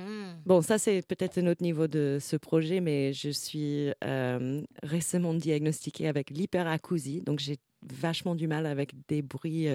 Bon, 0.46 0.62
ça, 0.62 0.78
c'est 0.78 1.02
peut-être 1.08 1.38
un 1.40 1.48
autre 1.48 1.64
niveau 1.64 1.88
de 1.88 2.18
ce 2.22 2.36
projet, 2.36 2.82
mais 2.82 3.14
je 3.14 3.30
suis 3.30 3.92
euh, 4.04 4.62
récemment 4.84 5.34
diagnostiquée 5.34 6.08
avec 6.08 6.30
l'hyperacousie, 6.30 7.22
donc 7.22 7.40
j'ai 7.40 7.58
vachement 7.82 8.36
du 8.36 8.48
mal 8.48 8.66
avec 8.66 8.92
des 9.08 9.22
bruits. 9.22 9.68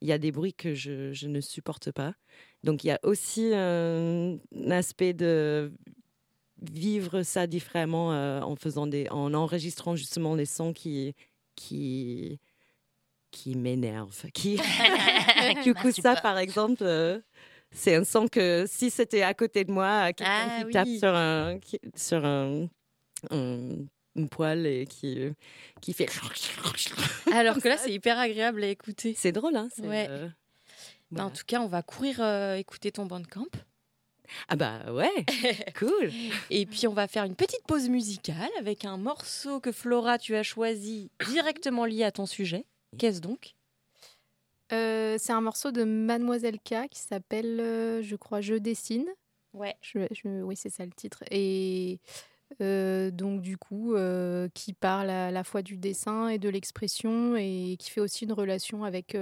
Il 0.00 0.08
y 0.08 0.12
a 0.12 0.18
des 0.18 0.32
bruits 0.32 0.54
que 0.54 0.74
je, 0.74 1.12
je 1.12 1.28
ne 1.28 1.40
supporte 1.40 1.92
pas. 1.92 2.14
Donc, 2.64 2.84
il 2.84 2.88
y 2.88 2.90
a 2.90 2.98
aussi 3.02 3.52
un, 3.54 4.36
un 4.54 4.70
aspect 4.70 5.12
de 5.12 5.72
vivre 6.60 7.22
ça 7.22 7.46
différemment 7.46 8.08
en 8.42 8.56
faisant 8.56 8.86
des, 8.86 9.08
en 9.10 9.32
enregistrant 9.34 9.94
justement 9.94 10.34
les 10.34 10.46
sons 10.46 10.72
qui 10.72 11.14
qui 11.54 12.38
qui 13.30 13.54
m'énervent. 13.56 14.26
Qui 14.32 14.56
du 15.64 15.74
coup 15.74 15.90
ça 15.92 16.16
par 16.16 16.38
exemple. 16.38 16.82
euh, 16.82 17.20
c'est 17.70 17.96
un 17.96 18.04
son 18.04 18.28
que 18.28 18.64
si 18.66 18.90
c'était 18.90 19.22
à 19.22 19.34
côté 19.34 19.64
de 19.64 19.70
moi, 19.72 20.12
quelqu'un 20.14 20.48
Ah 20.60 20.64
qui 20.64 20.70
tape 20.70 20.88
sur 20.98 21.14
un, 21.14 21.58
qui- 21.58 21.80
sur 21.94 22.24
un, 22.24 22.66
un- 23.30 23.76
une 24.16 24.28
poêle 24.30 24.66
et 24.66 24.86
qui, 24.86 25.20
euh, 25.20 25.32
qui 25.82 25.92
fait. 25.92 26.08
Alors 27.32 27.60
que 27.60 27.68
là, 27.68 27.76
c'est 27.76 27.92
hyper 27.92 28.18
agréable 28.18 28.64
à 28.64 28.68
écouter. 28.68 29.14
C'est 29.16 29.32
drôle, 29.32 29.54
hein 29.56 29.68
Ouais. 29.82 30.06
euh, 30.08 30.28
En 31.18 31.30
tout 31.30 31.44
cas, 31.46 31.60
on 31.60 31.66
va 31.68 31.82
courir 31.82 32.20
euh, 32.20 32.56
écouter 32.56 32.90
ton 32.90 33.04
bandcamp. 33.06 33.46
Ah 34.48 34.56
bah 34.56 34.92
ouais, 34.92 35.24
cool. 35.78 36.10
Et 36.50 36.66
puis 36.66 36.86
on 36.86 36.92
va 36.92 37.06
faire 37.08 37.24
une 37.24 37.34
petite 37.36 37.64
pause 37.66 37.88
musicale 37.88 38.50
avec 38.58 38.84
un 38.84 38.98
morceau 38.98 39.58
que 39.60 39.72
Flora 39.72 40.18
tu 40.18 40.36
as 40.36 40.42
choisi 40.42 41.10
directement 41.30 41.86
lié 41.86 42.04
à 42.04 42.12
ton 42.12 42.26
sujet. 42.26 42.66
Qu'est-ce 42.96 43.20
donc? 43.20 43.54
Euh, 44.72 45.16
c'est 45.18 45.32
un 45.32 45.40
morceau 45.40 45.72
de 45.72 45.84
Mademoiselle 45.84 46.58
K 46.60 46.88
qui 46.90 47.00
s'appelle, 47.00 47.58
euh, 47.60 48.02
je 48.02 48.16
crois, 48.16 48.40
Je 48.40 48.54
dessine. 48.54 49.06
Ouais. 49.54 49.76
Je, 49.80 50.00
je- 50.10 50.42
oui, 50.42 50.56
c'est 50.56 50.68
ça 50.68 50.84
le 50.84 50.92
titre. 50.92 51.22
Et 51.30 52.00
euh, 52.60 53.10
donc, 53.10 53.40
du 53.40 53.56
coup, 53.56 53.94
qui 54.54 54.72
parle 54.74 55.10
à 55.10 55.30
la 55.30 55.44
fois 55.44 55.62
du 55.62 55.76
dessin 55.76 56.28
et 56.28 56.38
de 56.38 56.48
l'expression 56.48 57.34
et 57.36 57.76
qui 57.78 57.90
fait 57.90 58.00
aussi 58.00 58.24
une 58.24 58.32
relation 58.32 58.84
avec, 58.84 59.16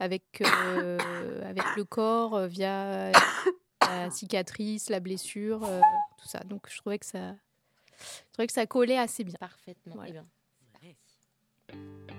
avec, 0.00 0.24
avec 1.44 1.76
le 1.76 1.84
corps 1.84 2.46
via 2.46 3.12
la 3.82 4.10
cicatrice, 4.10 4.90
la 4.90 5.00
blessure, 5.00 5.60
tout 6.18 6.28
ça. 6.28 6.40
Donc, 6.40 6.66
je 6.68 6.78
trouvais 6.78 6.98
que 6.98 7.06
ça, 7.06 7.34
je 8.00 8.32
trouvais 8.32 8.46
que 8.48 8.52
ça 8.52 8.66
collait 8.66 8.98
assez 8.98 9.22
bien. 9.22 9.36
Parfaitement. 9.38 9.94
Voilà. 9.94 10.24
Eh 10.82 10.96
bien, 11.72 12.17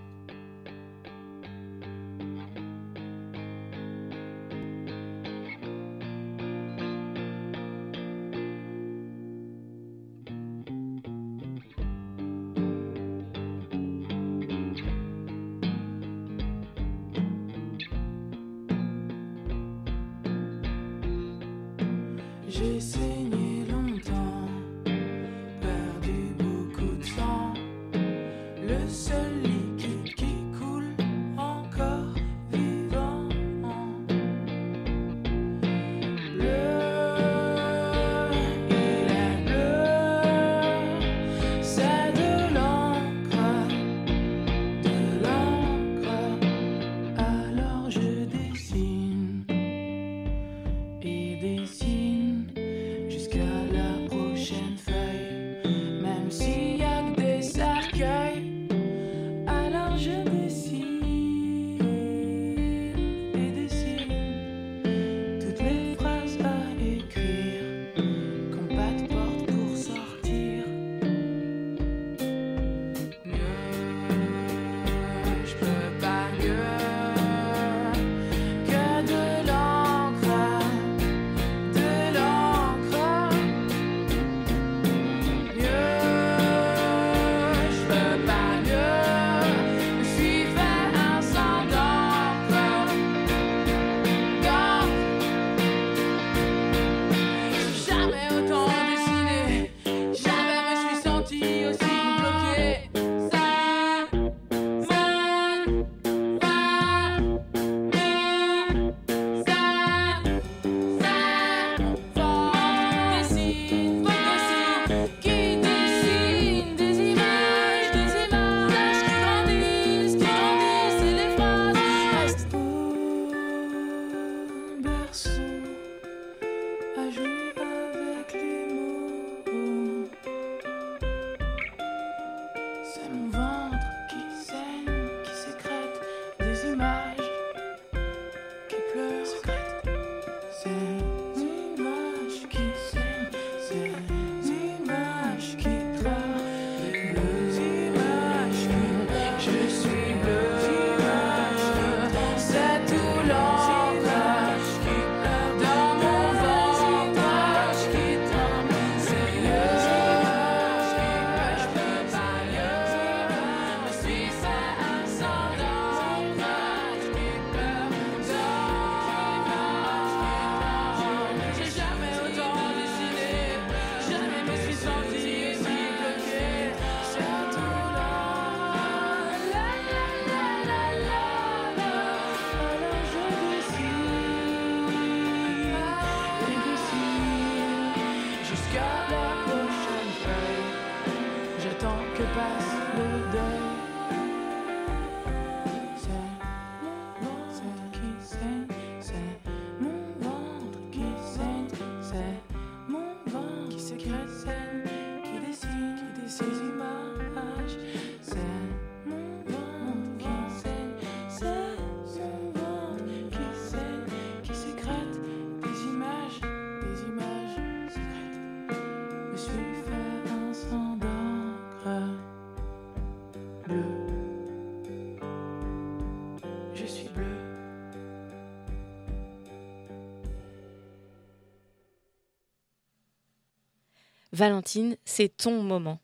Valentine, 234.32 234.96
c'est 235.06 235.36
ton 235.36 235.62
moment. 235.64 236.00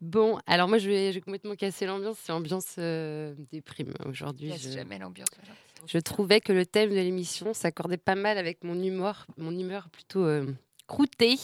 Bon, 0.00 0.38
alors 0.46 0.68
moi 0.68 0.78
je 0.78 0.88
vais, 0.88 1.08
je 1.10 1.14
vais 1.16 1.20
complètement 1.22 1.54
casser 1.54 1.86
l'ambiance. 1.86 2.18
C'est 2.22 2.32
ambiance 2.32 2.74
euh, 2.78 3.34
déprime 3.50 3.94
aujourd'hui. 4.04 4.52
Je, 4.58 4.70
jamais 4.70 4.98
l'ambiance. 4.98 5.28
je 5.86 5.98
trouvais 5.98 6.40
que 6.40 6.52
le 6.52 6.66
thème 6.66 6.90
de 6.90 6.94
l'émission 6.94 7.54
s'accordait 7.54 7.96
pas 7.96 8.14
mal 8.14 8.36
avec 8.36 8.62
mon 8.62 8.80
humeur, 8.82 9.26
mon 9.38 9.56
humeur 9.58 9.88
plutôt 9.88 10.24
euh, 10.24 10.46
croûtée. 10.86 11.36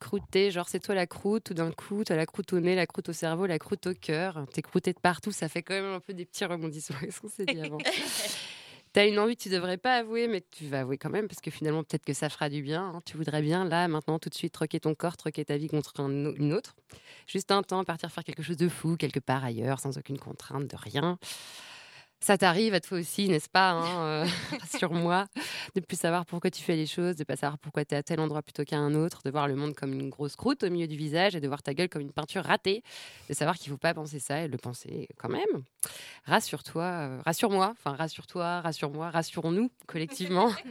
Croûtée, 0.00 0.50
genre 0.50 0.68
c'est 0.68 0.80
toi 0.80 0.94
la 0.94 1.06
croûte, 1.06 1.44
tout 1.44 1.54
d'un 1.54 1.70
coup, 1.70 2.02
t'as 2.04 2.16
la 2.16 2.26
croûte 2.26 2.52
au 2.54 2.60
nez, 2.60 2.74
la 2.74 2.86
croûte 2.86 3.10
au 3.10 3.12
cerveau, 3.12 3.46
la 3.46 3.58
croûte 3.58 3.86
au 3.86 3.94
cœur. 3.94 4.46
T'es 4.52 4.62
croûté 4.62 4.92
de 4.92 4.98
partout, 4.98 5.30
ça 5.30 5.48
fait 5.48 5.62
quand 5.62 5.74
même 5.74 5.92
un 5.92 6.00
peu 6.00 6.14
des 6.14 6.24
petits 6.24 6.44
rebondissements. 6.44 6.98
Qu'est-ce 7.00 7.20
qu'on 7.20 7.28
s'est 7.28 7.44
dit 7.44 7.60
avant? 7.60 7.78
T'as 8.92 9.08
une 9.08 9.18
envie 9.18 9.36
que 9.36 9.42
tu 9.42 9.48
devrais 9.48 9.78
pas 9.78 9.96
avouer, 9.96 10.28
mais 10.28 10.42
tu 10.50 10.66
vas 10.66 10.80
avouer 10.80 10.98
quand 10.98 11.08
même, 11.08 11.26
parce 11.26 11.40
que 11.40 11.50
finalement, 11.50 11.82
peut-être 11.82 12.04
que 12.04 12.12
ça 12.12 12.28
fera 12.28 12.50
du 12.50 12.60
bien. 12.60 12.92
hein. 12.94 13.00
Tu 13.06 13.16
voudrais 13.16 13.40
bien, 13.40 13.64
là, 13.64 13.88
maintenant, 13.88 14.18
tout 14.18 14.28
de 14.28 14.34
suite, 14.34 14.52
troquer 14.52 14.80
ton 14.80 14.94
corps, 14.94 15.16
troquer 15.16 15.46
ta 15.46 15.56
vie 15.56 15.68
contre 15.68 16.00
un 16.00 16.10
une 16.34 16.52
autre. 16.52 16.74
Juste 17.26 17.50
un 17.52 17.62
temps, 17.62 17.84
partir 17.84 18.10
faire 18.12 18.24
quelque 18.24 18.42
chose 18.42 18.58
de 18.58 18.68
fou, 18.68 18.96
quelque 18.96 19.20
part 19.20 19.44
ailleurs, 19.44 19.80
sans 19.80 19.96
aucune 19.96 20.18
contrainte, 20.18 20.66
de 20.66 20.76
rien. 20.76 21.18
Ça 22.22 22.38
t'arrive 22.38 22.72
à 22.72 22.78
toi 22.78 23.00
aussi, 23.00 23.28
n'est-ce 23.28 23.48
pas 23.48 23.70
hein, 23.72 24.06
euh, 24.06 24.26
Rassure-moi, 24.60 25.26
de 25.74 25.80
plus 25.80 25.98
savoir 25.98 26.24
pourquoi 26.24 26.52
tu 26.52 26.62
fais 26.62 26.76
les 26.76 26.86
choses, 26.86 27.16
de 27.16 27.24
pas 27.24 27.34
savoir 27.34 27.58
pourquoi 27.58 27.84
tu 27.84 27.96
es 27.96 27.98
à 27.98 28.02
tel 28.04 28.20
endroit 28.20 28.42
plutôt 28.42 28.62
qu'à 28.62 28.78
un 28.78 28.94
autre, 28.94 29.22
de 29.24 29.30
voir 29.32 29.48
le 29.48 29.56
monde 29.56 29.74
comme 29.74 29.92
une 29.92 30.08
grosse 30.08 30.36
croûte 30.36 30.62
au 30.62 30.70
milieu 30.70 30.86
du 30.86 30.96
visage 30.96 31.34
et 31.34 31.40
de 31.40 31.48
voir 31.48 31.64
ta 31.64 31.74
gueule 31.74 31.88
comme 31.88 32.02
une 32.02 32.12
peinture 32.12 32.44
ratée, 32.44 32.84
de 33.28 33.34
savoir 33.34 33.56
qu'il 33.56 33.72
faut 33.72 33.76
pas 33.76 33.92
penser 33.92 34.20
ça 34.20 34.42
et 34.42 34.46
le 34.46 34.56
penser 34.56 35.08
quand 35.18 35.30
même. 35.30 35.64
Rassure-toi, 36.24 36.84
euh, 36.84 37.20
rassure-moi, 37.26 37.72
enfin 37.72 37.96
rassure-toi, 37.96 38.60
rassure-moi, 38.60 39.10
rassurons-nous 39.10 39.72
collectivement. 39.88 40.52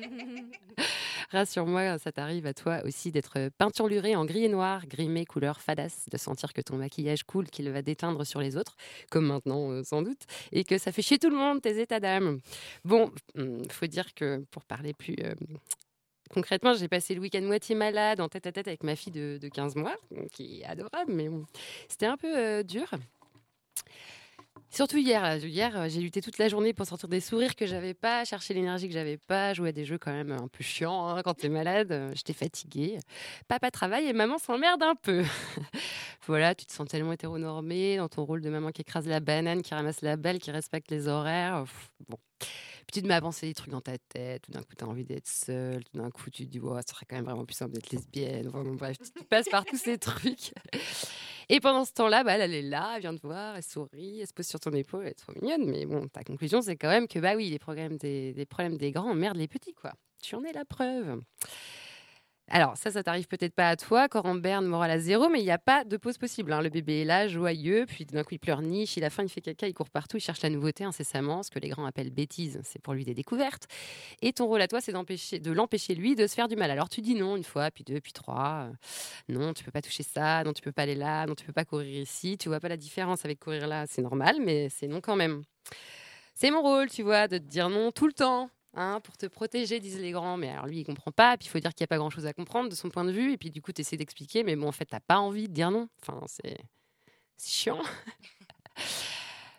Rassure-moi, 1.30 1.98
ça 2.00 2.12
t'arrive 2.12 2.46
à 2.46 2.54
toi 2.54 2.82
aussi 2.86 3.12
d'être 3.12 3.50
peinturluré 3.58 4.16
en 4.16 4.26
gris 4.26 4.46
et 4.46 4.50
noir, 4.50 4.86
grimé 4.88 5.26
couleur 5.26 5.62
fadasse, 5.62 6.06
de 6.10 6.18
sentir 6.18 6.54
que 6.54 6.62
ton 6.62 6.78
maquillage 6.78 7.24
coule, 7.24 7.48
qu'il 7.48 7.70
va 7.70 7.82
déteindre 7.82 8.26
sur 8.26 8.40
les 8.42 8.58
autres, 8.58 8.76
comme 9.10 9.28
maintenant 9.28 9.84
sans 9.84 10.02
doute, 10.02 10.24
et 10.52 10.64
que 10.64 10.78
ça 10.78 10.92
fait 10.92 11.02
chier 11.02 11.20
tout 11.20 11.30
le 11.30 11.38
monde, 11.38 11.62
tes 11.62 11.80
états 11.80 12.00
d'âme. 12.00 12.40
Bon, 12.84 13.12
hum, 13.38 13.64
faut 13.70 13.88
dire 13.88 14.14
que 14.14 14.44
pour 14.52 14.66
parler 14.66 14.94
plus 14.94 15.16
concrètement, 16.34 16.74
j'ai 16.74 16.88
passé 16.88 17.14
le 17.14 17.22
week-end 17.22 17.42
moitié 17.42 17.76
malade, 17.76 18.22
en 18.22 18.30
tête 18.30 18.48
à 18.48 18.52
tête 18.52 18.68
avec 18.68 18.84
ma 18.84 18.96
fille 18.96 19.12
de, 19.12 19.38
de 19.42 19.50
15 19.50 19.76
mois, 19.76 19.96
qui 20.32 20.62
est 20.62 20.66
adorable, 20.66 21.12
mais 21.12 21.30
c'était 21.88 22.06
un 22.06 22.18
peu 22.18 22.64
dur. 22.64 22.90
Surtout 24.74 24.98
hier, 24.98 25.22
là. 25.22 25.36
hier 25.36 25.78
euh, 25.78 25.90
j'ai 25.90 26.00
lutté 26.00 26.22
toute 26.22 26.38
la 26.38 26.48
journée 26.48 26.72
pour 26.74 26.86
sortir 26.86 27.10
des 27.10 27.20
sourires 27.20 27.58
que 27.58 27.66
j'avais 27.66 27.94
pas, 27.94 28.24
chercher 28.24 28.54
l'énergie 28.54 28.88
que 28.88 28.94
j'avais 28.94 29.18
pas, 29.18 29.54
jouer 29.54 29.70
à 29.70 29.72
des 29.74 29.84
jeux 29.84 29.98
quand 29.98 30.14
même 30.14 30.32
un 30.32 30.48
peu 30.48 30.64
chiants 30.64 31.10
hein, 31.10 31.22
quand 31.24 31.34
t'es 31.34 31.50
malade. 31.50 31.92
euh, 31.92 32.12
J'étais 32.16 32.32
fatiguée. 32.32 32.98
Papa 33.50 33.70
travaille 33.70 34.06
et 34.08 34.14
maman 34.14 34.38
s'emmerde 34.38 34.82
un 34.82 34.96
peu. 34.96 35.24
voilà, 36.26 36.56
tu 36.56 36.66
te 36.66 36.72
sens 36.72 36.88
tellement 36.88 37.12
hétéronormé 37.12 37.98
dans 37.98 38.08
ton 38.08 38.24
rôle 38.24 38.40
de 38.42 38.50
maman 38.50 38.72
qui 38.72 38.82
écrase 38.82 39.08
la 39.08 39.20
banane, 39.20 39.62
qui 39.62 39.74
ramasse 39.74 40.02
la 40.02 40.16
balle, 40.16 40.40
qui 40.40 40.52
respecte 40.52 40.90
les 40.90 41.10
horaires. 41.10 41.66
Bon. 42.08 42.18
Puis 42.88 42.94
tu 42.94 43.02
te 43.02 43.08
mets 43.08 43.14
à 43.14 43.22
penser 43.22 43.48
des 43.48 43.54
trucs 43.54 43.72
dans 43.72 43.82
ta 43.82 43.98
tête, 43.98 44.44
tout 44.44 44.52
d'un 44.52 44.62
coup 44.62 44.76
tu 44.78 44.84
as 44.84 44.88
envie 44.88 45.06
d'être 45.06 45.28
seule, 45.28 45.84
tout 45.84 45.98
d'un 45.98 46.10
coup 46.10 46.30
tu 46.30 46.46
te 46.46 46.52
dis, 46.52 46.60
ouais, 46.60 46.82
ça 46.86 46.94
serait 46.94 47.06
quand 47.10 47.16
même 47.16 47.26
vraiment 47.26 47.46
plus 47.46 47.56
simple 47.56 47.74
d'être 47.74 47.92
lesbienne. 47.92 48.48
Enfin, 48.48 48.64
bon, 48.64 48.76
bref, 48.76 48.98
tu 48.98 49.24
passes 49.26 49.50
par 49.50 49.66
tous 49.66 49.78
ces 49.78 49.98
trucs. 49.98 50.54
Et 51.50 51.60
pendant 51.60 51.84
ce 51.84 51.92
temps-là, 51.94 52.24
bah, 52.24 52.38
elle, 52.38 52.54
est 52.54 52.62
là, 52.62 52.94
elle 52.96 53.02
vient 53.02 53.16
te 53.16 53.28
voir, 53.28 53.58
elle 53.58 53.64
sourit, 53.64 54.22
elle 54.22 54.28
se 54.28 54.34
pose 54.34 54.48
sur 54.48 54.60
ton 54.60 54.72
épaule, 54.72 55.04
elle 55.04 55.12
est 55.12 55.16
trop 55.16 55.34
mignonne. 55.34 55.70
Mais 55.70 55.86
bon, 55.86 56.08
ta 56.08 56.24
conclusion, 56.24 56.62
c'est 56.62 56.78
quand 56.78 56.88
même 56.88 57.10
que, 57.10 57.20
bah 57.20 57.36
oui, 57.36 57.50
les 57.50 57.60
problèmes 57.60 57.98
des, 57.98 58.46
problèmes 58.50 58.78
des 58.78 58.92
grands 58.92 59.12
emmerdent 59.12 59.38
les 59.38 59.50
petits, 59.50 59.74
quoi. 59.74 59.94
Tu 60.22 60.36
en 60.36 60.44
es 60.44 60.54
la 60.54 60.64
preuve. 60.64 61.22
Alors, 62.54 62.76
ça, 62.76 62.92
ça 62.92 63.02
t'arrive 63.02 63.30
peut-être 63.30 63.56
pas 63.56 63.70
à 63.70 63.78
toi, 63.78 64.10
corps 64.10 64.26
en 64.26 64.36
berne, 64.36 64.66
morale 64.66 64.92
à 64.92 65.00
zéro, 65.00 65.30
mais 65.30 65.40
il 65.40 65.46
n'y 65.46 65.52
a 65.52 65.58
pas 65.58 65.86
de 65.86 65.96
pause 65.96 66.18
possible. 66.18 66.52
hein. 66.52 66.62
Le 66.62 66.68
bébé 66.68 67.04
est 67.04 67.06
là, 67.06 67.30
joyeux, 67.30 67.86
puis 67.88 68.06
d'un 68.06 68.24
coup, 68.24 68.34
il 68.34 68.40
pleurniche, 68.40 68.98
il 68.98 69.06
a 69.06 69.10
faim, 69.10 69.24
il 69.24 69.30
fait 69.30 69.40
caca, 69.40 69.70
il 69.70 69.74
court 69.74 69.90
partout, 69.90 70.18
il 70.18 70.20
cherche 70.20 70.42
la 70.42 70.50
nouveauté 70.50 70.84
incessamment, 70.84 71.44
ce 71.44 71.50
que 71.50 71.60
les 71.60 71.70
grands 71.70 71.86
appellent 71.86 72.10
bêtise, 72.10 72.60
c'est 72.66 72.82
pour 72.82 72.94
lui 72.94 73.06
des 73.06 73.14
découvertes. 73.14 73.68
Et 74.22 74.34
ton 74.34 74.48
rôle 74.48 74.62
à 74.62 74.68
toi, 74.68 74.82
c'est 74.82 74.92
de 74.92 75.52
l'empêcher, 75.54 75.96
lui, 75.96 76.16
de 76.16 76.28
se 76.28 76.36
faire 76.36 76.50
du 76.50 76.58
mal. 76.58 76.72
Alors, 76.72 76.90
tu 76.90 77.00
dis 77.00 77.16
non 77.16 77.38
une 77.38 77.46
fois, 77.46 77.72
puis 77.72 77.86
deux, 77.86 78.02
puis 78.02 78.12
trois. 78.12 78.68
euh, 78.68 78.74
non, 79.30 79.54
tu 79.54 79.64
peux 79.64 79.72
pas 79.72 79.82
toucher 79.82 80.04
ça, 80.04 80.44
non, 80.44 80.52
tu 80.52 80.62
peux 80.62 80.74
pas 80.74 80.82
aller 80.82 80.96
là, 80.96 81.26
non, 81.28 81.36
tu 81.36 81.46
peux 81.46 81.54
pas 81.54 81.64
courir 81.64 82.02
ici. 82.02 82.38
Tu 82.38 82.50
vois 82.50 82.60
pas 82.60 82.68
la 82.68 82.76
différence 82.78 83.24
avec 83.24 83.40
courir 83.40 83.66
là, 83.66 83.86
c'est 83.88 84.02
normal, 84.02 84.36
mais 84.42 84.68
c'est 84.68 84.88
non 84.88 85.00
quand 85.00 85.16
même. 85.16 85.44
C'est 86.34 86.52
mon 86.52 86.62
rôle, 86.62 86.90
tu 86.90 87.04
vois, 87.04 87.30
de 87.30 87.38
te 87.38 87.44
dire 87.44 87.70
non 87.70 87.92
tout 87.94 88.08
le 88.08 88.14
temps. 88.14 88.50
Hein, 88.74 89.02
pour 89.04 89.18
te 89.18 89.26
protéger, 89.26 89.80
disent 89.80 90.00
les 90.00 90.12
grands. 90.12 90.38
Mais 90.38 90.50
alors 90.50 90.68
lui, 90.68 90.80
il 90.80 90.86
comprend 90.86 91.12
pas. 91.12 91.38
Puis 91.38 91.48
il 91.48 91.50
faut 91.50 91.60
dire 91.60 91.74
qu'il 91.74 91.84
n'y 91.84 91.86
a 91.86 91.88
pas 91.88 91.98
grand 91.98 92.10
chose 92.10 92.26
à 92.26 92.34
comprendre 92.34 92.70
de 92.70 92.76
son 92.76 92.90
point 92.90 93.04
de 93.04 93.12
vue. 93.12 93.34
Et 93.34 93.38
puis 93.38 93.50
du 93.52 93.62
coup, 93.62 93.72
tu 93.72 93.82
essaies 93.82 93.98
d'expliquer. 93.98 94.44
Mais 94.44 94.56
bon, 94.56 94.68
en 94.68 94.72
fait, 94.72 94.86
t'as 94.86 95.00
pas 95.00 95.20
envie 95.20 95.48
de 95.48 95.54
dire 95.54 95.72
non. 95.72 95.90
Enfin, 96.02 96.22
c'est 96.28 96.58
chiant. 97.38 97.82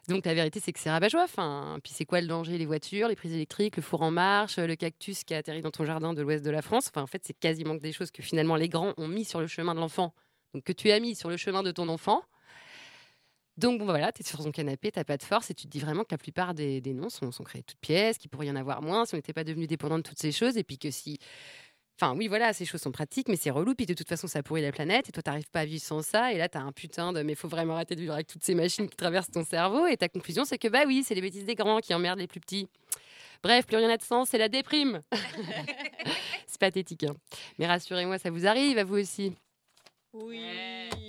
Donc 0.08 0.26
la 0.26 0.34
vérité, 0.34 0.60
c'est 0.60 0.72
que 0.72 0.80
c'est 0.80 0.90
rabat-joie. 0.90 1.24
Enfin, 1.24 1.78
puis 1.82 1.92
c'est 1.94 2.04
quoi 2.04 2.20
le 2.20 2.26
danger? 2.26 2.58
Les 2.58 2.66
voitures, 2.66 3.08
les 3.08 3.14
prises 3.14 3.32
électriques, 3.32 3.76
le 3.76 3.82
four 3.82 4.02
en 4.02 4.10
marche, 4.10 4.58
le 4.58 4.74
cactus 4.74 5.22
qui 5.22 5.34
a 5.34 5.38
atterri 5.38 5.62
dans 5.62 5.70
ton 5.70 5.84
jardin 5.84 6.12
de 6.12 6.22
l'ouest 6.22 6.44
de 6.44 6.50
la 6.50 6.62
France. 6.62 6.88
Enfin, 6.88 7.02
en 7.02 7.06
fait, 7.06 7.22
c'est 7.24 7.38
quasiment 7.38 7.76
que 7.76 7.82
des 7.82 7.92
choses 7.92 8.10
que 8.10 8.22
finalement 8.22 8.56
les 8.56 8.68
grands 8.68 8.94
ont 8.96 9.08
mis 9.08 9.24
sur 9.24 9.40
le 9.40 9.46
chemin 9.46 9.74
de 9.74 9.80
l'enfant. 9.80 10.12
Donc 10.54 10.64
que 10.64 10.72
tu 10.72 10.90
as 10.90 10.98
mis 10.98 11.14
sur 11.14 11.30
le 11.30 11.36
chemin 11.36 11.62
de 11.62 11.70
ton 11.70 11.88
enfant. 11.88 12.22
Donc 13.62 13.78
bon, 13.78 13.84
voilà, 13.84 14.10
tu 14.10 14.22
es 14.22 14.26
sur 14.26 14.42
ton 14.42 14.50
canapé, 14.50 14.90
t'as 14.90 15.04
pas 15.04 15.16
de 15.16 15.22
force 15.22 15.50
et 15.50 15.54
tu 15.54 15.66
te 15.66 15.68
dis 15.68 15.78
vraiment 15.78 16.02
que 16.02 16.10
la 16.10 16.18
plupart 16.18 16.52
des, 16.52 16.80
des 16.80 16.94
noms 16.94 17.08
sont, 17.08 17.30
créés 17.44 17.62
toutes 17.62 17.78
pièces, 17.78 18.18
qu'il 18.18 18.28
pourrait 18.28 18.48
y 18.48 18.50
en 18.50 18.56
avoir 18.56 18.82
moins 18.82 19.06
si 19.06 19.14
on 19.14 19.18
n'était 19.18 19.32
pas 19.32 19.44
devenu 19.44 19.68
dépendant 19.68 19.98
de 19.98 20.02
toutes 20.02 20.18
ces 20.18 20.32
choses 20.32 20.56
et 20.56 20.64
puis 20.64 20.78
que 20.78 20.90
si. 20.90 21.18
Enfin, 22.00 22.16
oui, 22.16 22.26
voilà, 22.26 22.52
ces 22.52 22.64
choses 22.64 22.80
sont 22.80 22.90
pratiques, 22.90 23.28
mais 23.28 23.36
c'est 23.36 23.50
relou. 23.50 23.76
Puis 23.76 23.86
de 23.86 23.94
toute 23.94 24.08
façon, 24.08 24.26
ça 24.26 24.42
pourrit 24.42 24.62
la 24.62 24.72
planète 24.72 25.08
et 25.08 25.12
toi, 25.12 25.22
t'arrives 25.22 25.48
pas 25.52 25.60
à 25.60 25.64
vivre 25.64 25.82
sans 25.82 26.02
ça. 26.02 26.32
Et 26.32 26.38
là, 26.38 26.48
t'as 26.48 26.58
un 26.58 26.72
putain 26.72 27.12
de. 27.12 27.22
Mais 27.22 27.36
faut 27.36 27.46
vraiment 27.46 27.74
arrêter 27.74 27.94
de 27.94 28.00
vivre 28.00 28.14
avec 28.14 28.26
toutes 28.26 28.42
ces 28.42 28.56
machines 28.56 28.88
qui 28.88 28.96
traversent 28.96 29.30
ton 29.30 29.44
cerveau. 29.44 29.86
Et 29.86 29.96
ta 29.96 30.08
conclusion, 30.08 30.44
c'est 30.44 30.58
que 30.58 30.66
bah 30.66 30.82
oui, 30.84 31.04
c'est 31.06 31.14
les 31.14 31.20
bêtises 31.20 31.44
des 31.44 31.54
grands 31.54 31.78
qui 31.78 31.94
emmerdent 31.94 32.18
les 32.18 32.26
plus 32.26 32.40
petits. 32.40 32.68
Bref, 33.44 33.66
plus 33.66 33.76
rien 33.76 33.86
n'a 33.86 33.96
de 33.96 34.02
sens, 34.02 34.30
c'est 34.30 34.38
la 34.38 34.48
déprime. 34.48 35.02
c'est 36.48 36.58
pathétique. 36.58 37.04
hein. 37.04 37.14
Mais 37.60 37.68
rassurez-moi, 37.68 38.18
ça 38.18 38.30
vous 38.30 38.44
arrive 38.44 38.78
à 38.78 38.84
vous 38.84 38.96
aussi. 38.96 39.36
Oui. 40.12 40.44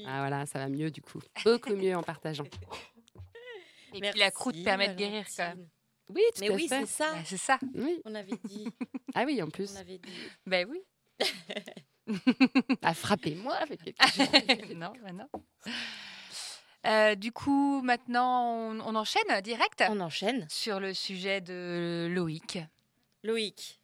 Ah 0.07 0.19
voilà, 0.19 0.45
ça 0.45 0.59
va 0.59 0.69
mieux 0.69 0.89
du 0.91 1.01
coup. 1.01 1.19
Beaucoup 1.43 1.75
mieux 1.75 1.95
en 1.95 2.03
partageant. 2.03 2.43
Et 3.93 3.99
puis 4.01 4.19
la 4.19 4.31
croûte 4.31 4.63
permet 4.63 4.87
de 4.89 4.93
guérir 4.95 5.25
quand 5.35 5.43
même. 5.49 5.67
Oui, 6.09 6.21
tout 6.35 6.41
Mais 6.41 6.49
à 6.49 6.53
oui, 6.53 6.67
fait. 6.67 6.79
c'est 6.81 6.85
ça. 6.87 7.11
Bah, 7.13 7.19
c'est 7.25 7.37
ça. 7.37 7.59
Oui. 7.75 8.01
On 8.05 8.15
avait 8.15 8.37
dit. 8.43 8.67
Ah 9.13 9.23
oui, 9.25 9.41
en 9.41 9.49
plus. 9.49 9.71
On 9.73 9.79
avait 9.79 9.97
dit. 9.99 10.11
Ben 10.45 10.67
oui. 10.69 10.81
Ah, 12.81 12.93
frappez-moi 12.93 13.53
avec 13.55 13.81
quelque 13.83 14.03
chose. 14.67 14.75
non, 14.75 14.91
bah 15.01 15.11
non. 15.13 15.27
Euh, 16.85 17.15
du 17.15 17.31
coup, 17.31 17.81
maintenant, 17.81 18.57
on, 18.57 18.79
on 18.81 18.95
enchaîne 18.95 19.41
direct 19.41 19.83
On 19.89 20.01
enchaîne. 20.01 20.45
sur 20.49 20.79
le 20.81 20.93
sujet 20.93 21.39
de 21.39 22.07
Loïc. 22.11 22.59
Loïc. 23.23 23.79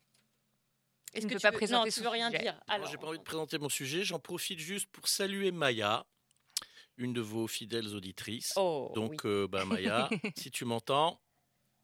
Est-ce 1.13 1.25
ne 1.25 1.31
que 1.31 1.35
tu 1.37 1.41
pas 1.41 1.51
veux- 1.51 1.57
présenter 1.57 1.89
Non, 1.89 1.93
tu 1.93 2.01
veux 2.01 2.09
rien 2.09 2.29
sujet. 2.31 2.43
dire. 2.43 2.59
Alors, 2.67 2.87
j'ai 2.87 2.97
pas 2.97 3.07
envie 3.07 3.17
de 3.19 3.23
présenter 3.23 3.57
mon 3.57 3.69
sujet. 3.69 4.03
J'en 4.03 4.19
profite 4.19 4.59
juste 4.59 4.87
pour 4.91 5.07
saluer 5.07 5.51
Maya, 5.51 6.05
une 6.97 7.13
de 7.13 7.21
vos 7.21 7.47
fidèles 7.47 7.95
auditrices. 7.95 8.51
Oh, 8.57 8.91
Donc, 8.95 9.11
oui. 9.11 9.17
euh, 9.25 9.47
bah, 9.47 9.65
Maya, 9.65 10.09
si 10.37 10.51
tu 10.51 10.65
m'entends, 10.65 11.19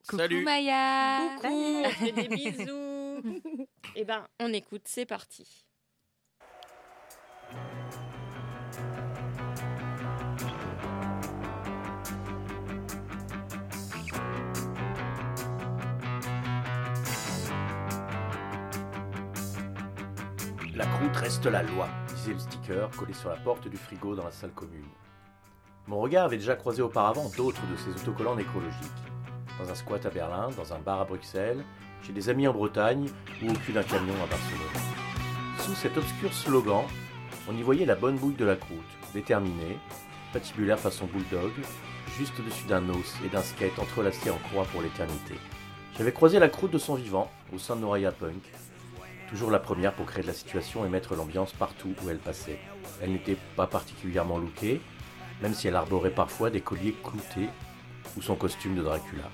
Coucou 0.07 0.17
salut. 0.17 0.43
Maya. 0.43 1.37
coucou, 1.41 1.47
on 1.85 1.89
fait 1.89 2.11
des 2.11 2.27
bisous. 2.27 3.01
Eh 3.95 4.03
ben, 4.03 4.27
on 4.39 4.51
écoute, 4.53 4.81
c'est 4.85 5.05
parti. 5.05 5.64
La 20.75 20.85
croûte 20.85 21.15
reste 21.15 21.45
la 21.45 21.63
loi, 21.63 21.87
disait 22.13 22.33
le 22.33 22.39
sticker 22.39 22.89
collé 22.89 23.13
sur 23.13 23.29
la 23.29 23.37
porte 23.37 23.65
du 23.69 23.77
frigo 23.77 24.13
dans 24.13 24.25
la 24.25 24.31
salle 24.31 24.51
commune. 24.51 24.89
Mon 25.87 26.01
regard 26.01 26.25
avait 26.25 26.35
déjà 26.35 26.57
croisé 26.57 26.81
auparavant 26.81 27.31
d'autres 27.37 27.65
de 27.67 27.77
ces 27.77 28.01
autocollants 28.01 28.35
nécrologiques. 28.35 28.81
Dans 29.57 29.69
un 29.69 29.75
squat 29.75 30.05
à 30.05 30.09
Berlin, 30.09 30.49
dans 30.57 30.73
un 30.73 30.79
bar 30.79 30.99
à 30.99 31.05
Bruxelles, 31.05 31.63
chez 32.01 32.11
des 32.11 32.27
amis 32.27 32.45
en 32.45 32.51
Bretagne 32.51 33.07
ou 33.41 33.51
au 33.51 33.53
cul 33.53 33.71
d'un 33.71 33.83
camion 33.83 34.15
à 34.15 34.27
Barcelone. 34.27 34.83
Sous 35.59 35.75
cet 35.75 35.97
obscur 35.97 36.33
slogan, 36.33 36.83
on 37.47 37.55
y 37.55 37.63
voyait 37.63 37.85
la 37.85 37.95
bonne 37.95 38.17
bouille 38.17 38.35
de 38.35 38.43
la 38.43 38.57
croûte, 38.57 38.79
déterminée, 39.13 39.79
patibulaire 40.33 40.77
façon 40.77 41.05
bulldog, 41.05 41.53
juste 42.17 42.37
au-dessus 42.37 42.67
d'un 42.67 42.89
os 42.89 43.15
et 43.25 43.29
d'un 43.29 43.43
skate 43.43 43.79
entrelacé 43.79 44.29
en 44.29 44.39
croix 44.49 44.65
pour 44.65 44.81
l'éternité. 44.81 45.35
J'avais 45.97 46.11
croisé 46.11 46.37
la 46.37 46.49
croûte 46.49 46.71
de 46.71 46.79
son 46.79 46.95
vivant 46.95 47.31
au 47.53 47.59
sein 47.59 47.77
de 47.77 47.81
Noraya 47.81 48.11
Punk. 48.11 48.43
Toujours 49.29 49.51
la 49.51 49.59
première 49.59 49.93
pour 49.93 50.05
créer 50.05 50.21
de 50.21 50.27
la 50.27 50.33
situation 50.33 50.85
et 50.85 50.89
mettre 50.89 51.15
l'ambiance 51.15 51.51
partout 51.53 51.93
où 52.03 52.09
elle 52.09 52.19
passait. 52.19 52.59
Elle 53.01 53.11
n'était 53.11 53.37
pas 53.55 53.67
particulièrement 53.67 54.37
lookée, 54.37 54.81
même 55.41 55.53
si 55.53 55.67
elle 55.67 55.75
arborait 55.75 56.11
parfois 56.11 56.49
des 56.49 56.61
colliers 56.61 56.95
cloutés 57.03 57.49
ou 58.17 58.21
son 58.21 58.35
costume 58.35 58.75
de 58.75 58.83
Dracula. 58.83 59.29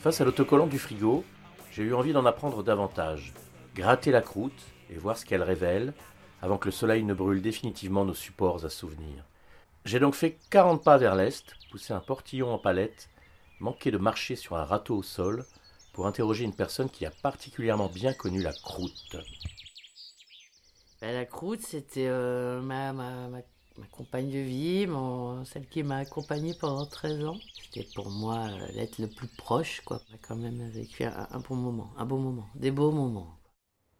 Face 0.00 0.20
à 0.20 0.24
l'autocollant 0.24 0.66
du 0.66 0.78
frigo, 0.78 1.24
j'ai 1.70 1.84
eu 1.84 1.94
envie 1.94 2.12
d'en 2.12 2.26
apprendre 2.26 2.62
davantage, 2.62 3.32
gratter 3.74 4.10
la 4.10 4.20
croûte 4.20 4.62
et 4.90 4.96
voir 4.96 5.16
ce 5.16 5.24
qu'elle 5.24 5.42
révèle 5.42 5.94
avant 6.42 6.58
que 6.58 6.68
le 6.68 6.72
soleil 6.72 7.04
ne 7.04 7.14
brûle 7.14 7.42
définitivement 7.42 8.04
nos 8.04 8.14
supports 8.14 8.64
à 8.64 8.70
souvenirs. 8.70 9.24
J'ai 9.84 10.00
donc 10.00 10.14
fait 10.14 10.38
40 10.50 10.82
pas 10.82 10.98
vers 10.98 11.14
l'est, 11.14 11.54
poussé 11.70 11.92
un 11.92 12.00
portillon 12.00 12.52
en 12.52 12.58
palette, 12.58 13.08
manqué 13.60 13.90
de 13.90 13.98
marcher 13.98 14.36
sur 14.36 14.56
un 14.56 14.64
râteau 14.64 14.96
au 14.96 15.02
sol 15.02 15.46
pour 16.00 16.06
interroger 16.06 16.44
une 16.44 16.54
personne 16.54 16.88
qui 16.88 17.04
a 17.04 17.10
particulièrement 17.10 17.88
bien 17.88 18.14
connu 18.14 18.40
la 18.40 18.54
croûte. 18.54 19.18
Ben, 21.02 21.12
la 21.12 21.26
croûte, 21.26 21.60
c'était 21.60 22.06
euh, 22.08 22.62
ma, 22.62 22.94
compagne 23.92 24.30
de 24.30 24.38
vie, 24.38 24.86
mon- 24.86 25.44
celle 25.44 25.66
qui 25.66 25.82
m'a 25.82 25.98
accompagnée 25.98 26.54
pendant 26.58 26.86
13 26.86 27.26
ans. 27.26 27.36
C'était 27.62 27.86
pour 27.94 28.08
moi 28.08 28.46
euh, 28.48 28.66
l'être 28.72 28.98
le 28.98 29.08
plus 29.08 29.26
proche, 29.28 29.82
quoi. 29.82 30.00
On 30.10 30.14
a 30.14 30.18
quand 30.26 30.36
même 30.36 30.70
vécu 30.70 31.04
un, 31.04 31.40
bon 31.46 31.56
moment, 31.56 31.90
un 31.98 32.06
beau 32.06 32.16
moment, 32.16 32.48
des 32.54 32.70
beaux 32.70 32.92
moments. 32.92 33.36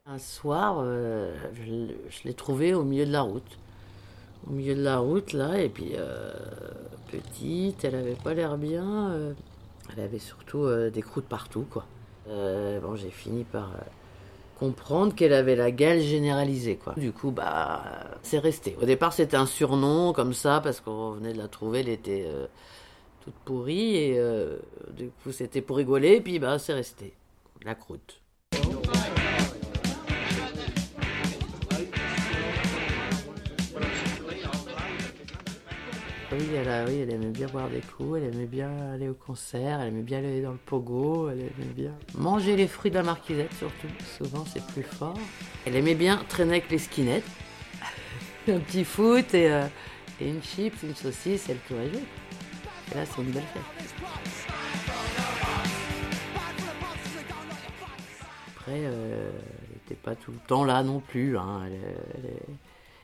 Un 0.07 0.19
soir, 0.19 0.79
euh, 0.79 1.37
je, 1.53 1.95
je 2.09 2.25
l'ai 2.25 2.33
trouvée 2.33 2.73
au 2.73 2.83
milieu 2.83 3.05
de 3.05 3.13
la 3.13 3.21
route. 3.21 3.59
Au 4.47 4.53
milieu 4.53 4.75
de 4.75 4.83
la 4.83 5.01
route, 5.01 5.35
là, 5.35 5.61
et 5.61 5.69
puis 5.69 5.91
euh, 5.97 6.33
petite, 7.11 7.85
elle 7.85 7.97
avait 7.97 8.15
pas 8.15 8.33
l'air 8.33 8.57
bien. 8.57 9.35
Elle 9.97 10.05
avait 10.05 10.19
surtout 10.19 10.65
euh, 10.65 10.91
des 10.91 11.03
croûtes 11.03 11.27
partout, 11.27 11.67
quoi. 11.71 11.87
Euh, 12.29 12.81
bon, 12.81 12.97
j'ai 12.97 13.11
fini 13.11 13.45
par 13.45 13.71
euh, 13.71 13.81
comprendre 14.59 15.15
qu'elle 15.15 15.33
avait 15.33 15.57
la 15.57 15.71
gale 15.71 16.01
généralisée, 16.01 16.77
quoi. 16.77 16.95
Du 16.97 17.13
coup, 17.13 17.31
bah, 17.31 17.83
c'est 18.23 18.39
resté. 18.39 18.77
Au 18.81 18.85
départ, 18.85 19.13
c'était 19.13 19.37
un 19.37 19.47
surnom, 19.47 20.13
comme 20.13 20.35
ça, 20.35 20.61
parce 20.61 20.81
qu'on 20.81 21.13
venait 21.13 21.33
de 21.33 21.39
la 21.39 21.49
trouver, 21.49 21.81
elle 21.81 21.89
était 21.89 22.27
toute 23.23 23.35
pourrie, 23.45 23.97
et 23.97 24.21
du 24.97 25.11
coup, 25.23 25.33
c'était 25.33 25.63
pour 25.63 25.77
rigoler, 25.77 26.17
et 26.17 26.21
puis, 26.21 26.39
bah, 26.39 26.59
c'est 26.59 26.75
resté. 26.75 27.15
La 27.65 27.75
croûte. 27.75 28.21
Oui 36.41 36.47
elle, 36.57 36.69
a- 36.71 36.85
oui, 36.87 37.01
elle 37.03 37.13
aimait 37.13 37.27
bien 37.27 37.47
boire 37.49 37.69
des 37.69 37.81
coups, 37.81 38.17
elle 38.19 38.35
aimait 38.35 38.47
bien 38.47 38.71
aller 38.95 39.09
au 39.11 39.15
concert, 39.15 39.81
elle 39.81 39.89
aimait 39.89 40.01
bien 40.03 40.19
aller 40.21 40.41
dans 40.41 40.53
le 40.53 40.57
pogo, 40.59 41.29
elle 41.29 41.41
aimait 41.41 41.75
bien 41.77 41.93
manger 42.17 42.57
les 42.57 42.67
fruits 42.67 42.91
de 42.91 42.97
la 42.97 43.03
marquisette 43.03 43.53
surtout, 43.55 43.89
souvent 44.19 44.45
c'est 44.47 44.65
plus 44.69 44.83
fort. 44.83 45.19
Elle 45.67 45.77
aimait 45.77 45.95
bien 45.95 46.25
traîner 46.31 46.53
avec 46.53 46.71
les 46.71 46.79
skinettes, 46.79 47.27
un 48.49 48.59
petit 48.61 48.85
foot 48.85 49.35
et, 49.35 49.51
euh, 49.53 49.67
et 50.19 50.29
une 50.31 50.43
chips, 50.43 50.83
une 50.83 50.95
saucisse, 50.95 51.47
elle 51.51 51.59
pourrait 51.59 51.91
jouer. 51.91 52.05
Et 52.93 52.95
là 52.95 53.05
c'est 53.05 53.21
une 53.21 53.33
belle 53.33 53.43
fête. 53.43 53.63
Après, 58.57 58.81
euh, 58.85 59.31
elle 59.33 59.75
n'était 59.75 59.95
pas 59.95 60.15
tout 60.15 60.33
le 60.33 60.39
temps 60.47 60.65
là 60.65 60.83
non 60.83 61.01
plus, 61.01 61.37
hein, 61.37 61.63
elle, 61.67 61.79
elle 62.25 62.31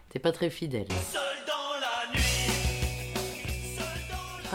était 0.08 0.20
pas 0.20 0.32
très 0.32 0.48
fidèle. 0.48 0.86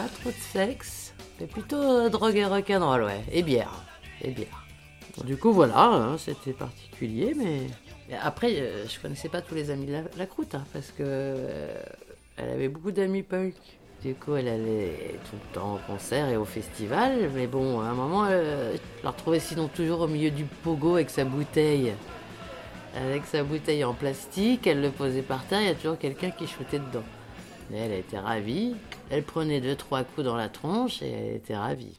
Pas 0.02 0.08
trop 0.08 0.30
de 0.30 0.34
sexe, 0.34 1.14
mais 1.38 1.46
plutôt 1.46 1.76
euh, 1.76 2.08
drogue 2.08 2.34
et 2.34 2.44
rock'n'roll, 2.44 3.04
ouais. 3.04 3.20
Et 3.30 3.44
bière. 3.44 3.84
Et 4.20 4.30
bière. 4.30 4.66
Du 5.24 5.36
coup, 5.36 5.52
voilà, 5.52 5.78
hein, 5.78 6.18
c'était 6.18 6.52
particulier, 6.52 7.36
mais... 7.36 7.68
après, 8.20 8.56
euh, 8.58 8.84
je 8.88 8.98
connaissais 8.98 9.28
pas 9.28 9.42
tous 9.42 9.54
les 9.54 9.70
amis 9.70 9.86
de 9.86 9.94
la, 10.16 10.26
croûte, 10.26 10.56
hein, 10.56 10.64
parce 10.72 10.88
que 10.88 11.04
euh, 11.06 11.80
elle 12.36 12.50
avait 12.50 12.68
beaucoup 12.68 12.90
d'amis 12.90 13.22
punk. 13.22 13.54
Du 14.02 14.16
coup, 14.16 14.34
elle 14.34 14.48
allait 14.48 15.20
tout 15.30 15.36
le 15.36 15.54
temps 15.54 15.76
au 15.76 15.92
concert 15.92 16.28
et 16.30 16.36
au 16.36 16.46
festival, 16.46 17.30
mais 17.32 17.46
bon, 17.46 17.80
à 17.80 17.84
un 17.84 17.94
moment, 17.94 18.28
je 18.28 18.76
la 19.04 19.10
retrouvais 19.10 19.38
sinon 19.38 19.68
toujours 19.68 20.00
au 20.00 20.08
milieu 20.08 20.32
du 20.32 20.46
pogo 20.64 20.96
avec 20.96 21.10
sa 21.10 21.24
bouteille. 21.24 21.92
Avec 22.96 23.24
sa 23.26 23.44
bouteille 23.44 23.84
en 23.84 23.94
plastique, 23.94 24.66
elle 24.66 24.80
le 24.80 24.90
posait 24.90 25.22
par 25.22 25.44
terre, 25.46 25.60
il 25.60 25.68
y 25.68 25.70
a 25.70 25.74
toujours 25.76 25.96
quelqu'un 25.96 26.32
qui 26.32 26.48
shootait 26.48 26.80
dedans. 26.80 27.04
Elle 27.74 27.92
était 27.92 28.18
ravie. 28.18 28.74
Elle 29.10 29.22
prenait 29.22 29.60
deux, 29.60 29.76
trois 29.76 30.04
coups 30.04 30.26
dans 30.26 30.36
la 30.36 30.48
tronche 30.48 31.00
et 31.02 31.10
elle 31.10 31.36
était 31.36 31.56
ravie. 31.56 31.98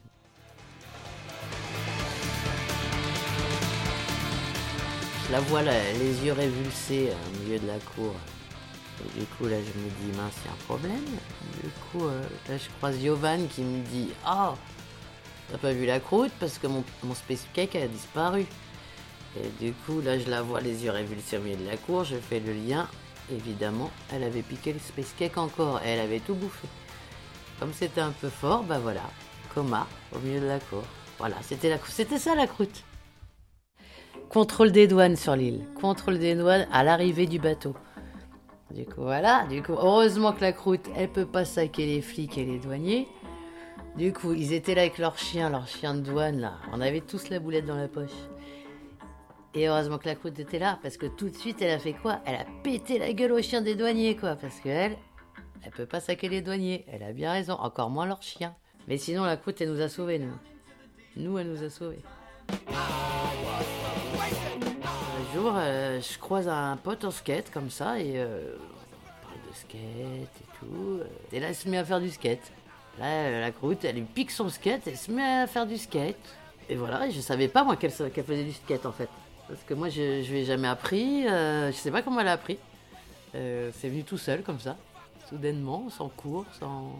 Je 5.26 5.32
la 5.32 5.40
vois 5.40 5.62
là, 5.62 5.72
les 5.98 6.24
yeux 6.24 6.32
révulsés 6.32 7.08
euh, 7.10 7.14
au 7.14 7.42
milieu 7.42 7.58
de 7.58 7.66
la 7.66 7.78
cour. 7.78 8.14
Et 9.00 9.18
du 9.18 9.26
coup, 9.26 9.46
là, 9.46 9.56
je 9.56 9.80
me 9.80 9.88
dis, 9.88 10.16
mince, 10.16 10.34
a 10.46 10.52
un 10.52 10.64
problème. 10.66 11.04
Du 11.62 11.68
coup, 11.70 12.04
euh, 12.04 12.22
là, 12.48 12.56
je 12.56 12.68
croise 12.76 13.02
Yovan 13.02 13.48
qui 13.48 13.62
me 13.62 13.82
dit, 13.86 14.10
oh, 14.28 14.52
t'as 15.50 15.58
pas 15.58 15.72
vu 15.72 15.86
la 15.86 15.98
croûte 15.98 16.30
parce 16.38 16.58
que 16.58 16.66
mon, 16.66 16.84
mon 17.02 17.14
space 17.14 17.46
cake 17.52 17.74
a 17.74 17.88
disparu. 17.88 18.46
Et 19.36 19.64
du 19.64 19.72
coup, 19.72 20.00
là, 20.00 20.18
je 20.18 20.30
la 20.30 20.42
vois 20.42 20.60
les 20.60 20.84
yeux 20.84 20.90
révulsés 20.90 21.38
au 21.38 21.40
milieu 21.40 21.56
de 21.56 21.66
la 21.66 21.76
cour. 21.76 22.04
Je 22.04 22.16
fais 22.16 22.38
le 22.38 22.52
lien. 22.52 22.86
Évidemment, 23.32 23.90
elle 24.12 24.22
avait 24.22 24.42
piqué 24.42 24.72
le 24.72 24.78
space 24.78 25.14
cake 25.18 25.38
encore 25.38 25.80
et 25.84 25.90
elle 25.90 26.00
avait 26.00 26.20
tout 26.20 26.34
bouffé. 26.34 26.68
Comme 27.58 27.72
c'était 27.72 28.00
un 28.00 28.12
peu 28.12 28.28
fort, 28.28 28.64
bah 28.64 28.78
voilà, 28.78 29.02
coma 29.54 29.86
au 30.14 30.18
milieu 30.18 30.40
de 30.40 30.46
la 30.46 30.58
cour. 30.58 30.82
Voilà, 31.18 31.36
c'était 31.42 31.70
la, 31.70 31.78
c'était 31.88 32.18
ça 32.18 32.34
la 32.34 32.46
croûte. 32.46 32.84
Contrôle 34.28 34.72
des 34.72 34.88
douanes 34.88 35.16
sur 35.16 35.36
l'île. 35.36 35.64
Contrôle 35.80 36.18
des 36.18 36.34
douanes 36.34 36.66
à 36.72 36.82
l'arrivée 36.82 37.26
du 37.26 37.38
bateau. 37.38 37.74
Du 38.70 38.84
coup, 38.84 39.02
voilà. 39.02 39.46
Du 39.48 39.62
coup, 39.62 39.74
heureusement 39.74 40.32
que 40.32 40.40
la 40.40 40.52
croûte, 40.52 40.88
elle 40.96 41.08
peut 41.08 41.26
pas 41.26 41.44
saquer 41.44 41.86
les 41.86 42.02
flics 42.02 42.36
et 42.36 42.44
les 42.44 42.58
douaniers. 42.58 43.06
Du 43.96 44.12
coup, 44.12 44.32
ils 44.32 44.52
étaient 44.52 44.74
là 44.74 44.82
avec 44.82 44.98
leur 44.98 45.16
chien, 45.16 45.50
leur 45.50 45.68
chien 45.68 45.94
de 45.94 46.00
douane, 46.00 46.40
là. 46.40 46.54
On 46.72 46.80
avait 46.80 47.00
tous 47.00 47.30
la 47.30 47.38
boulette 47.38 47.66
dans 47.66 47.76
la 47.76 47.86
poche. 47.86 48.10
Et 49.56 49.68
heureusement 49.68 49.98
que 49.98 50.08
la 50.08 50.16
croûte 50.16 50.36
était 50.38 50.58
là, 50.58 50.80
parce 50.82 50.96
que 50.96 51.06
tout 51.06 51.28
de 51.28 51.36
suite, 51.36 51.62
elle 51.62 51.70
a 51.70 51.78
fait 51.78 51.92
quoi? 51.92 52.18
Elle 52.26 52.34
a 52.34 52.44
pété 52.64 52.98
la 52.98 53.12
gueule 53.12 53.30
au 53.32 53.40
chien 53.40 53.60
des 53.60 53.76
douaniers, 53.76 54.16
quoi. 54.16 54.34
Parce 54.34 54.58
qu'elle, 54.58 54.96
elle 55.64 55.70
peut 55.70 55.86
pas 55.86 56.00
saquer 56.00 56.28
les 56.28 56.42
douaniers. 56.42 56.84
Elle 56.90 57.04
a 57.04 57.12
bien 57.12 57.30
raison, 57.30 57.52
encore 57.54 57.88
moins 57.88 58.06
leur 58.06 58.20
chien. 58.20 58.56
Mais 58.88 58.98
sinon, 58.98 59.22
la 59.24 59.36
croûte, 59.36 59.60
elle 59.60 59.70
nous 59.70 59.80
a 59.80 59.88
sauvés, 59.88 60.18
nous. 60.18 60.32
Nous, 61.16 61.38
elle 61.38 61.52
nous 61.52 61.62
a 61.62 61.70
sauvés. 61.70 62.00
Un 62.58 62.64
jour, 65.34 65.52
euh, 65.54 66.00
je 66.00 66.18
croise 66.18 66.48
un 66.48 66.76
pote 66.76 67.04
en 67.04 67.12
skate, 67.12 67.52
comme 67.52 67.70
ça, 67.70 68.00
et 68.00 68.14
euh, 68.16 68.56
on 68.56 69.26
parle 69.26 69.38
de 69.48 69.54
skate 69.54 69.80
et 69.80 70.26
tout. 70.58 70.98
euh, 71.00 71.04
Et 71.32 71.38
là, 71.38 71.48
elle 71.48 71.54
se 71.54 71.68
met 71.68 71.78
à 71.78 71.84
faire 71.84 72.00
du 72.00 72.10
skate. 72.10 72.50
Là, 72.98 73.40
la 73.40 73.52
croûte, 73.52 73.84
elle 73.84 73.96
lui 73.96 74.02
pique 74.02 74.32
son 74.32 74.48
skate, 74.48 74.82
elle 74.86 74.96
se 74.96 75.12
met 75.12 75.22
à 75.22 75.46
faire 75.46 75.66
du 75.66 75.78
skate. 75.78 76.16
Et 76.68 76.74
voilà, 76.74 77.08
je 77.08 77.20
savais 77.20 77.48
pas, 77.48 77.62
moi, 77.62 77.76
qu'elle 77.76 77.92
faisait 77.92 78.44
du 78.44 78.52
skate, 78.52 78.86
en 78.86 78.92
fait. 78.92 79.08
Parce 79.48 79.62
que 79.64 79.74
moi, 79.74 79.88
je, 79.88 80.22
je 80.22 80.32
lui 80.32 80.40
ai 80.40 80.44
jamais 80.44 80.68
appris. 80.68 81.26
euh, 81.26 81.70
je 81.70 81.76
sais 81.76 81.90
pas 81.90 82.02
comment 82.02 82.20
elle 82.20 82.28
a 82.28 82.32
appris. 82.32 82.58
Euh, 83.34 83.70
c'est 83.74 83.88
venu 83.88 84.04
tout 84.04 84.18
seul, 84.18 84.42
comme 84.42 84.60
ça. 84.60 84.76
Soudainement, 85.28 85.88
sans 85.90 86.08
cours, 86.08 86.44
sans... 86.58 86.92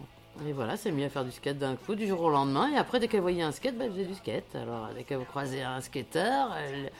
Et 0.45 0.51
voilà, 0.51 0.75
c'est 0.75 0.91
mis 0.91 1.03
à 1.03 1.09
faire 1.09 1.23
du 1.23 1.31
skate 1.31 1.57
d'un 1.57 1.75
coup, 1.75 1.95
du 1.95 2.07
jour 2.07 2.21
au 2.21 2.29
lendemain. 2.29 2.69
Et 2.71 2.77
après, 2.77 2.99
dès 2.99 3.07
qu'elle 3.07 3.21
voyait 3.21 3.41
un 3.41 3.53
skate, 3.53 3.77
bah, 3.77 3.85
elle 3.85 3.91
faisait 3.91 4.05
du 4.05 4.15
skate. 4.15 4.55
Alors, 4.55 4.89
dès 4.93 5.03
qu'elle 5.03 5.23
croisait 5.25 5.61
un 5.61 5.79
skateur, 5.79 6.53
elle... 6.57 6.91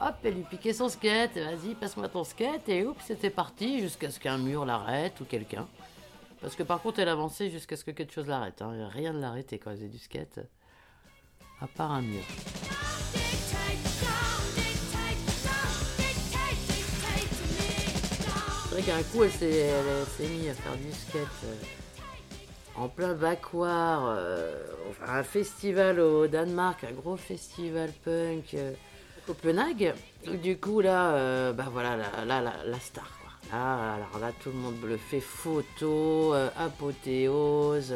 hop, 0.00 0.14
elle 0.22 0.34
lui 0.34 0.42
piquait 0.42 0.72
son 0.72 0.88
skate. 0.88 1.36
Vas-y, 1.36 1.74
passe-moi 1.74 2.08
ton 2.08 2.22
skate. 2.22 2.68
Et 2.68 2.86
oups, 2.86 3.02
c'était 3.04 3.30
parti 3.30 3.80
jusqu'à 3.80 4.10
ce 4.10 4.20
qu'un 4.20 4.38
mur 4.38 4.64
l'arrête 4.64 5.20
ou 5.20 5.24
quelqu'un. 5.24 5.66
Parce 6.40 6.54
que 6.54 6.62
par 6.62 6.80
contre, 6.80 7.00
elle 7.00 7.08
avançait 7.08 7.50
jusqu'à 7.50 7.76
ce 7.76 7.84
que 7.84 7.90
quelque 7.90 8.12
chose 8.12 8.28
l'arrête. 8.28 8.62
hein. 8.62 8.88
Rien 8.92 9.12
ne 9.12 9.20
l'arrêtait 9.20 9.58
quand 9.58 9.70
elle 9.70 9.78
faisait 9.78 9.88
du 9.88 9.98
skate. 9.98 10.40
À 11.60 11.66
part 11.66 11.90
un 11.90 12.02
mur. 12.02 12.22
C'est 18.74 18.80
vrai 18.80 18.92
qu'un 18.92 19.02
coup, 19.04 19.22
elle 19.22 19.30
s'est, 19.30 20.28
mise 20.28 20.48
à 20.48 20.54
faire 20.54 20.76
du 20.76 20.90
skate 20.92 21.22
euh, 21.44 21.54
en 22.74 22.88
plein 22.88 23.14
backwater, 23.14 24.02
euh, 24.08 24.64
un 25.06 25.22
festival 25.22 26.00
au 26.00 26.26
Danemark, 26.26 26.82
un 26.82 26.90
gros 26.90 27.16
festival 27.16 27.92
punk. 28.04 28.54
euh. 28.54 28.72
Copenhague. 29.28 29.94
Du 30.42 30.56
coup, 30.56 30.80
là, 30.80 31.52
bah 31.52 31.68
voilà, 31.70 31.96
là, 31.96 32.24
là, 32.26 32.52
la, 32.66 32.80
star. 32.80 33.08
Quoi. 33.20 33.56
Là, 33.56 33.94
alors 33.94 34.18
là, 34.20 34.32
tout 34.42 34.50
le 34.50 34.56
monde 34.56 34.74
le 34.84 34.96
fait 34.96 35.20
photo, 35.20 36.34
apothéose, 36.58 37.94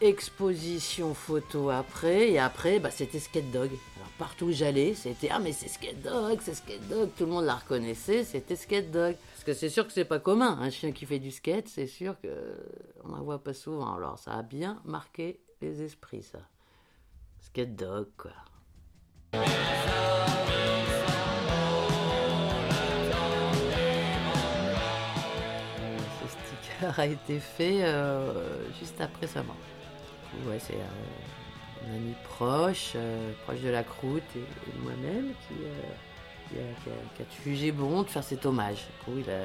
exposition 0.00 1.12
photo 1.12 1.70
après. 1.70 2.30
Et 2.30 2.38
après, 2.38 2.78
bah, 2.78 2.92
c'était 2.92 3.18
Skate 3.18 3.50
Dog. 3.50 3.70
Alors 3.96 4.10
partout 4.16 4.46
où 4.46 4.52
j'allais, 4.52 4.94
c'était 4.94 5.28
Ah, 5.32 5.40
mais 5.40 5.52
c'est 5.52 5.68
Skate 5.68 6.02
Dog, 6.02 6.38
c'est 6.40 6.54
Skate 6.54 6.88
Dog. 6.88 7.08
Tout 7.18 7.26
le 7.26 7.32
monde 7.32 7.46
la 7.46 7.56
reconnaissait, 7.56 8.22
c'était 8.22 8.54
Skate 8.54 8.92
Dog. 8.92 9.16
Parce 9.40 9.56
que 9.56 9.58
c'est 9.58 9.70
sûr 9.70 9.86
que 9.86 9.92
c'est 9.94 10.04
pas 10.04 10.18
commun. 10.18 10.58
Un 10.60 10.68
chien 10.68 10.92
qui 10.92 11.06
fait 11.06 11.18
du 11.18 11.30
skate, 11.30 11.66
c'est 11.66 11.86
sûr 11.86 12.20
que 12.20 12.28
on 13.04 13.08
n'en 13.08 13.22
voit 13.22 13.42
pas 13.42 13.54
souvent. 13.54 13.96
Alors 13.96 14.18
ça 14.18 14.32
a 14.32 14.42
bien 14.42 14.82
marqué 14.84 15.40
les 15.62 15.80
esprits, 15.80 16.22
ça. 16.22 16.40
Skate 17.38 17.74
Dog, 17.74 18.08
quoi. 18.18 18.32
Ce 19.32 19.38
sticker 26.28 27.00
a 27.00 27.06
été 27.06 27.40
fait 27.40 27.82
euh, 27.82 28.70
juste 28.78 29.00
après 29.00 29.26
sa 29.26 29.42
mort. 29.42 29.56
Ouais, 30.48 30.58
c'est 30.58 30.74
euh, 30.74 31.88
un 31.88 31.94
ami 31.94 32.12
proche, 32.24 32.92
euh, 32.94 33.32
proche 33.44 33.62
de 33.62 33.70
la 33.70 33.84
croûte 33.84 34.22
et, 34.36 34.40
et 34.40 34.72
de 34.76 34.82
moi-même 34.82 35.32
qui, 35.48 35.54
euh, 35.64 35.80
qui 36.50 37.22
a, 37.22 37.44
jugé 37.44 37.72
bon 37.72 38.02
de 38.02 38.08
faire 38.08 38.24
cet 38.24 38.44
hommage. 38.46 38.76
Du 38.76 39.04
coup, 39.04 39.18
il 39.18 39.30
a, 39.30 39.40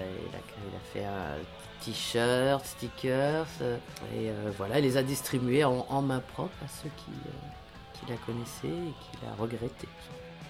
fait 0.94 1.06
un 1.06 1.36
t-shirt, 1.84 2.66
stickers, 2.66 3.48
euh, 3.62 3.78
et 4.14 4.30
euh, 4.30 4.52
voilà, 4.58 4.80
il 4.80 4.84
les 4.84 4.98
a 4.98 5.04
distribués 5.04 5.64
en, 5.64 6.02
main 6.02 6.22
propre 6.34 6.56
à 6.64 6.68
ceux 6.68 6.90
qui, 6.98 7.12
euh, 7.12 7.32
qui 7.94 8.12
la 8.12 8.18
connaissaient 8.18 8.68
et 8.68 8.94
qui 8.94 9.26
la 9.26 9.34
regrettaient. 9.36 9.88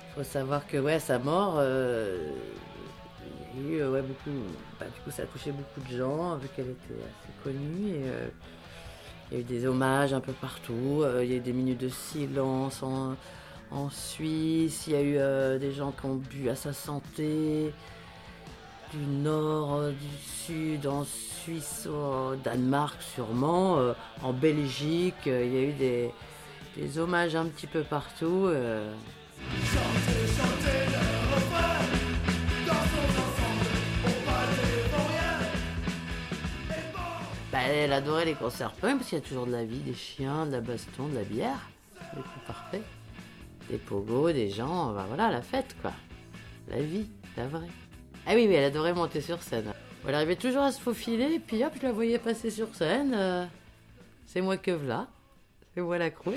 Il 0.09 0.15
faut 0.15 0.23
savoir 0.23 0.65
que, 0.65 0.77
ouais, 0.77 0.93
à 0.93 0.99
sa 0.99 1.19
mort, 1.19 1.61
il 3.57 3.69
y 3.69 3.75
a 3.75 3.77
eu 3.77 3.87
ouais, 3.87 4.01
beaucoup. 4.01 4.37
bah, 4.79 4.85
du 4.85 5.01
coup, 5.01 5.11
ça 5.11 5.23
a 5.23 5.25
touché 5.25 5.51
beaucoup 5.51 5.81
de 5.81 5.97
gens, 5.97 6.37
vu 6.37 6.47
qu'elle 6.55 6.69
était 6.69 6.93
assez 6.93 7.33
connue. 7.43 7.95
Il 9.31 9.33
y 9.33 9.37
a 9.37 9.39
eu 9.41 9.43
des 9.43 9.65
hommages 9.65 10.13
un 10.13 10.21
peu 10.21 10.33
partout. 10.33 11.03
il 11.21 11.29
y 11.29 11.33
a 11.33 11.37
eu 11.37 11.41
des 11.41 11.53
minutes 11.53 11.81
de 11.81 11.89
silence 11.89 12.81
en, 12.81 13.15
en 13.71 13.89
Suisse. 13.89 14.85
Il 14.87 14.93
y 14.93 14.95
a 14.95 15.01
eu 15.01 15.17
euh, 15.17 15.57
des 15.57 15.71
gens 15.71 15.91
qui 15.91 16.05
ont 16.05 16.15
bu 16.15 16.49
à 16.49 16.55
sa 16.55 16.73
santé. 16.73 17.73
Du 18.93 19.05
nord, 19.05 19.75
euh, 19.75 19.91
du 19.91 20.17
sud, 20.23 20.87
en 20.87 21.03
Suisse, 21.03 21.87
au 21.87 22.35
Danemark 22.35 23.01
sûrement, 23.01 23.77
euh, 23.77 23.93
en 24.23 24.31
Belgique. 24.31 25.15
il 25.25 25.31
y 25.31 25.57
a 25.57 25.61
eu 25.61 25.73
des, 25.73 26.11
des 26.77 26.97
hommages 26.97 27.35
un 27.35 27.45
petit 27.45 27.67
peu 27.67 27.81
partout. 27.81 28.49
Bah, 37.51 37.61
elle 37.69 37.93
adorait 37.93 38.25
les 38.25 38.33
concerts 38.33 38.73
punk 38.73 38.97
parce 38.97 39.09
qu'il 39.09 39.17
y 39.17 39.21
a 39.21 39.23
toujours 39.23 39.47
de 39.47 39.51
la 39.53 39.63
vie, 39.63 39.79
des 39.79 39.93
chiens, 39.93 40.45
de 40.45 40.51
la 40.51 40.59
baston, 40.59 41.07
de 41.07 41.15
la 41.15 41.23
bière. 41.23 41.69
C'est 41.97 42.17
le 42.17 42.23
coup 42.23 42.39
parfait. 42.45 42.81
Des 43.69 43.77
pogos, 43.77 44.31
des 44.31 44.49
gens, 44.49 44.93
bah 44.93 45.05
voilà, 45.07 45.31
la 45.31 45.41
fête 45.41 45.75
quoi. 45.81 45.91
La 46.67 46.81
vie, 46.81 47.07
la 47.35 47.47
vraie. 47.47 47.67
Ah 48.27 48.31
oui, 48.35 48.45
oui, 48.47 48.53
elle 48.53 48.65
adorait 48.65 48.93
monter 48.93 49.21
sur 49.21 49.41
scène. 49.41 49.71
Elle 50.07 50.15
arrivait 50.15 50.35
toujours 50.35 50.61
à 50.63 50.71
se 50.71 50.79
faufiler, 50.79 51.39
puis 51.39 51.63
hop, 51.63 51.73
je 51.79 51.85
la 51.87 51.91
voyais 51.91 52.19
passer 52.19 52.51
sur 52.51 52.73
scène. 52.75 53.13
euh, 53.15 53.45
c'est 54.27 54.41
moi 54.41 54.57
que 54.57 54.71
v'là. 54.71 55.07
C'est 55.73 55.81
moi 55.81 55.97
la 55.97 56.09
croûte. 56.11 56.35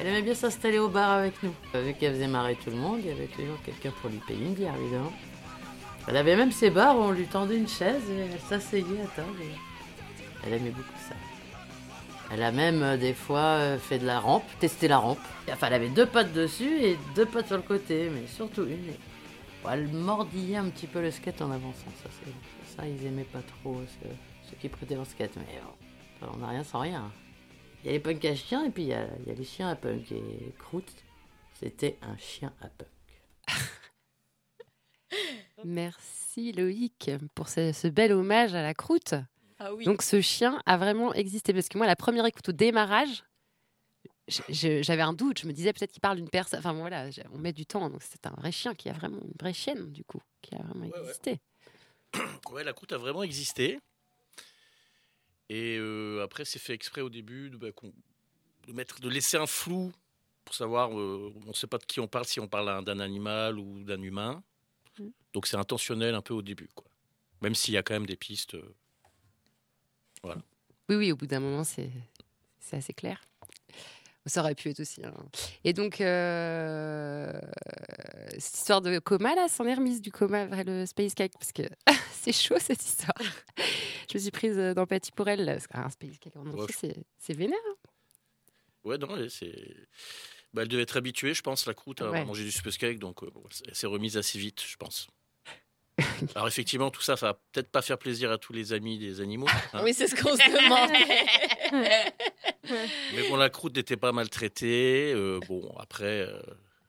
Elle 0.00 0.06
aimait 0.06 0.22
bien 0.22 0.34
s'installer 0.34 0.78
au 0.78 0.88
bar 0.88 1.10
avec 1.10 1.42
nous. 1.42 1.52
Vu 1.74 1.92
qu'elle 1.94 2.14
faisait 2.14 2.26
marrer 2.26 2.56
tout 2.56 2.70
le 2.70 2.76
monde, 2.76 3.00
il 3.00 3.08
y 3.08 3.12
avait 3.12 3.26
toujours 3.26 3.60
quelqu'un 3.62 3.90
pour 4.00 4.08
lui 4.08 4.20
payer 4.26 4.46
une 4.46 4.54
bière, 4.54 4.74
évidemment. 4.80 5.12
Elle 6.08 6.16
avait 6.16 6.36
même 6.36 6.52
ses 6.52 6.70
bars 6.70 6.96
où 6.96 7.02
on 7.02 7.10
lui 7.10 7.26
tendait 7.26 7.58
une 7.58 7.68
chaise 7.68 8.02
et 8.10 8.32
elle 8.32 8.40
s'asseyait 8.40 9.02
à 9.04 9.16
table. 9.16 9.28
Elle 10.44 10.54
aimait 10.54 10.70
beaucoup 10.70 10.98
ça. 11.08 11.14
Elle 12.32 12.44
a 12.44 12.52
même 12.52 12.82
euh, 12.82 12.96
des 12.96 13.12
fois 13.12 13.58
euh, 13.58 13.78
fait 13.78 13.98
de 13.98 14.06
la 14.06 14.20
rampe, 14.20 14.44
testé 14.60 14.86
la 14.86 14.98
rampe. 14.98 15.18
Enfin, 15.50 15.66
elle 15.66 15.74
avait 15.74 15.88
deux 15.88 16.06
pattes 16.06 16.32
dessus 16.32 16.80
et 16.80 16.96
deux 17.16 17.26
pattes 17.26 17.48
sur 17.48 17.56
le 17.56 17.62
côté, 17.62 18.08
mais 18.08 18.26
surtout 18.26 18.64
une. 18.64 18.92
Elle 19.68 19.88
mordillait 19.88 20.56
un 20.56 20.70
petit 20.70 20.86
peu 20.86 21.02
le 21.02 21.10
skate 21.10 21.42
en 21.42 21.50
avançant. 21.50 21.90
Ça, 22.76 22.86
ils 22.86 23.04
aimaient 23.04 23.24
pas 23.24 23.42
trop 23.42 23.80
ceux, 24.00 24.56
qui 24.60 24.68
prêtaient 24.68 24.94
leur 24.94 25.06
skate. 25.06 25.36
Mais 25.36 25.60
bon, 26.20 26.28
on 26.34 26.36
n'a 26.38 26.48
rien 26.48 26.64
sans 26.64 26.80
rien. 26.80 27.12
Il 27.82 27.86
y 27.86 27.90
a 27.90 27.92
les 27.92 28.00
punks 28.00 28.24
à 28.24 28.34
chiens 28.34 28.64
et 28.64 28.70
puis 28.70 28.84
il 28.84 28.88
y 28.88 28.94
a, 28.94 29.06
il 29.20 29.28
y 29.28 29.32
a 29.32 29.34
les 29.34 29.44
chiens 29.44 29.68
à 29.68 29.74
punk. 29.74 30.12
Et 30.12 30.54
Croûte, 30.58 31.04
c'était 31.54 31.98
un 32.00 32.16
chien 32.16 32.52
à 32.60 32.68
punk. 32.68 32.88
Merci 35.64 36.52
Loïc 36.52 37.10
pour 37.34 37.48
ce, 37.48 37.72
ce 37.72 37.88
bel 37.88 38.12
hommage 38.12 38.54
à 38.54 38.62
la 38.62 38.72
croûte. 38.72 39.14
Ah 39.60 39.74
oui. 39.74 39.84
Donc 39.84 40.02
ce 40.02 40.20
chien 40.22 40.60
a 40.66 40.76
vraiment 40.78 41.12
existé 41.12 41.52
parce 41.52 41.68
que 41.68 41.76
moi 41.78 41.86
la 41.86 41.94
première 41.94 42.24
écoute 42.24 42.48
au 42.48 42.52
démarrage, 42.52 43.24
j'avais 44.48 45.02
un 45.02 45.12
doute, 45.12 45.40
je 45.40 45.46
me 45.46 45.52
disais 45.52 45.72
peut-être 45.72 45.92
qu'il 45.92 46.00
parle 46.00 46.16
d'une 46.16 46.30
personne. 46.30 46.58
Enfin 46.60 46.72
bon, 46.72 46.80
voilà, 46.80 47.10
on 47.32 47.38
met 47.38 47.52
du 47.52 47.66
temps, 47.66 47.90
donc 47.90 48.02
c'est 48.02 48.26
un 48.26 48.30
vrai 48.30 48.52
chien 48.52 48.74
qui 48.74 48.88
a 48.88 48.92
vraiment 48.92 49.18
une 49.20 49.34
vraie 49.38 49.52
chienne 49.52 49.92
du 49.92 50.02
coup, 50.04 50.20
qui 50.40 50.54
a 50.54 50.62
vraiment 50.62 50.84
existé. 50.84 51.40
Ouais, 52.50 52.64
la 52.64 52.72
croûte 52.72 52.92
a 52.92 52.98
vraiment 52.98 53.22
existé. 53.22 53.78
Et 55.48 55.76
euh, 55.78 56.22
après, 56.24 56.44
c'est 56.44 56.58
fait 56.58 56.72
exprès 56.72 57.00
au 57.02 57.10
début 57.10 57.50
de, 57.50 57.56
bah, 57.56 57.68
de 58.66 58.72
mettre, 58.72 59.00
de 59.00 59.08
laisser 59.08 59.36
un 59.36 59.46
flou 59.46 59.92
pour 60.44 60.54
savoir. 60.54 60.98
euh, 60.98 61.32
on 61.44 61.48
ne 61.48 61.52
sait 61.52 61.66
pas 61.66 61.78
de 61.78 61.84
qui 61.84 62.00
on 62.00 62.08
parle, 62.08 62.24
si 62.24 62.40
on 62.40 62.48
parle 62.48 62.66
d'un- 62.66 62.82
d'un 62.82 63.00
animal 63.00 63.58
ou 63.58 63.84
d'un 63.84 64.00
humain. 64.02 64.42
Mm. 64.98 65.08
Donc 65.34 65.46
c'est 65.46 65.56
intentionnel 65.56 66.14
un 66.14 66.22
peu 66.22 66.34
au 66.34 66.42
début, 66.42 66.68
quoi. 66.74 66.86
Même 67.42 67.54
s'il 67.54 67.74
y 67.74 67.76
a 67.76 67.82
quand 67.82 67.94
même 67.94 68.06
des 68.06 68.16
pistes. 68.16 68.54
euh, 68.54 68.74
Voilà. 70.22 70.40
Oui, 70.88 70.96
oui, 70.96 71.12
au 71.12 71.16
bout 71.16 71.26
d'un 71.26 71.40
moment, 71.40 71.64
c'est 71.64 71.90
assez 72.72 72.92
clair. 72.92 73.20
Ça 74.26 74.42
aurait 74.42 74.54
pu 74.54 74.68
être 74.68 74.80
aussi. 74.80 75.02
hein. 75.04 75.14
Et 75.64 75.72
donc, 75.72 76.00
euh, 76.00 77.40
cette 78.38 78.56
histoire 78.58 78.80
de 78.82 78.98
coma, 78.98 79.34
là, 79.34 79.48
s'en 79.48 79.64
est 79.66 79.74
remise 79.74 80.02
du 80.02 80.12
coma 80.12 80.44
vers 80.46 80.64
le 80.64 80.84
space 80.86 81.14
cake, 81.14 81.32
parce 81.32 81.52
que 81.52 81.62
c'est 82.12 82.32
chaud 82.32 82.58
cette 82.60 82.84
histoire. 82.84 83.16
Je 83.56 84.18
me 84.18 84.20
suis 84.20 84.30
prise 84.30 84.56
d'empathie 84.56 85.12
pour 85.12 85.26
elle, 85.28 85.44
là, 85.44 85.54
parce 85.54 85.66
qu'un 85.66 85.88
space 85.88 86.18
cake 86.18 86.36
en 86.36 86.46
entier, 86.46 86.60
Ouais, 86.60 86.66
je- 86.68 87.02
c'est- 87.18 87.32
vénère. 87.34 87.58
hein. 87.70 87.88
Ouais, 88.84 88.98
non, 88.98 89.08
c'est. 89.28 89.74
Bah, 90.52 90.62
elle 90.62 90.68
devait 90.68 90.82
être 90.82 90.96
habituée, 90.96 91.32
je 91.32 91.42
pense, 91.42 91.66
la 91.66 91.74
croûte, 91.74 92.02
à 92.02 92.10
Ouais. 92.10 92.24
manger 92.24 92.44
du 92.44 92.50
space 92.52 92.76
cake, 92.76 92.98
donc 92.98 93.22
euh, 93.22 93.30
elle 93.68 93.74
s'est 93.74 93.86
remise 93.86 94.16
assez 94.16 94.38
vite, 94.38 94.60
je 94.66 94.76
pense. 94.76 95.08
Alors 96.34 96.48
effectivement, 96.48 96.90
tout 96.90 97.02
ça, 97.02 97.16
ça 97.16 97.26
va 97.26 97.34
peut-être 97.52 97.70
pas 97.70 97.82
faire 97.82 97.98
plaisir 97.98 98.30
à 98.30 98.38
tous 98.38 98.52
les 98.52 98.72
amis 98.72 98.98
des 98.98 99.20
animaux. 99.20 99.46
hein. 99.72 99.82
Oui, 99.84 99.94
c'est 99.94 100.06
ce 100.06 100.14
qu'on 100.14 100.36
se 100.36 100.50
demandait. 100.62 102.12
Mais 103.14 103.28
bon, 103.28 103.36
la 103.36 103.50
croûte 103.50 103.76
n'était 103.76 103.96
pas 103.96 104.12
maltraitée. 104.12 105.12
euh, 105.14 105.40
bon, 105.48 105.74
après, 105.78 106.26
euh, 106.26 106.40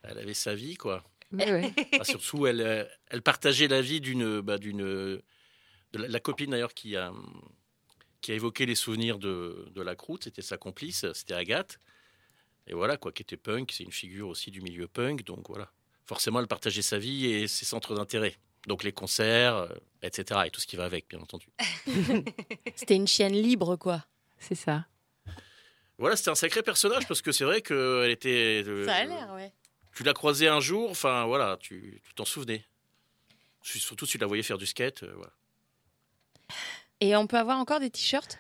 elle 0.03 0.18
avait 0.18 0.34
sa 0.34 0.53
vie, 0.55 0.76
quoi. 0.76 1.03
Ouais, 1.32 1.51
ouais. 1.51 1.74
Enfin, 1.93 2.03
surtout, 2.03 2.45
elle, 2.45 2.62
euh, 2.62 2.86
elle 3.09 3.22
partageait 3.22 3.68
la 3.68 3.82
vie 3.82 4.01
d'une, 4.01 4.41
bah, 4.41 4.57
d'une, 4.57 4.80
de 4.84 5.24
la, 5.93 6.07
la 6.07 6.20
copine 6.20 6.51
d'ailleurs 6.51 6.74
qui 6.74 6.97
a, 6.97 7.12
qui 8.22 8.32
a 8.32 8.36
évoqué 8.36 8.66
les 8.66 8.76
souvenirs 8.76 9.18
de, 9.18 9.68
de 9.74 9.82
la 9.82 9.95
croûte. 9.95 10.26
C'était 10.26 10.41
sa 10.41 10.57
complice, 10.57 11.05
c'était 11.14 11.34
Agathe. 11.34 11.80
Et 12.68 12.74
voilà, 12.74 12.97
quoi, 12.97 13.12
qui 13.12 13.22
était 13.24 13.38
punk. 13.38 13.72
C'est 13.72 13.84
une 13.84 13.91
figure 13.91 14.28
aussi 14.28 14.51
du 14.51 14.62
milieu 14.62 14.88
punk. 14.88 15.24
Donc 15.24 15.47
voilà, 15.49 15.72
forcément, 16.05 16.39
elle 16.39 16.47
partageait 16.47 16.82
sa 16.82 16.97
vie 16.97 17.26
et 17.28 17.47
ses 17.47 17.66
centres 17.66 17.95
d'intérêt. 17.95 18.36
Donc 18.68 18.84
les 18.84 18.91
concerts, 18.91 19.55
euh, 19.55 19.68
etc. 20.03 20.41
Et 20.45 20.51
tout 20.51 20.62
ce 20.62 20.68
qui 20.68 20.76
va 20.76 20.86
avec, 20.86 21.07
bien 21.09 21.20
entendu. 21.20 21.47
C'était 22.76 22.95
une 22.95 23.07
chienne 23.07 23.34
libre, 23.34 23.76
quoi. 23.76 24.05
C'est 24.39 24.55
ça. 24.55 24.86
Voilà, 25.97 26.16
c'était 26.16 26.30
un 26.32 26.36
sacré 26.36 26.64
personnage 26.64 27.07
parce 27.07 27.22
que 27.22 27.32
c'est 27.32 27.43
vrai 27.43 27.62
qu'elle 27.62 28.09
était. 28.09 28.64
euh, 28.66 28.86
Ça 28.86 28.95
a 28.95 29.03
l'air, 29.05 29.32
ouais. 29.34 29.51
Tu 29.93 30.03
l'as 30.03 30.14
croisée 30.14 30.47
un 30.47 30.59
jour, 30.59 30.89
enfin 30.89 31.26
voilà, 31.26 31.57
tu 31.59 32.01
t'en 32.16 32.26
souvenais. 32.26 32.66
Surtout 33.62 34.05
si 34.05 34.14
tu 34.14 34.18
la 34.18 34.26
voyais 34.28 34.41
faire 34.41 34.57
du 34.57 34.66
skate. 34.66 35.03
euh, 35.03 35.14
voilà. 35.16 35.32
Et 37.01 37.16
on 37.16 37.28
peut 37.28 37.38
avoir 37.38 37.57
encore 37.59 37.80
des 37.80 37.89
t-shirts? 37.91 38.39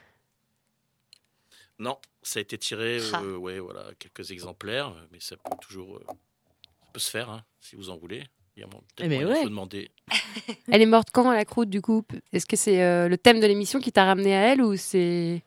Non, 1.77 1.99
ça 2.23 2.39
a 2.39 2.41
été 2.41 2.57
tiré, 2.57 2.99
euh, 2.99 3.11
Ah. 3.13 3.21
ouais, 3.23 3.59
voilà, 3.59 3.85
quelques 3.99 4.31
exemplaires, 4.31 4.93
mais 5.11 5.19
ça 5.19 5.35
peut 5.37 5.51
toujours, 5.61 5.97
euh, 5.97 6.03
ça 6.07 6.91
peut 6.93 6.99
se 6.99 7.09
faire 7.09 7.29
hein, 7.29 7.43
si 7.59 7.75
vous 7.75 7.89
en 7.89 7.97
voulez. 7.97 8.23
Il 8.57 8.61
y 8.61 8.63
a 8.63 8.67
mon- 8.67 8.79
peut-être 8.79 9.03
Eh 9.03 9.07
mais 9.07 9.15
moyen 9.19 9.27
de 9.29 9.33
ouais. 9.33 9.43
faut 9.43 9.49
demander. 9.49 9.91
Elle 10.71 10.81
est 10.81 10.85
morte 10.85 11.09
quand, 11.13 11.31
la 11.31 11.45
croûte, 11.45 11.69
du 11.69 11.81
coup? 11.81 12.03
Est-ce 12.33 12.45
que 12.45 12.55
c'est 12.57 12.83
euh, 12.83 13.07
le 13.07 13.17
thème 13.17 13.39
de 13.39 13.47
l'émission 13.47 13.79
qui 13.79 13.91
t'a 13.91 14.05
ramené 14.05 14.35
à 14.35 14.51
elle 14.53 14.61
ou 14.61 14.75
c'est. 14.75 15.41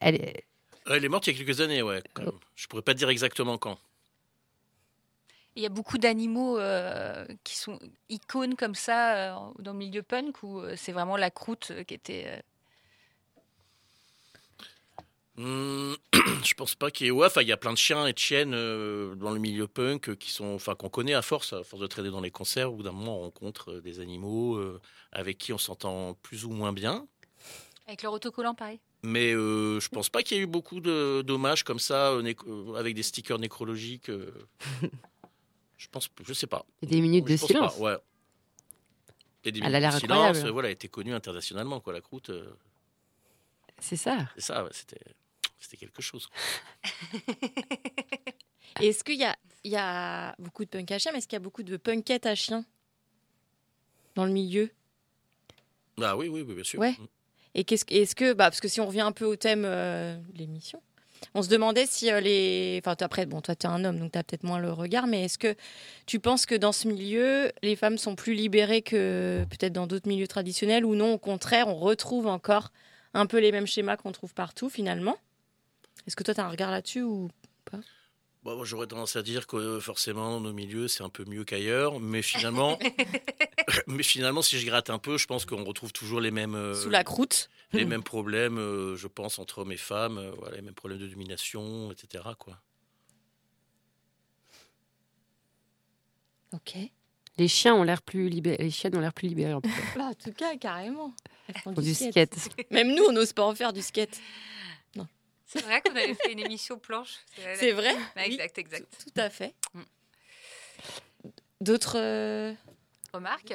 Elle 0.00 0.14
est... 0.16 0.44
Euh, 0.88 0.94
Elle 0.94 1.04
est 1.04 1.08
morte 1.08 1.26
il 1.26 1.32
y 1.32 1.40
a 1.40 1.44
quelques 1.44 1.60
années, 1.60 1.82
ouais. 1.82 2.02
quand 2.14 2.22
même. 2.24 2.32
Je 2.56 2.66
pourrais 2.66 2.82
pas 2.82 2.94
te 2.94 2.98
dire 2.98 3.10
exactement 3.10 3.58
quand. 3.58 3.78
Il 5.54 5.62
y 5.62 5.66
a 5.66 5.68
beaucoup 5.68 5.98
d'animaux 5.98 6.58
euh, 6.58 7.26
qui 7.44 7.56
sont 7.58 7.78
icônes 8.08 8.56
comme 8.56 8.74
ça 8.74 9.14
euh, 9.36 9.52
dans 9.58 9.72
le 9.72 9.78
milieu 9.78 10.02
punk 10.02 10.42
où 10.42 10.62
c'est 10.76 10.92
vraiment 10.92 11.16
la 11.18 11.30
croûte 11.30 11.72
qui 11.86 11.92
était. 11.94 12.42
Hmm, 15.36 15.94
je 16.44 16.54
pense 16.54 16.74
pas 16.74 16.90
qu'il 16.90 17.06
y 17.06 17.08
ait. 17.08 17.10
Ouais, 17.10 17.26
enfin, 17.26 17.40
il 17.42 17.48
y 17.48 17.52
a 17.52 17.56
plein 17.56 17.72
de 17.72 17.78
chiens 17.78 18.06
et 18.06 18.12
de 18.12 18.18
chiennes 18.18 18.52
euh, 18.54 19.14
dans 19.14 19.30
le 19.30 19.38
milieu 19.40 19.66
punk 19.66 20.10
euh, 20.10 20.14
qui 20.14 20.30
sont, 20.30 20.54
enfin, 20.54 20.74
qu'on 20.74 20.90
connaît 20.90 21.14
à 21.14 21.22
force, 21.22 21.54
à 21.54 21.64
force 21.64 21.80
de 21.80 21.86
traîner 21.86 22.10
dans 22.10 22.20
les 22.20 22.30
concerts. 22.30 22.70
Bout 22.70 22.82
d'un 22.82 22.92
moment, 22.92 23.18
on 23.18 23.22
rencontre 23.22 23.72
euh, 23.72 23.80
des 23.80 24.00
animaux 24.00 24.56
euh, 24.56 24.78
avec 25.10 25.38
qui 25.38 25.52
on 25.54 25.58
s'entend 25.58 26.14
plus 26.22 26.44
ou 26.44 26.50
moins 26.50 26.72
bien. 26.74 27.06
Avec 27.86 28.02
leur 28.02 28.12
autocollant, 28.12 28.54
pareil. 28.54 28.78
Mais 29.02 29.32
euh, 29.32 29.80
je 29.80 29.88
pense 29.88 30.08
pas 30.10 30.22
qu'il 30.22 30.36
y 30.36 30.40
ait 30.40 30.42
eu 30.44 30.46
beaucoup 30.46 30.80
de 30.80 31.22
dommages 31.26 31.64
comme 31.64 31.80
ça 31.80 32.10
euh, 32.12 32.34
euh, 32.46 32.74
avec 32.74 32.94
des 32.94 33.02
stickers 33.02 33.38
nécrologiques. 33.38 34.10
euh. 34.10 34.30
je 35.78 35.88
pense, 35.90 36.08
je 36.22 36.32
sais 36.34 36.46
pas. 36.46 36.64
Et 36.82 36.86
des 36.86 37.00
minutes 37.00 37.26
Je 37.26 37.32
de 37.32 37.36
silence. 37.38 37.76
pas, 37.76 37.80
ouais. 37.82 37.96
Et 39.44 39.50
des 39.50 39.58
Elle 39.60 39.64
a 39.64 39.68
minutes 39.68 39.80
l'air 39.80 39.94
de 39.94 39.98
silence. 39.98 40.18
incroyable. 40.18 40.46
euh, 40.48 40.52
Voilà, 40.52 40.70
était 40.70 40.88
connue 40.88 41.14
internationalement, 41.14 41.80
quoi. 41.80 41.92
La 41.94 42.00
croûte. 42.02 42.28
euh, 42.30 42.52
C'est 43.80 43.96
ça. 43.96 44.28
c'est 44.36 44.42
ça, 44.42 44.62
ouais, 44.62 44.70
c'était, 44.72 45.00
c'était 45.62 45.76
quelque 45.76 46.02
chose. 46.02 46.28
Est-ce 48.80 49.04
qu'il 49.04 49.18
y 49.18 49.24
a, 49.24 49.36
il 49.64 49.70
y 49.70 49.76
a 49.76 50.34
beaucoup 50.38 50.64
de 50.64 50.70
punk 50.70 50.90
à 50.90 50.98
chiens, 50.98 51.12
mais 51.12 51.18
est-ce 51.18 51.28
qu'il 51.28 51.36
y 51.36 51.42
a 51.42 51.44
beaucoup 51.44 51.62
de 51.62 51.76
punkettes 51.76 52.26
à 52.26 52.34
chiens 52.34 52.64
dans 54.14 54.24
le 54.24 54.32
milieu? 54.32 54.70
Ah 56.00 56.16
oui, 56.16 56.28
oui, 56.28 56.42
oui, 56.42 56.54
bien 56.54 56.64
sûr. 56.64 56.80
Ouais. 56.80 56.94
Et 57.54 57.64
qu'est-ce 57.64 57.84
est-ce 57.90 58.14
que, 58.14 58.32
bah, 58.32 58.46
parce 58.46 58.60
que 58.60 58.68
si 58.68 58.80
on 58.80 58.86
revient 58.86 59.02
un 59.02 59.12
peu 59.12 59.26
au 59.26 59.36
thème 59.36 59.64
euh, 59.66 60.16
de 60.16 60.38
l'émission, 60.38 60.82
on 61.34 61.42
se 61.42 61.50
demandait 61.50 61.84
si 61.86 62.10
euh, 62.10 62.20
les. 62.20 62.80
Enfin, 62.82 62.96
après, 63.00 63.26
bon, 63.26 63.42
toi, 63.42 63.54
tu 63.54 63.66
es 63.66 63.70
un 63.70 63.84
homme, 63.84 63.98
donc 63.98 64.12
tu 64.12 64.18
as 64.18 64.24
peut-être 64.24 64.44
moins 64.44 64.58
le 64.58 64.72
regard, 64.72 65.06
mais 65.06 65.26
est-ce 65.26 65.38
que 65.38 65.54
tu 66.06 66.18
penses 66.18 66.46
que 66.46 66.54
dans 66.54 66.72
ce 66.72 66.88
milieu, 66.88 67.52
les 67.62 67.76
femmes 67.76 67.98
sont 67.98 68.16
plus 68.16 68.32
libérées 68.32 68.80
que 68.80 69.44
peut-être 69.50 69.74
dans 69.74 69.86
d'autres 69.86 70.08
milieux 70.08 70.26
traditionnels 70.26 70.86
ou 70.86 70.94
non, 70.94 71.12
au 71.12 71.18
contraire, 71.18 71.68
on 71.68 71.76
retrouve 71.76 72.26
encore 72.26 72.72
un 73.14 73.26
peu 73.26 73.38
les 73.38 73.52
mêmes 73.52 73.66
schémas 73.66 73.96
qu'on 73.96 74.12
trouve 74.12 74.34
partout 74.34 74.68
finalement? 74.68 75.16
Est-ce 76.06 76.16
que 76.16 76.22
toi, 76.22 76.34
tu 76.34 76.40
as 76.40 76.46
un 76.46 76.50
regard 76.50 76.70
là-dessus 76.70 77.02
ou 77.02 77.30
pas? 77.64 77.78
Bon, 78.42 78.56
moi, 78.56 78.64
j'aurais 78.64 78.88
tendance 78.88 79.14
à 79.14 79.22
dire 79.22 79.46
que 79.46 79.78
forcément, 79.78 80.40
nos 80.40 80.52
milieux, 80.52 80.88
c'est 80.88 81.04
un 81.04 81.08
peu 81.08 81.24
mieux 81.24 81.44
qu'ailleurs. 81.44 82.00
Mais 82.00 82.22
finalement, 82.22 82.76
mais 83.86 84.02
finalement, 84.02 84.42
si 84.42 84.58
je 84.58 84.66
gratte 84.66 84.90
un 84.90 84.98
peu, 84.98 85.16
je 85.16 85.26
pense 85.26 85.44
qu'on 85.44 85.62
retrouve 85.62 85.92
toujours 85.92 86.20
les 86.20 86.32
mêmes. 86.32 86.56
euh, 86.56 86.74
Sous 86.74 86.90
la 86.90 87.04
croûte 87.04 87.50
Les 87.72 87.84
mêmes 87.84 88.02
problèmes, 88.02 88.58
euh, 88.58 88.96
je 88.96 89.06
pense, 89.06 89.38
entre 89.38 89.58
hommes 89.58 89.70
et 89.70 89.76
femmes. 89.76 90.18
euh, 90.18 90.32
voilà, 90.38 90.56
les 90.56 90.62
mêmes 90.62 90.74
problèmes 90.74 90.98
de 90.98 91.06
domination, 91.06 91.92
etc. 91.92 92.24
Quoi. 92.36 92.58
Ok. 96.52 96.76
Les 97.38 97.48
chiens 97.48 97.74
ont 97.74 97.82
l'air 97.82 98.02
plus 98.02 98.28
libérés. 98.28 98.58
Les 98.64 98.70
chiennes 98.70 98.94
ont 98.96 99.00
l'air 99.00 99.14
plus 99.14 99.28
libérées. 99.28 99.54
En 99.54 99.60
tout 99.62 99.70
cas. 99.70 99.98
Bah, 99.98 100.04
en 100.10 100.14
tout 100.14 100.32
cas, 100.32 100.56
carrément. 100.56 101.14
Elles 101.48 101.54
font 101.62 101.74
Font 101.74 101.80
du 101.80 101.94
skate. 101.94 102.36
Même 102.70 102.94
nous, 102.94 103.04
on 103.04 103.12
n'ose 103.12 103.32
pas 103.32 103.44
en 103.44 103.54
faire 103.54 103.72
du 103.72 103.80
skate. 103.82 104.20
C'est 105.52 105.62
vrai 105.62 105.82
qu'on 105.82 105.94
avait 105.94 106.14
fait 106.14 106.32
une 106.32 106.38
émission 106.40 106.78
planche. 106.78 107.16
C'est 107.54 107.72
vrai 107.72 107.92
Ouais, 107.92 108.00
Oui, 108.16 108.22
Exact, 108.34 108.58
exact. 108.58 108.86
Tout 109.04 109.20
à 109.20 109.28
fait. 109.28 109.54
Mm. 109.74 109.82
D'autres 111.60 111.98
euh, 111.98 112.52
Remarque 113.12 113.54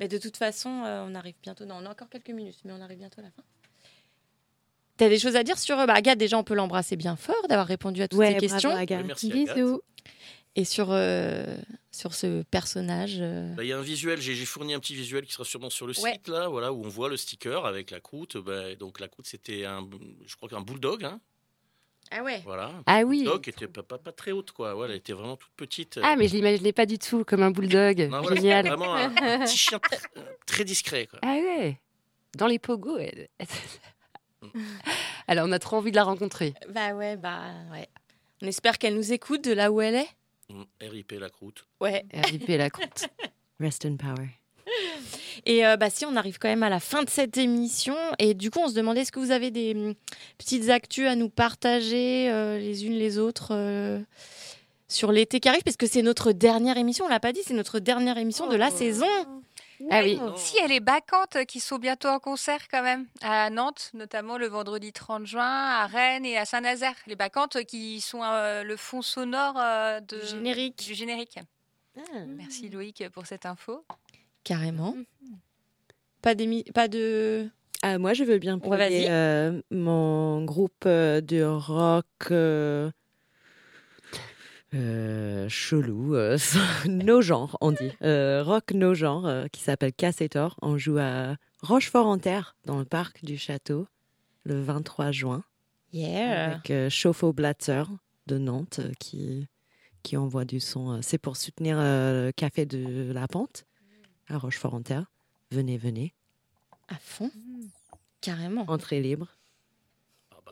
Mais 0.00 0.08
de 0.08 0.18
toute 0.18 0.36
façon, 0.36 0.84
euh, 0.84 1.04
on 1.06 1.14
arrive 1.14 1.34
bientôt. 1.42 1.64
Non, 1.66 1.76
on 1.82 1.86
a 1.86 1.90
encore 1.90 2.08
quelques 2.08 2.30
minutes, 2.30 2.58
mais 2.64 2.72
on 2.72 2.80
arrive 2.80 2.98
bientôt 2.98 3.20
à 3.20 3.24
la 3.24 3.30
fin. 3.30 3.42
T'as 4.96 5.08
des 5.08 5.18
choses 5.18 5.36
à 5.36 5.44
dire 5.44 5.58
sur 5.58 5.78
euh, 5.78 5.86
bah, 5.86 5.94
Agathe 5.94 6.18
Déjà, 6.18 6.38
on 6.38 6.44
peut 6.44 6.54
l'embrasser 6.54 6.96
bien 6.96 7.14
fort 7.16 7.46
d'avoir 7.48 7.66
répondu 7.66 8.02
à 8.02 8.08
toutes 8.08 8.18
Ouais, 8.18 8.28
ces 8.28 8.46
bravo, 8.46 8.48
questions. 8.48 8.70
Agathe. 8.74 9.06
Merci, 9.06 9.30
Agathe. 9.30 9.54
Bisous. 9.54 9.82
Et 10.56 10.64
sur, 10.64 10.88
euh, 10.90 11.44
sur 11.98 12.14
ce 12.14 12.42
personnage. 12.44 13.16
euh, 13.20 13.52
Bah, 13.54 13.64
Il 13.64 13.68
y 13.68 13.72
a 13.72 13.78
un 13.78 13.82
visuel, 13.82 14.20
j'ai 14.20 14.34
fourni 14.46 14.72
un 14.74 14.80
petit 14.80 14.94
visuel 14.94 15.24
qui 15.26 15.32
sera 15.32 15.44
sûrement 15.44 15.70
sur 15.70 15.86
le 15.86 15.92
Ouais. 16.00 16.12
site, 16.14 16.28
là, 16.28 16.48
voilà, 16.48 16.72
où 16.72 16.84
on 16.84 16.88
voit 16.88 17.08
le 17.08 17.16
sticker 17.16 17.66
avec 17.66 17.90
la 17.90 18.00
croûte. 18.00 18.36
Bah, 18.36 18.74
donc 18.76 19.00
la 19.00 19.08
croûte, 19.08 19.26
c'était 19.26 19.64
un, 19.64 19.86
je 20.26 20.36
crois 20.36 20.48
qu'un 20.48 20.60
bulldog. 20.60 21.04
Hein, 21.04 21.20
Ah 22.10 22.22
ouais 22.22 22.40
voilà. 22.44 22.72
Ah 22.86 23.02
oui. 23.04 23.18
Bulldog 23.24 23.42
qui 23.42 23.50
était 23.50 23.66
pas, 23.68 23.82
pas, 23.82 23.98
pas 23.98 24.12
très 24.12 24.30
haute, 24.32 24.52
quoi. 24.52 24.74
Voilà, 24.74 24.94
elle 24.94 24.98
était 25.00 25.12
vraiment 25.12 25.36
toute 25.36 25.52
petite. 25.56 25.98
Ah, 26.02 26.14
mais 26.16 26.28
je 26.28 26.36
l'imaginais 26.36 26.72
pas 26.72 26.86
du 26.86 26.98
tout 26.98 27.24
comme 27.24 27.42
un 27.42 27.50
bulldog. 27.50 28.00
Non, 28.10 28.22
voilà, 28.22 28.36
Génial. 28.36 28.66
Vraiment 28.68 28.94
un, 28.94 29.10
un 29.16 29.44
petit 29.44 29.58
chien 29.58 29.78
tr- 29.78 30.06
très 30.46 30.64
discret, 30.64 31.06
quoi. 31.06 31.18
Ah 31.22 31.34
ouais. 31.34 31.78
Dans 32.36 32.46
les 32.46 32.58
pogos. 32.58 32.98
Elle... 32.98 33.28
Alors, 35.26 35.46
on 35.48 35.52
a 35.52 35.58
trop 35.58 35.76
envie 35.76 35.90
de 35.90 35.96
la 35.96 36.04
rencontrer. 36.04 36.54
Bah 36.70 36.92
ouais, 36.94 37.16
bah 37.16 37.40
ouais. 37.72 37.88
On 38.40 38.46
espère 38.46 38.78
qu'elle 38.78 38.94
nous 38.94 39.12
écoute 39.12 39.42
de 39.44 39.52
là 39.52 39.72
où 39.72 39.80
elle 39.80 39.96
est. 39.96 40.08
Mm, 40.50 40.62
RIP 40.80 41.12
la 41.12 41.28
croûte. 41.28 41.66
Ouais. 41.80 42.04
RIP 42.12 42.48
la 42.48 42.70
croûte. 42.70 43.08
Rest 43.60 43.84
in 43.84 43.96
power. 43.96 44.28
Et 45.46 45.64
euh, 45.66 45.76
bah 45.76 45.90
si, 45.90 46.04
on 46.04 46.16
arrive 46.16 46.38
quand 46.38 46.48
même 46.48 46.62
à 46.62 46.68
la 46.68 46.80
fin 46.80 47.02
de 47.02 47.10
cette 47.10 47.36
émission. 47.36 47.96
Et 48.18 48.34
du 48.34 48.50
coup, 48.50 48.60
on 48.60 48.68
se 48.68 48.74
demandait, 48.74 49.02
est-ce 49.02 49.12
que 49.12 49.20
vous 49.20 49.30
avez 49.30 49.50
des 49.50 49.74
hum, 49.74 49.94
petites 50.36 50.68
actus 50.68 51.06
à 51.06 51.16
nous 51.16 51.28
partager 51.28 52.30
euh, 52.30 52.58
les 52.58 52.86
unes 52.86 52.94
les 52.94 53.18
autres 53.18 53.48
euh, 53.52 54.00
sur 54.88 55.12
l'été 55.12 55.40
qui 55.40 55.48
arrive? 55.48 55.62
Parce 55.62 55.76
que 55.76 55.86
c'est 55.86 56.02
notre 56.02 56.32
dernière 56.32 56.76
émission, 56.76 57.06
on 57.06 57.08
l'a 57.08 57.20
pas 57.20 57.32
dit, 57.32 57.40
c'est 57.44 57.54
notre 57.54 57.78
dernière 57.78 58.18
émission 58.18 58.48
de 58.48 58.56
la 58.56 58.70
saison. 58.70 59.06
Ah 59.90 60.00
oui. 60.02 60.18
Si, 60.36 60.56
il 60.56 60.60
y 60.60 60.64
a 60.64 60.68
les 60.68 60.80
Bacchantes 60.80 61.44
qui 61.46 61.60
sont 61.60 61.78
bientôt 61.78 62.08
en 62.08 62.18
concert 62.18 62.66
quand 62.70 62.82
même, 62.82 63.06
à 63.22 63.48
Nantes, 63.50 63.90
notamment 63.94 64.36
le 64.38 64.48
vendredi 64.48 64.92
30 64.92 65.26
juin, 65.26 65.44
à 65.44 65.86
Rennes 65.86 66.24
et 66.26 66.36
à 66.36 66.44
Saint-Nazaire. 66.44 66.94
Les 67.06 67.16
Bacchantes 67.16 67.64
qui 67.64 68.00
sont 68.00 68.22
euh, 68.22 68.62
le 68.64 68.76
fond 68.76 69.02
sonore 69.02 69.54
euh, 69.58 70.00
de... 70.00 70.20
générique. 70.20 70.84
du 70.86 70.94
générique. 70.94 71.38
Merci 72.28 72.68
Loïc 72.68 73.08
pour 73.12 73.26
cette 73.26 73.46
info. 73.46 73.84
Carrément. 74.44 74.94
Pas, 76.22 76.34
d'émi- 76.34 76.70
pas 76.72 76.88
de... 76.88 77.48
Ah, 77.82 77.98
moi, 77.98 78.12
je 78.14 78.24
veux 78.24 78.38
bien 78.38 78.58
Ouais, 78.58 78.76
vas-y. 78.76 78.88
plugger 78.90 79.06
euh, 79.10 79.62
mon 79.70 80.44
groupe 80.44 80.84
euh, 80.86 81.20
de 81.20 81.42
rock 81.44 82.06
euh, 84.74 85.48
chelou, 85.48 86.14
euh, 86.14 86.36
no 86.88 87.20
genre, 87.22 87.56
on 87.60 87.72
dit. 87.72 87.90
Euh, 88.02 88.42
rock 88.42 88.72
no 88.72 88.94
genre, 88.94 89.26
euh, 89.26 89.46
qui 89.48 89.62
s'appelle 89.62 89.92
Cassetor. 89.92 90.56
On 90.62 90.76
joue 90.78 90.98
à 90.98 91.36
Rochefort-en-Terre, 91.62 92.56
dans 92.64 92.78
le 92.78 92.84
parc 92.84 93.24
du 93.24 93.38
château, 93.38 93.86
le 94.44 94.60
23 94.62 95.10
juin. 95.12 95.44
Yeah. 95.92 96.50
Avec 96.52 96.70
euh, 96.70 96.90
Chauffe-eau 96.90 97.32
Blatzer 97.32 97.84
de 98.26 98.36
Nantes, 98.38 98.80
euh, 98.80 98.92
qui, 98.98 99.48
qui 100.02 100.16
envoie 100.16 100.44
du 100.44 100.60
son. 100.60 101.00
C'est 101.02 101.18
pour 101.18 101.36
soutenir 101.36 101.76
euh, 101.78 102.26
le 102.26 102.32
café 102.32 102.66
de 102.66 103.10
la 103.12 103.26
Pente 103.26 103.64
à 104.28 104.36
Rochefort-en-Terre. 104.36 105.06
Venez, 105.50 105.78
venez. 105.78 106.12
À 106.88 106.96
fond. 106.96 107.30
Carrément. 108.20 108.64
Entrée 108.68 109.00
libre. 109.00 109.28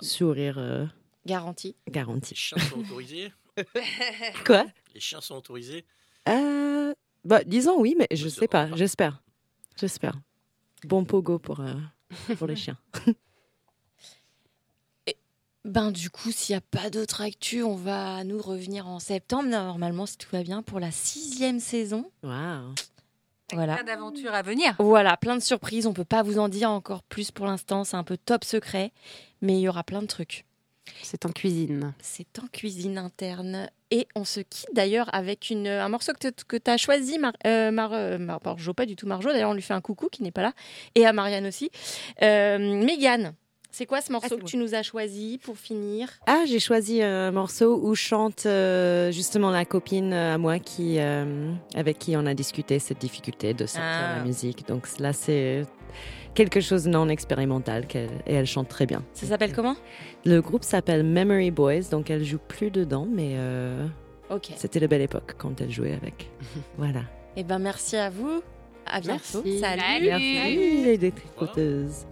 Sourire 0.00 0.56
euh, 0.58 0.86
Garanti. 1.26 1.74
garanti. 1.88 2.34
Chiens 2.34 2.58
sont 2.58 2.80
autorisés 2.80 3.32
Quoi? 4.46 4.66
Les 4.94 5.00
chiens 5.00 5.20
sont 5.20 5.36
autorisés? 5.36 5.84
Euh, 6.28 6.94
bah, 7.24 7.44
disons 7.44 7.78
oui, 7.80 7.94
mais 7.98 8.08
je 8.10 8.28
sais 8.28 8.48
pas. 8.48 8.68
J'espère. 8.74 9.22
J'espère. 9.76 10.14
Bon 10.84 11.04
pogo 11.04 11.38
pour, 11.38 11.60
euh, 11.60 11.74
pour 12.38 12.46
les 12.46 12.56
chiens. 12.56 12.78
Ben 15.66 15.90
du 15.90 16.10
coup, 16.10 16.30
s'il 16.30 16.54
n'y 16.54 16.58
a 16.58 16.60
pas 16.60 16.90
d'autres 16.90 17.22
actus, 17.22 17.64
on 17.64 17.74
va 17.74 18.22
nous 18.22 18.40
revenir 18.40 18.86
en 18.86 19.00
septembre, 19.00 19.48
normalement, 19.48 20.06
si 20.06 20.16
tout 20.16 20.28
va 20.30 20.44
bien, 20.44 20.62
pour 20.62 20.78
la 20.78 20.92
sixième 20.92 21.58
saison. 21.58 22.08
Waouh. 22.22 22.72
Voilà. 23.52 23.74
Plein 23.74 23.84
d'aventures 23.84 24.32
à 24.32 24.42
venir. 24.42 24.76
Voilà, 24.78 25.16
plein 25.16 25.34
de 25.34 25.42
surprises. 25.42 25.88
On 25.88 25.92
peut 25.92 26.04
pas 26.04 26.22
vous 26.22 26.38
en 26.38 26.48
dire 26.48 26.70
encore 26.70 27.02
plus 27.02 27.32
pour 27.32 27.46
l'instant. 27.46 27.82
C'est 27.82 27.96
un 27.96 28.04
peu 28.04 28.16
top 28.16 28.44
secret, 28.44 28.92
mais 29.40 29.54
il 29.54 29.60
y 29.60 29.68
aura 29.68 29.82
plein 29.82 30.02
de 30.02 30.06
trucs. 30.06 30.45
C'est 31.02 31.26
en 31.26 31.30
cuisine. 31.30 31.94
C'est 32.00 32.38
en 32.38 32.46
cuisine 32.52 32.98
interne. 32.98 33.68
Et 33.90 34.06
on 34.16 34.24
se 34.24 34.40
quitte 34.40 34.68
d'ailleurs 34.72 35.08
avec 35.14 35.50
une, 35.50 35.66
un 35.68 35.88
morceau 35.88 36.12
que 36.48 36.56
tu 36.56 36.70
as 36.70 36.76
choisi, 36.76 37.18
Mar, 37.18 37.32
euh, 37.46 37.70
Mar- 37.70 37.92
euh, 37.92 38.18
Mar- 38.18 38.40
Marjo, 38.44 38.72
pas 38.74 38.86
du 38.86 38.96
tout 38.96 39.06
Marjo. 39.06 39.28
D'ailleurs, 39.30 39.50
on 39.50 39.54
lui 39.54 39.62
fait 39.62 39.74
un 39.74 39.80
coucou 39.80 40.08
qui 40.10 40.22
n'est 40.22 40.32
pas 40.32 40.42
là. 40.42 40.52
Et 40.94 41.06
à 41.06 41.12
Marianne 41.12 41.46
aussi. 41.46 41.70
Euh, 42.22 42.58
Mégane, 42.84 43.34
c'est 43.70 43.86
quoi 43.86 44.00
ce 44.00 44.10
morceau 44.10 44.38
que 44.38 44.44
tu 44.44 44.56
nous 44.56 44.74
as 44.74 44.82
choisi 44.82 45.38
pour 45.42 45.56
finir? 45.58 46.08
Ah, 46.26 46.44
j'ai 46.48 46.58
choisi 46.60 47.02
un 47.02 47.30
morceau 47.30 47.78
où 47.82 47.94
chante 47.94 48.46
euh, 48.46 49.12
justement 49.12 49.50
la 49.50 49.64
copine 49.64 50.12
à 50.12 50.38
moi 50.38 50.58
qui, 50.58 50.98
euh, 50.98 51.52
avec 51.74 51.98
qui 51.98 52.16
on 52.16 52.24
a 52.26 52.34
discuté 52.34 52.78
cette 52.78 52.98
difficulté 52.98 53.54
de 53.54 53.66
sortir 53.66 53.82
Ah. 53.84 54.16
la 54.18 54.24
musique. 54.24 54.66
Donc 54.66 54.86
là, 54.98 55.12
c'est 55.12 55.64
quelque 56.36 56.60
chose 56.60 56.86
non 56.86 57.08
expérimental 57.08 57.86
qu'elle, 57.86 58.10
et 58.26 58.34
elle 58.34 58.46
chante 58.46 58.68
très 58.68 58.86
bien. 58.86 59.02
Ça 59.14 59.26
s'appelle 59.26 59.52
comment? 59.52 59.74
Le 60.24 60.40
groupe 60.40 60.62
s'appelle 60.62 61.02
Memory 61.02 61.50
Boys, 61.50 61.88
donc 61.90 62.10
elle 62.10 62.24
joue 62.24 62.38
plus 62.38 62.70
dedans, 62.70 63.08
mais 63.10 63.32
euh, 63.34 63.86
c'était 64.56 64.78
la 64.78 64.86
belle 64.86 65.02
époque 65.02 65.34
quand 65.38 65.60
elle 65.60 65.72
jouait 65.72 65.94
avec. 65.94 66.30
voilà. 66.78 67.02
Eh 67.36 67.42
ben 67.42 67.58
merci 67.58 67.96
à 67.96 68.10
vous. 68.10 68.42
À 68.86 69.00
bientôt. 69.00 69.42
Merci. 69.44 69.58
Salut. 69.58 69.82
Salut. 69.82 70.06
Merci 70.06 70.84
les 70.84 70.98
détricoteuses. 70.98 72.06